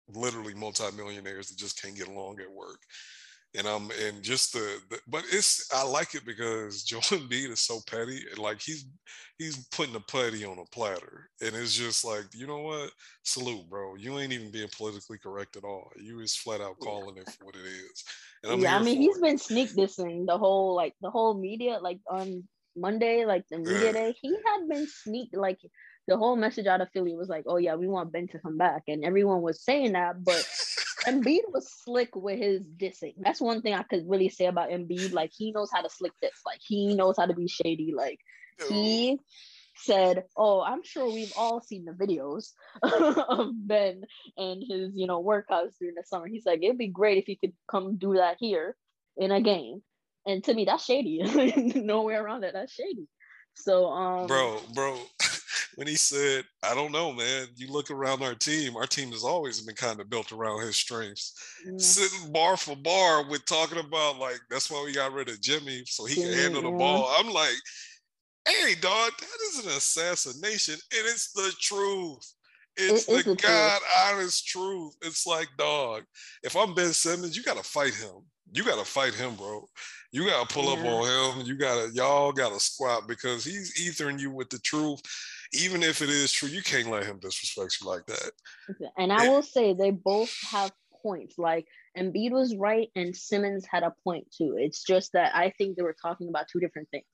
literally 0.08 0.54
multimillionaires 0.54 1.48
that 1.48 1.58
just 1.58 1.80
can't 1.80 1.96
get 1.96 2.08
along 2.08 2.40
at 2.40 2.50
work. 2.50 2.78
And 3.56 3.68
I'm 3.68 3.88
and 4.04 4.20
just 4.20 4.52
the, 4.52 4.80
the, 4.90 4.98
but 5.06 5.22
it's 5.30 5.70
I 5.72 5.84
like 5.84 6.16
it 6.16 6.26
because 6.26 6.82
Joel 6.84 7.02
Embiid 7.02 7.50
is 7.50 7.60
so 7.60 7.78
petty 7.88 8.20
and 8.28 8.38
like 8.38 8.60
he's 8.60 8.86
he's 9.38 9.68
putting 9.68 9.94
a 9.94 10.00
putty 10.00 10.44
on 10.44 10.58
a 10.58 10.64
platter. 10.74 11.30
And 11.40 11.54
it's 11.54 11.76
just 11.76 12.04
like 12.04 12.24
you 12.34 12.48
know 12.48 12.62
what? 12.62 12.90
Salute 13.22 13.70
bro. 13.70 13.94
You 13.94 14.18
ain't 14.18 14.32
even 14.32 14.50
being 14.50 14.68
politically 14.76 15.18
correct 15.18 15.56
at 15.56 15.62
all. 15.62 15.92
You 15.96 16.18
is 16.18 16.34
flat 16.34 16.60
out 16.60 16.80
calling 16.80 17.16
it 17.16 17.30
for 17.30 17.44
what 17.44 17.54
it 17.54 17.64
is. 17.64 18.60
Yeah 18.60 18.76
I 18.76 18.82
mean 18.82 19.00
he's 19.00 19.18
it. 19.18 19.22
been 19.22 19.38
sneak 19.38 19.70
dissing 19.70 20.26
the 20.26 20.36
whole 20.36 20.74
like 20.74 20.94
the 21.00 21.10
whole 21.10 21.34
media 21.34 21.78
like 21.80 22.00
on 22.10 22.42
Monday 22.76 23.24
like 23.24 23.44
the 23.50 23.58
media 23.58 23.92
day 23.92 24.14
he 24.20 24.30
had 24.30 24.68
been 24.68 24.86
sneak 24.86 25.30
like 25.32 25.58
the 26.06 26.16
whole 26.16 26.36
message 26.36 26.66
out 26.66 26.80
of 26.80 26.88
Philly 26.92 27.14
was 27.14 27.28
like 27.28 27.44
oh 27.46 27.56
yeah 27.56 27.74
we 27.76 27.86
want 27.86 28.12
Ben 28.12 28.28
to 28.28 28.38
come 28.38 28.58
back 28.58 28.82
and 28.88 29.04
everyone 29.04 29.42
was 29.42 29.62
saying 29.62 29.92
that 29.92 30.22
but 30.22 30.46
Embiid 31.06 31.42
was 31.52 31.70
slick 31.84 32.16
with 32.16 32.38
his 32.38 32.62
dissing. 32.62 33.14
That's 33.18 33.40
one 33.40 33.60
thing 33.60 33.74
I 33.74 33.82
could 33.82 34.08
really 34.08 34.28
say 34.28 34.46
about 34.46 34.70
Embiid. 34.70 35.12
Like 35.12 35.32
he 35.36 35.52
knows 35.52 35.70
how 35.72 35.82
to 35.82 35.90
slick 35.90 36.12
this. 36.22 36.40
Like 36.46 36.60
he 36.66 36.94
knows 36.94 37.16
how 37.18 37.26
to 37.26 37.34
be 37.34 37.46
shady. 37.46 37.92
Like 37.94 38.20
he 38.68 39.18
said, 39.76 40.24
"Oh, 40.36 40.62
I'm 40.62 40.82
sure 40.82 41.06
we've 41.06 41.32
all 41.36 41.60
seen 41.60 41.84
the 41.84 41.92
videos 41.92 42.52
of 43.28 43.50
Ben 43.54 44.02
and 44.36 44.62
his, 44.66 44.92
you 44.94 45.06
know, 45.06 45.22
workouts 45.22 45.78
during 45.78 45.94
the 45.94 46.04
summer." 46.06 46.26
He's 46.26 46.46
like, 46.46 46.62
"It'd 46.62 46.78
be 46.78 46.88
great 46.88 47.18
if 47.18 47.26
he 47.26 47.36
could 47.36 47.52
come 47.70 47.96
do 47.96 48.14
that 48.14 48.36
here 48.40 48.76
in 49.16 49.30
a 49.30 49.40
game." 49.40 49.82
And 50.26 50.42
to 50.44 50.54
me, 50.54 50.64
that's 50.64 50.84
shady. 50.84 51.22
Nowhere 51.74 52.24
around 52.24 52.44
it. 52.44 52.52
That's 52.54 52.72
shady. 52.72 53.06
So, 53.56 53.86
um, 53.86 54.26
bro, 54.26 54.60
bro, 54.74 54.98
when 55.76 55.86
he 55.86 55.94
said, 55.94 56.44
I 56.62 56.74
don't 56.74 56.92
know, 56.92 57.12
man, 57.12 57.46
you 57.56 57.70
look 57.70 57.90
around 57.90 58.22
our 58.22 58.34
team, 58.34 58.76
our 58.76 58.86
team 58.86 59.12
has 59.12 59.22
always 59.22 59.60
been 59.60 59.76
kind 59.76 60.00
of 60.00 60.10
built 60.10 60.32
around 60.32 60.62
his 60.62 60.76
strengths. 60.76 61.34
Yeah. 61.64 61.72
Sitting 61.78 62.32
bar 62.32 62.56
for 62.56 62.76
bar 62.76 63.28
with 63.28 63.44
talking 63.46 63.78
about 63.78 64.18
like 64.18 64.40
that's 64.50 64.70
why 64.70 64.82
we 64.84 64.92
got 64.92 65.12
rid 65.12 65.28
of 65.28 65.40
Jimmy 65.40 65.84
so 65.86 66.04
he 66.04 66.16
can 66.16 66.32
handle 66.32 66.62
the 66.62 66.70
ball. 66.70 67.14
I'm 67.16 67.32
like, 67.32 67.54
hey, 68.46 68.74
dog, 68.80 69.12
that 69.18 69.38
is 69.48 69.64
an 69.64 69.70
assassination. 69.70 70.74
And 70.74 71.06
it's 71.06 71.32
the 71.32 71.52
truth. 71.60 72.34
It's 72.76 73.08
it, 73.08 73.24
the 73.24 73.36
God 73.36 73.80
honest 74.04 74.48
truth. 74.48 74.94
It's 75.02 75.26
like, 75.26 75.48
dog, 75.56 76.02
if 76.42 76.56
I'm 76.56 76.74
Ben 76.74 76.92
Simmons, 76.92 77.36
you 77.36 77.42
gotta 77.42 77.62
fight 77.62 77.94
him. 77.94 78.16
You 78.52 78.64
gotta 78.64 78.84
fight 78.84 79.14
him, 79.14 79.34
bro. 79.36 79.68
You 80.14 80.26
gotta 80.26 80.46
pull 80.46 80.64
yeah. 80.64 80.72
up 80.72 80.86
on 80.86 81.40
him. 81.40 81.46
You 81.46 81.56
gotta, 81.56 81.90
y'all 81.92 82.32
gotta 82.32 82.60
squat 82.60 83.08
because 83.08 83.44
he's 83.44 83.74
ethering 83.74 84.18
you 84.18 84.30
with 84.30 84.48
the 84.48 84.58
truth 84.60 85.02
even 85.54 85.82
if 85.82 86.02
it 86.02 86.10
is 86.10 86.32
true, 86.32 86.48
you 86.48 86.62
can't 86.62 86.90
let 86.90 87.04
him 87.04 87.18
disrespect 87.18 87.78
you 87.80 87.86
like 87.86 88.06
that. 88.06 88.30
And 88.98 89.12
I 89.12 89.28
will 89.28 89.42
say 89.42 89.72
they 89.72 89.90
both 89.90 90.34
have 90.50 90.72
points. 91.02 91.38
Like 91.38 91.66
Embiid 91.96 92.32
was 92.32 92.56
right 92.56 92.88
and 92.96 93.14
Simmons 93.14 93.66
had 93.70 93.82
a 93.82 93.94
point 94.02 94.26
too. 94.36 94.56
It's 94.58 94.82
just 94.82 95.12
that 95.12 95.34
I 95.34 95.52
think 95.56 95.76
they 95.76 95.82
were 95.82 95.96
talking 96.00 96.28
about 96.28 96.46
two 96.48 96.60
different 96.60 96.88
things. 96.90 97.04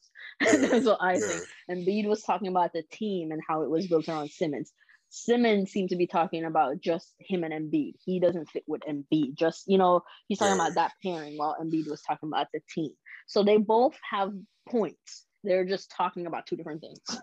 That's 0.40 0.86
what 0.86 0.98
I 1.00 1.14
yeah. 1.14 1.20
think. 1.20 1.42
Embiid 1.70 2.08
was 2.08 2.22
talking 2.22 2.48
about 2.48 2.72
the 2.72 2.82
team 2.90 3.32
and 3.32 3.42
how 3.46 3.62
it 3.62 3.70
was 3.70 3.86
built 3.86 4.08
around 4.08 4.30
Simmons. 4.30 4.72
Simmons 5.10 5.70
seemed 5.70 5.90
to 5.90 5.96
be 5.96 6.06
talking 6.06 6.44
about 6.44 6.80
just 6.80 7.12
him 7.18 7.44
and 7.44 7.52
Embiid. 7.52 7.94
He 8.04 8.20
doesn't 8.20 8.48
fit 8.50 8.64
with 8.66 8.82
Embiid. 8.88 9.34
Just, 9.34 9.64
you 9.66 9.76
know, 9.76 10.02
he's 10.28 10.38
talking 10.38 10.56
yeah. 10.56 10.66
about 10.66 10.74
that 10.76 10.92
pairing 11.02 11.36
while 11.36 11.56
Embiid 11.60 11.88
was 11.88 12.02
talking 12.02 12.28
about 12.28 12.46
the 12.54 12.60
team. 12.72 12.92
So 13.26 13.42
they 13.42 13.56
both 13.56 13.96
have 14.08 14.32
points. 14.68 15.26
They're 15.44 15.64
just 15.64 15.92
talking 15.96 16.26
about 16.26 16.46
two 16.46 16.56
different 16.56 16.80
things 16.80 17.00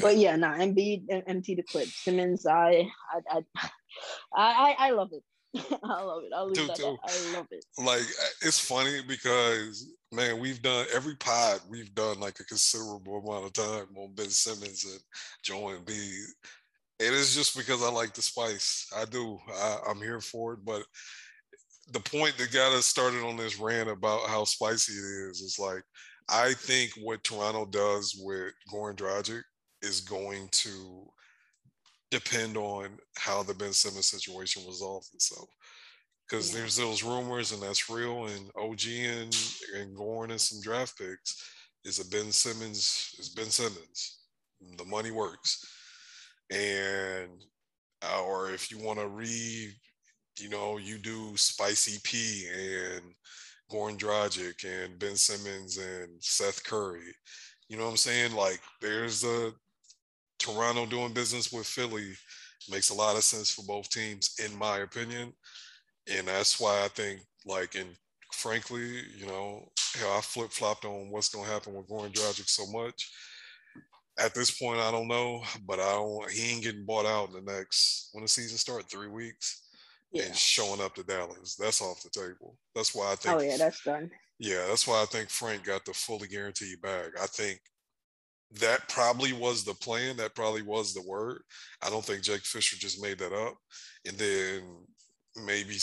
but 0.00 0.16
yeah, 0.16 0.36
nah, 0.36 0.54
Embiid 0.54 1.04
empty 1.26 1.54
the 1.54 1.62
clip. 1.62 1.88
Simmons, 1.88 2.46
I, 2.46 2.88
I, 3.30 3.42
I, 3.56 3.70
I, 4.34 4.76
I 4.78 4.90
love 4.90 5.10
it. 5.12 5.22
I 5.82 6.02
love 6.02 6.22
it. 6.24 6.32
I'll 6.34 6.48
leave 6.48 6.66
that. 6.66 6.80
I 6.80 7.36
love 7.36 7.46
it. 7.50 7.64
Like 7.78 8.02
it's 8.42 8.60
funny 8.60 9.00
because 9.06 9.90
man, 10.12 10.38
we've 10.38 10.60
done 10.60 10.86
every 10.94 11.16
pod 11.16 11.60
we've 11.68 11.94
done 11.94 12.20
like 12.20 12.38
a 12.40 12.44
considerable 12.44 13.18
amount 13.18 13.46
of 13.46 13.52
time 13.54 13.96
on 13.96 14.14
Ben 14.14 14.28
Simmons 14.28 14.84
and 14.84 15.00
Joel 15.42 15.78
Embiid. 15.78 16.24
It 16.98 17.12
is 17.12 17.34
just 17.34 17.56
because 17.56 17.82
I 17.82 17.90
like 17.90 18.12
the 18.14 18.22
spice. 18.22 18.86
I 18.96 19.04
do. 19.04 19.38
I, 19.54 19.78
I'm 19.88 19.98
here 19.98 20.20
for 20.20 20.54
it. 20.54 20.64
But 20.64 20.82
the 21.92 22.00
point 22.00 22.36
that 22.38 22.52
got 22.52 22.72
us 22.72 22.86
started 22.86 23.24
on 23.24 23.36
this 23.36 23.58
rant 23.58 23.88
about 23.88 24.28
how 24.28 24.44
spicy 24.44 24.92
it 24.92 25.30
is 25.30 25.40
is 25.40 25.58
like 25.58 25.82
I 26.28 26.52
think 26.54 26.92
what 27.00 27.24
Toronto 27.24 27.64
does 27.64 28.14
with 28.22 28.52
Goran 28.70 28.96
Dragic 28.96 29.42
is 29.82 30.00
going 30.00 30.48
to 30.52 31.08
depend 32.10 32.56
on 32.56 32.98
how 33.16 33.42
the 33.42 33.54
Ben 33.54 33.72
Simmons 33.72 34.06
situation 34.06 34.62
resolves 34.66 35.10
itself. 35.14 35.48
Because 36.28 36.52
there's 36.52 36.76
those 36.76 37.02
rumors, 37.02 37.52
and 37.52 37.62
that's 37.62 37.88
real. 37.88 38.26
And 38.26 38.50
OG 38.56 38.86
and 38.86 39.36
and 39.76 39.96
Goran 39.96 40.30
and 40.30 40.40
some 40.40 40.60
draft 40.60 40.98
picks 40.98 41.50
is 41.84 42.00
a 42.00 42.08
Ben 42.08 42.30
Simmons 42.32 43.14
is 43.18 43.30
Ben 43.30 43.46
Simmons. 43.46 44.18
The 44.76 44.84
money 44.84 45.10
works, 45.10 45.64
and 46.50 47.30
uh, 48.02 48.22
or 48.22 48.50
if 48.50 48.70
you 48.70 48.78
want 48.78 48.98
to 48.98 49.08
read, 49.08 49.74
you 50.38 50.48
know, 50.48 50.78
you 50.78 50.98
do 50.98 51.36
Spicy 51.36 52.00
P 52.04 52.46
and 52.48 53.02
Goran 53.70 53.98
Dragic 53.98 54.64
and 54.64 54.98
Ben 54.98 55.16
Simmons 55.16 55.78
and 55.78 56.10
Seth 56.20 56.64
Curry. 56.64 57.14
You 57.68 57.76
know 57.76 57.84
what 57.84 57.90
I'm 57.90 57.96
saying? 57.96 58.32
Like 58.32 58.60
there's 58.80 59.24
a 59.24 59.52
Toronto 60.38 60.86
doing 60.86 61.12
business 61.12 61.52
with 61.52 61.66
Philly 61.66 62.14
makes 62.70 62.90
a 62.90 62.94
lot 62.94 63.16
of 63.16 63.24
sense 63.24 63.50
for 63.50 63.64
both 63.64 63.88
teams, 63.88 64.34
in 64.44 64.56
my 64.56 64.78
opinion. 64.78 65.32
And 66.12 66.26
that's 66.28 66.60
why 66.60 66.84
I 66.84 66.88
think, 66.88 67.20
like, 67.46 67.74
and 67.74 67.90
frankly, 68.32 69.02
you 69.16 69.26
know, 69.26 69.68
hell, 69.94 70.16
I 70.16 70.20
flip 70.20 70.50
flopped 70.50 70.84
on 70.84 71.10
what's 71.10 71.28
going 71.28 71.46
to 71.46 71.50
happen 71.50 71.74
with 71.74 71.88
Goran 71.88 72.12
Dragic 72.12 72.48
so 72.48 72.66
much. 72.66 73.10
At 74.18 74.34
this 74.34 74.50
point, 74.50 74.80
I 74.80 74.90
don't 74.90 75.08
know, 75.08 75.42
but 75.66 75.78
I 75.78 75.92
don't. 75.92 76.30
He 76.30 76.52
ain't 76.52 76.64
getting 76.64 76.84
bought 76.84 77.06
out 77.06 77.28
in 77.28 77.44
the 77.44 77.52
next 77.52 78.10
when 78.12 78.22
the 78.22 78.28
season 78.28 78.58
start 78.58 78.90
three 78.90 79.08
weeks, 79.08 79.68
yeah. 80.12 80.24
and 80.24 80.36
showing 80.36 80.80
up 80.80 80.94
to 80.96 81.04
Dallas. 81.04 81.56
That's 81.56 81.80
off 81.80 82.02
the 82.02 82.10
table. 82.10 82.56
That's 82.74 82.94
why 82.94 83.06
I 83.06 83.12
oh, 83.12 83.16
think. 83.16 83.36
Oh 83.36 83.42
yeah, 83.42 83.56
that's 83.56 83.82
done. 83.84 84.10
Yeah, 84.38 84.64
that's 84.68 84.86
why 84.86 85.02
I 85.02 85.06
think 85.06 85.30
Frank 85.30 85.64
got 85.64 85.84
the 85.84 85.92
fully 85.92 86.28
guaranteed 86.28 86.80
bag. 86.80 87.10
I 87.20 87.26
think 87.26 87.60
that 88.60 88.88
probably 88.88 89.32
was 89.32 89.64
the 89.64 89.74
plan. 89.74 90.16
That 90.16 90.34
probably 90.34 90.62
was 90.62 90.94
the 90.94 91.02
word. 91.02 91.42
I 91.82 91.90
don't 91.90 92.04
think 92.04 92.22
Jake 92.22 92.42
Fisher 92.42 92.76
just 92.76 93.02
made 93.02 93.18
that 93.18 93.32
up. 93.32 93.56
And 94.06 94.16
then 94.16 94.62
maybe 95.44 95.76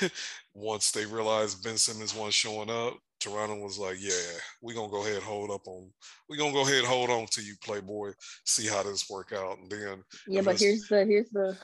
once 0.54 0.90
they 0.90 1.06
realized 1.06 1.62
Ben 1.64 1.78
Simmons 1.78 2.14
wasn't 2.14 2.34
showing 2.34 2.70
up, 2.70 2.98
Toronto 3.20 3.56
was 3.56 3.78
like, 3.78 3.96
"Yeah, 4.00 4.38
we're 4.62 4.74
gonna 4.74 4.90
go 4.90 5.04
ahead 5.04 5.22
hold 5.22 5.50
up 5.50 5.66
on. 5.66 5.90
We're 6.28 6.38
gonna 6.38 6.52
go 6.52 6.62
ahead 6.62 6.78
and 6.78 6.86
hold 6.86 7.10
on 7.10 7.26
to 7.26 7.42
you, 7.42 7.54
Playboy. 7.62 8.12
See 8.44 8.66
how 8.66 8.82
this 8.82 9.08
work 9.08 9.32
out." 9.32 9.58
And 9.58 9.70
then 9.70 10.02
yeah, 10.26 10.42
but 10.42 10.58
here's 10.58 10.88
the 10.88 11.04
here's 11.04 11.30
the 11.30 11.56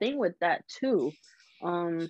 thing 0.00 0.18
with 0.18 0.38
that 0.40 0.64
too. 0.68 1.12
Um, 1.62 2.08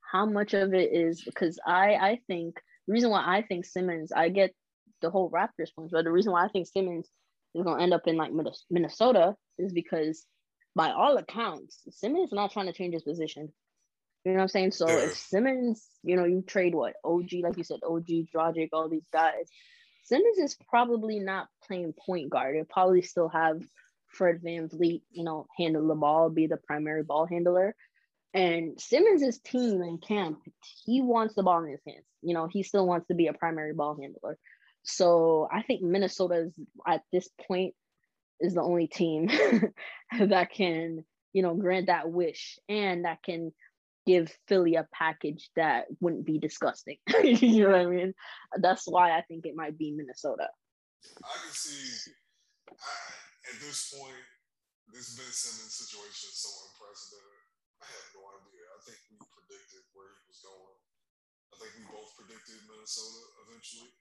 how 0.00 0.26
much 0.26 0.54
of 0.54 0.74
it 0.74 0.92
is 0.92 1.22
because 1.22 1.58
I 1.66 1.94
I 1.94 2.18
think 2.26 2.60
the 2.86 2.92
reason 2.92 3.10
why 3.10 3.24
I 3.26 3.42
think 3.42 3.64
Simmons 3.64 4.12
I 4.12 4.28
get 4.28 4.54
the 5.02 5.10
whole 5.10 5.30
Raptors 5.30 5.74
points. 5.74 5.92
But 5.92 6.04
the 6.04 6.12
reason 6.12 6.32
why 6.32 6.44
I 6.44 6.48
think 6.48 6.66
Simmons 6.66 7.10
is 7.54 7.62
going 7.62 7.76
to 7.76 7.82
end 7.82 7.92
up 7.92 8.06
in 8.06 8.16
like 8.16 8.32
Minnesota 8.70 9.34
is 9.58 9.72
because, 9.72 10.24
by 10.74 10.90
all 10.90 11.18
accounts, 11.18 11.82
Simmons 11.90 12.28
is 12.28 12.32
not 12.32 12.52
trying 12.52 12.66
to 12.66 12.72
change 12.72 12.94
his 12.94 13.02
position. 13.02 13.52
You 14.24 14.32
know 14.32 14.36
what 14.36 14.42
I'm 14.42 14.48
saying? 14.48 14.72
So 14.72 14.88
if 14.88 15.16
Simmons, 15.16 15.84
you 16.04 16.16
know, 16.16 16.24
you 16.24 16.42
trade 16.46 16.74
what 16.74 16.94
OG, 17.04 17.28
like 17.42 17.56
you 17.56 17.64
said, 17.64 17.80
OG, 17.84 18.06
Dragic, 18.34 18.68
all 18.72 18.88
these 18.88 19.08
guys, 19.12 19.48
Simmons 20.04 20.38
is 20.38 20.56
probably 20.68 21.18
not 21.18 21.48
playing 21.66 21.92
point 22.06 22.30
guard. 22.30 22.54
He'll 22.54 22.64
probably 22.64 23.02
still 23.02 23.28
have 23.28 23.62
Fred 24.08 24.40
VanVleet, 24.44 25.02
you 25.10 25.24
know, 25.24 25.46
handle 25.58 25.88
the 25.88 25.94
ball, 25.94 26.30
be 26.30 26.46
the 26.46 26.56
primary 26.56 27.02
ball 27.02 27.26
handler. 27.26 27.74
And 28.34 28.80
Simmons' 28.80 29.38
team 29.40 29.82
in 29.82 29.98
camp, 29.98 30.40
he 30.84 31.02
wants 31.02 31.34
the 31.34 31.42
ball 31.42 31.64
in 31.64 31.70
his 31.70 31.80
hands. 31.86 32.06
You 32.22 32.34
know, 32.34 32.46
he 32.46 32.62
still 32.62 32.86
wants 32.86 33.08
to 33.08 33.14
be 33.14 33.26
a 33.26 33.34
primary 33.34 33.74
ball 33.74 33.96
handler. 34.00 34.38
So 34.84 35.48
I 35.52 35.62
think 35.62 35.82
Minnesota 35.82 36.46
is 36.46 36.54
at 36.86 37.02
this 37.12 37.28
point 37.46 37.74
is 38.40 38.54
the 38.54 38.62
only 38.62 38.86
team 38.86 39.30
that 40.18 40.50
can, 40.50 41.04
you 41.32 41.42
know, 41.42 41.54
grant 41.54 41.86
that 41.86 42.10
wish 42.10 42.58
and 42.68 43.04
that 43.04 43.22
can 43.22 43.52
give 44.06 44.34
Philly 44.48 44.74
a 44.74 44.88
package 44.92 45.50
that 45.56 45.86
wouldn't 46.00 46.26
be 46.26 46.38
disgusting. 46.38 46.96
you 47.22 47.64
know 47.64 47.70
what 47.70 47.80
I 47.80 47.86
mean? 47.86 48.14
That's 48.58 48.86
why 48.86 49.16
I 49.16 49.22
think 49.22 49.46
it 49.46 49.56
might 49.56 49.78
be 49.78 49.92
Minnesota. 49.92 50.48
I 51.22 51.34
can 51.42 51.54
see 51.54 52.12
I, 52.70 52.94
at 53.52 53.56
this 53.58 53.94
point, 53.94 54.26
this 54.92 55.18
Ben 55.18 55.30
Simmons 55.30 55.74
situation 55.74 56.30
is 56.30 56.38
so 56.38 56.50
unprecedented. 56.50 57.42
I 57.82 57.86
have 57.90 58.08
no 58.14 58.22
idea. 58.38 58.62
I 58.70 58.78
think 58.86 58.98
we 59.10 59.18
predicted 59.18 59.82
where 59.94 60.10
he 60.14 60.22
was 60.30 60.40
going. 60.46 60.78
I 61.50 61.54
think 61.58 61.72
we 61.78 61.84
both 61.90 62.14
predicted 62.14 62.62
Minnesota 62.70 63.22
eventually. 63.46 63.92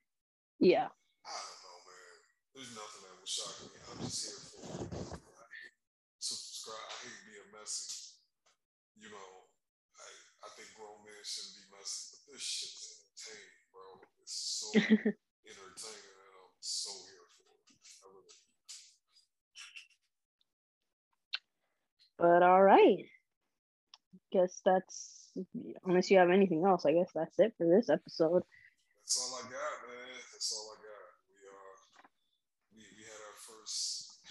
Yeah. 0.61 0.93
I 1.25 1.33
don't 1.33 1.61
know, 1.65 1.79
man. 1.89 2.17
There's 2.53 2.73
nothing 2.77 3.01
that 3.05 3.17
would 3.17 3.29
shock 3.29 3.55
me. 3.65 3.77
I'm 3.81 3.99
just 4.05 4.21
here 4.21 4.41
for 4.45 5.21
subscribe. 6.21 6.77
I 6.77 6.95
hate 7.01 7.21
being 7.25 7.49
messy. 7.49 8.21
You 9.01 9.09
know, 9.09 9.40
think 10.49 10.73
grown 10.73 11.01
men 11.05 11.21
shouldn't 11.21 11.57
be 11.57 11.65
messy, 11.69 12.17
but 12.17 12.33
this 12.33 12.41
shit's 12.41 12.89
entertaining, 12.89 13.61
bro. 13.69 14.01
It's 14.21 14.33
so 14.33 14.65
entertaining, 14.79 16.17
and 16.17 16.33
I'm 16.41 16.53
so 16.59 16.91
here 17.05 17.27
for 17.37 17.53
it. 17.53 17.61
I 18.01 18.07
really. 18.09 18.35
But 22.17 22.41
all 22.41 22.61
right. 22.61 23.05
Guess 24.31 24.61
that's 24.65 25.31
unless 25.85 26.11
you 26.11 26.17
have 26.17 26.29
anything 26.29 26.65
else, 26.65 26.85
I 26.85 26.93
guess 26.93 27.11
that's 27.13 27.39
it 27.39 27.53
for 27.57 27.67
this 27.67 27.89
episode. 27.89 28.43
That's 29.01 29.17
all 29.17 29.39
I 29.39 29.43
got, 29.49 29.75
man. 29.87 30.21
That's 30.31 30.51
all 30.53 30.73
I 30.73 30.77
got. 30.81 31.07
We 31.29 31.37
uh 31.45 31.75
we, 32.75 32.81
we 32.97 33.03
had 33.05 33.21
our 33.21 33.37
first 33.37 34.21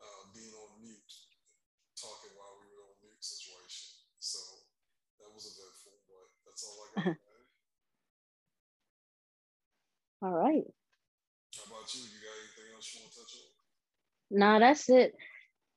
uh, 0.00 0.22
being 0.34 0.52
on 0.52 0.80
mute, 0.80 1.12
talking 1.94 2.32
while 2.36 2.58
we 2.60 2.72
were 2.72 2.84
on 2.88 2.96
mute 3.04 3.20
situation. 3.20 4.00
So 4.18 4.38
that 5.20 5.30
was 5.32 5.44
eventful, 5.48 6.00
but 6.08 6.26
that's 6.48 6.62
all 6.64 6.76
I 6.80 6.86
got, 6.96 7.06
man. 7.06 7.44
All 10.20 10.36
right. 10.36 10.68
How 11.56 11.64
about 11.64 11.88
you? 11.96 12.04
You 12.04 12.20
got 12.20 12.36
anything 12.36 12.68
else 12.76 12.92
you 12.92 13.00
want 13.00 13.00
to 13.00 13.00
touch 13.00 13.00
on? 13.00 13.08
Nah, 14.30 14.58
that's 14.58 14.88
it. 14.88 15.14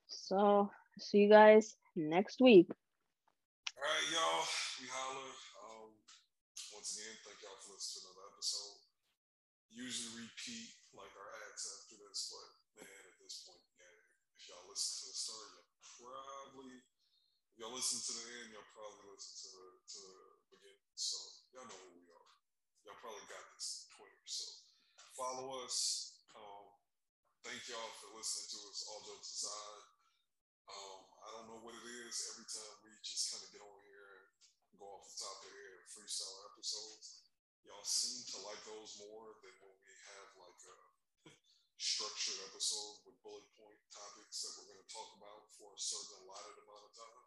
So 0.08 0.70
see 1.00 1.26
you 1.26 1.30
guys 1.30 1.76
next 1.96 2.42
week. 2.42 2.70
All 2.70 3.82
right, 3.82 4.08
y'all. 4.14 4.46
We 4.78 4.86
holler. 4.94 5.34
Um, 5.58 5.90
once 6.72 6.94
again, 6.94 7.18
thank 7.26 7.42
y'all 7.42 7.58
for 7.66 7.74
listening 7.74 8.06
to 8.06 8.14
another 8.14 8.30
episode. 8.36 8.78
Usually 9.74 10.30
repeat 10.30 10.70
like 10.94 11.10
our 11.18 11.30
ads 11.50 11.66
after 11.66 11.98
this, 11.98 12.30
but 12.30 12.48
man, 12.86 13.04
at 13.10 13.18
this 13.18 13.42
point, 13.42 13.66
yeah, 13.74 13.98
if 14.38 14.46
y'all 14.46 14.70
listen 14.70 15.02
to 15.02 15.06
the 15.10 15.18
start, 15.18 15.50
you'll 15.58 15.74
probably 15.98 16.78
if 16.78 17.62
y'all 17.62 17.74
listen 17.74 18.02
to 18.02 18.14
the 18.18 18.26
end, 18.42 18.50
y'all 18.54 18.70
probably 18.74 19.14
listen 19.14 19.34
to 19.34 19.50
the 19.54 19.66
to 19.78 20.02
the 20.02 20.58
beginning. 20.58 20.94
So 20.98 21.18
y'all 21.54 21.70
know 21.70 21.78
who 21.78 22.02
we 22.02 22.06
are. 22.10 22.34
Y'all 22.86 23.02
probably 23.02 23.26
got 23.30 23.46
this 23.54 23.90
Twitter. 23.94 24.26
So 24.26 24.46
follow 25.14 25.62
us. 25.62 26.18
Um, 26.34 26.73
thank 27.44 27.68
y'all 27.68 27.92
for 28.00 28.08
listening 28.16 28.48
to 28.56 28.60
us. 28.72 28.88
All 28.88 29.04
jokes 29.04 29.36
aside. 29.36 29.84
Um, 30.72 31.00
I 31.20 31.28
don't 31.36 31.48
know 31.52 31.60
what 31.60 31.76
it 31.76 31.86
is. 32.08 32.16
Every 32.32 32.48
time 32.48 32.76
we 32.88 32.96
just 33.04 33.36
kind 33.36 33.44
of 33.44 33.52
get 33.52 33.60
on 33.60 33.80
here 33.84 34.12
and 34.72 34.80
go 34.80 34.88
off 34.88 35.12
the 35.12 35.20
top 35.20 35.44
of 35.44 35.52
and 35.52 35.92
freestyle 35.92 36.40
episodes, 36.56 37.28
y'all 37.68 37.84
seem 37.84 38.24
to 38.32 38.48
like 38.48 38.64
those 38.64 38.96
more 38.96 39.36
than 39.44 39.52
when 39.60 39.76
we 39.76 39.94
have 40.08 40.28
like 40.40 40.60
a 40.72 40.78
structured 41.92 42.40
episode 42.48 43.04
with 43.04 43.20
bullet 43.28 43.48
point 43.60 43.80
topics 43.92 44.40
that 44.48 44.56
we're 44.56 44.72
going 44.72 44.80
to 44.80 44.96
talk 44.96 45.12
about 45.20 45.52
for 45.60 45.76
a 45.76 45.80
certain 45.84 46.24
allotted 46.24 46.64
amount 46.64 46.88
of 46.88 46.94
time. 46.96 47.24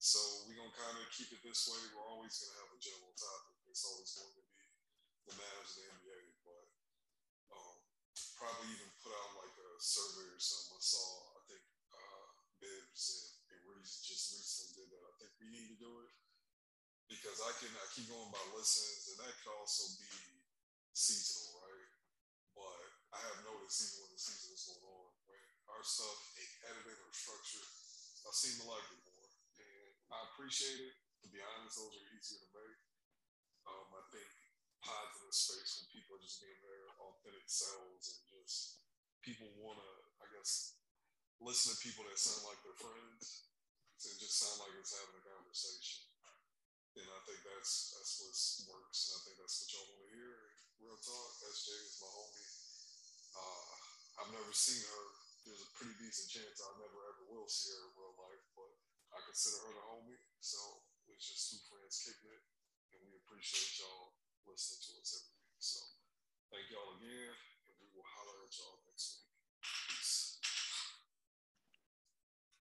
So 0.00 0.48
we're 0.48 0.56
going 0.56 0.72
to 0.72 0.80
kind 0.80 0.96
of 0.96 1.12
keep 1.12 1.28
it 1.36 1.44
this 1.44 1.68
way. 1.68 1.80
We're 1.92 2.08
always 2.08 2.40
going 2.40 2.56
to 2.56 2.60
have 2.64 2.72
a 2.72 2.80
general 2.80 3.12
topic. 3.12 3.56
It's 3.68 3.84
always 3.84 4.16
going 4.16 4.32
to 4.32 4.44
be 4.48 4.64
the 5.28 5.34
Mavs 5.36 5.76
and 5.76 5.84
the 5.84 6.08
NBA, 6.08 6.35
probably 8.36 8.68
even 8.76 8.92
put 9.00 9.16
out 9.16 9.32
like 9.40 9.56
a 9.56 9.70
survey 9.80 10.28
or 10.28 10.40
something. 10.40 10.76
I 10.76 10.84
saw, 10.84 11.06
I 11.36 11.40
think 11.48 11.64
uh, 11.92 12.24
Bibbs 12.60 13.04
and, 13.16 13.28
and 13.56 13.60
Reese 13.72 14.04
just 14.04 14.36
recently 14.36 14.84
did 14.84 14.88
that. 14.92 15.04
I 15.08 15.14
think 15.20 15.32
we 15.40 15.48
need 15.48 15.68
to 15.72 15.78
do 15.80 15.92
it 16.04 16.12
because 17.08 17.38
I 17.40 17.52
can 17.58 17.72
I 17.72 17.86
keep 17.96 18.12
going 18.12 18.28
by 18.28 18.44
listens, 18.52 19.14
and 19.14 19.18
that 19.24 19.32
could 19.40 19.56
also 19.56 19.96
be 19.96 20.10
seasonal, 20.92 21.64
right? 21.64 21.90
But 22.52 22.88
I 23.16 23.18
have 23.32 23.40
noticed 23.46 23.80
even 23.88 24.04
when 24.04 24.12
the 24.12 24.20
season 24.20 24.52
is 24.52 24.66
going 24.68 24.84
on, 24.84 25.08
when 25.24 25.44
our 25.72 25.84
stuff 25.86 26.18
ain't 26.36 26.56
edited 26.72 26.98
or 26.98 27.12
structured, 27.14 27.70
I 28.26 28.30
seem 28.34 28.58
to 28.60 28.66
like 28.68 28.88
it 28.90 29.02
more, 29.06 29.28
and 29.60 29.92
I 30.12 30.18
appreciate 30.32 30.92
it. 30.92 30.94
To 31.24 31.32
be 31.32 31.40
honest, 31.42 31.78
those 31.78 31.94
are 31.96 32.08
easier 32.14 32.42
to 32.42 32.50
make. 32.54 32.80
Um, 33.66 33.88
I 33.98 34.02
think 34.14 34.30
the 34.86 35.34
space 35.34 35.82
when 35.82 35.90
people 35.90 36.14
are 36.14 36.22
just 36.22 36.38
being 36.38 36.62
their 36.62 36.86
authentic 37.02 37.46
selves 37.50 38.06
and 38.14 38.22
just 38.30 38.86
people 39.26 39.50
want 39.58 39.82
to, 39.82 39.92
I 40.22 40.26
guess, 40.30 40.78
listen 41.42 41.74
to 41.74 41.82
people 41.82 42.06
that 42.06 42.14
sound 42.14 42.46
like 42.46 42.62
their 42.62 42.78
friends 42.78 43.50
and 44.06 44.14
just 44.22 44.38
sound 44.38 44.62
like 44.62 44.70
it's 44.78 44.94
having 44.94 45.18
a 45.18 45.24
conversation. 45.26 46.06
And 46.96 47.10
I 47.10 47.20
think 47.28 47.42
that's 47.44 47.92
that's 47.98 48.12
what 48.22 48.78
works. 48.78 49.10
And 49.10 49.14
I 49.18 49.20
think 49.26 49.36
that's 49.42 49.58
what 49.60 49.68
y'all 49.74 49.90
want 49.90 50.02
to 50.06 50.16
hear. 50.16 50.34
Real 50.80 50.96
talk. 51.02 51.30
SJ 51.44 51.68
is 51.84 52.00
my 52.00 52.08
homie. 52.08 52.50
Uh, 53.36 53.72
I've 54.22 54.32
never 54.32 54.54
seen 54.54 54.80
her. 54.80 55.04
There's 55.44 55.60
a 55.60 55.74
pretty 55.76 55.92
decent 56.00 56.30
chance 56.32 56.56
I 56.62 56.70
never 56.80 56.98
ever 57.12 57.24
will 57.28 57.50
see 57.50 57.74
her 57.74 57.92
in 57.92 58.00
real 58.00 58.16
life, 58.16 58.44
but 58.56 58.72
I 59.12 59.18
consider 59.28 59.60
her 59.68 59.72
the 59.76 59.84
homie. 59.92 60.22
So 60.40 60.56
we're 61.04 61.20
just 61.20 61.52
two 61.52 61.60
friends 61.68 62.00
kicking 62.00 62.32
it, 62.32 62.44
and 62.96 63.00
we 63.04 63.12
appreciate 63.20 63.76
y'all 63.76 64.16
listening 64.46 64.82
to 64.86 64.92
essential. 65.02 65.02
It's 65.02 65.12
everything. 65.18 65.58
So 65.58 65.80
thank 66.54 66.70
y'all 66.70 66.94
again, 66.98 67.34
and 67.66 67.74
we 67.82 67.90
will 67.90 68.06
holler 68.16 68.46
at 68.46 68.52
y'all 68.54 68.78
next 68.86 69.26
week. 69.26 69.34
Peace. 69.90 70.35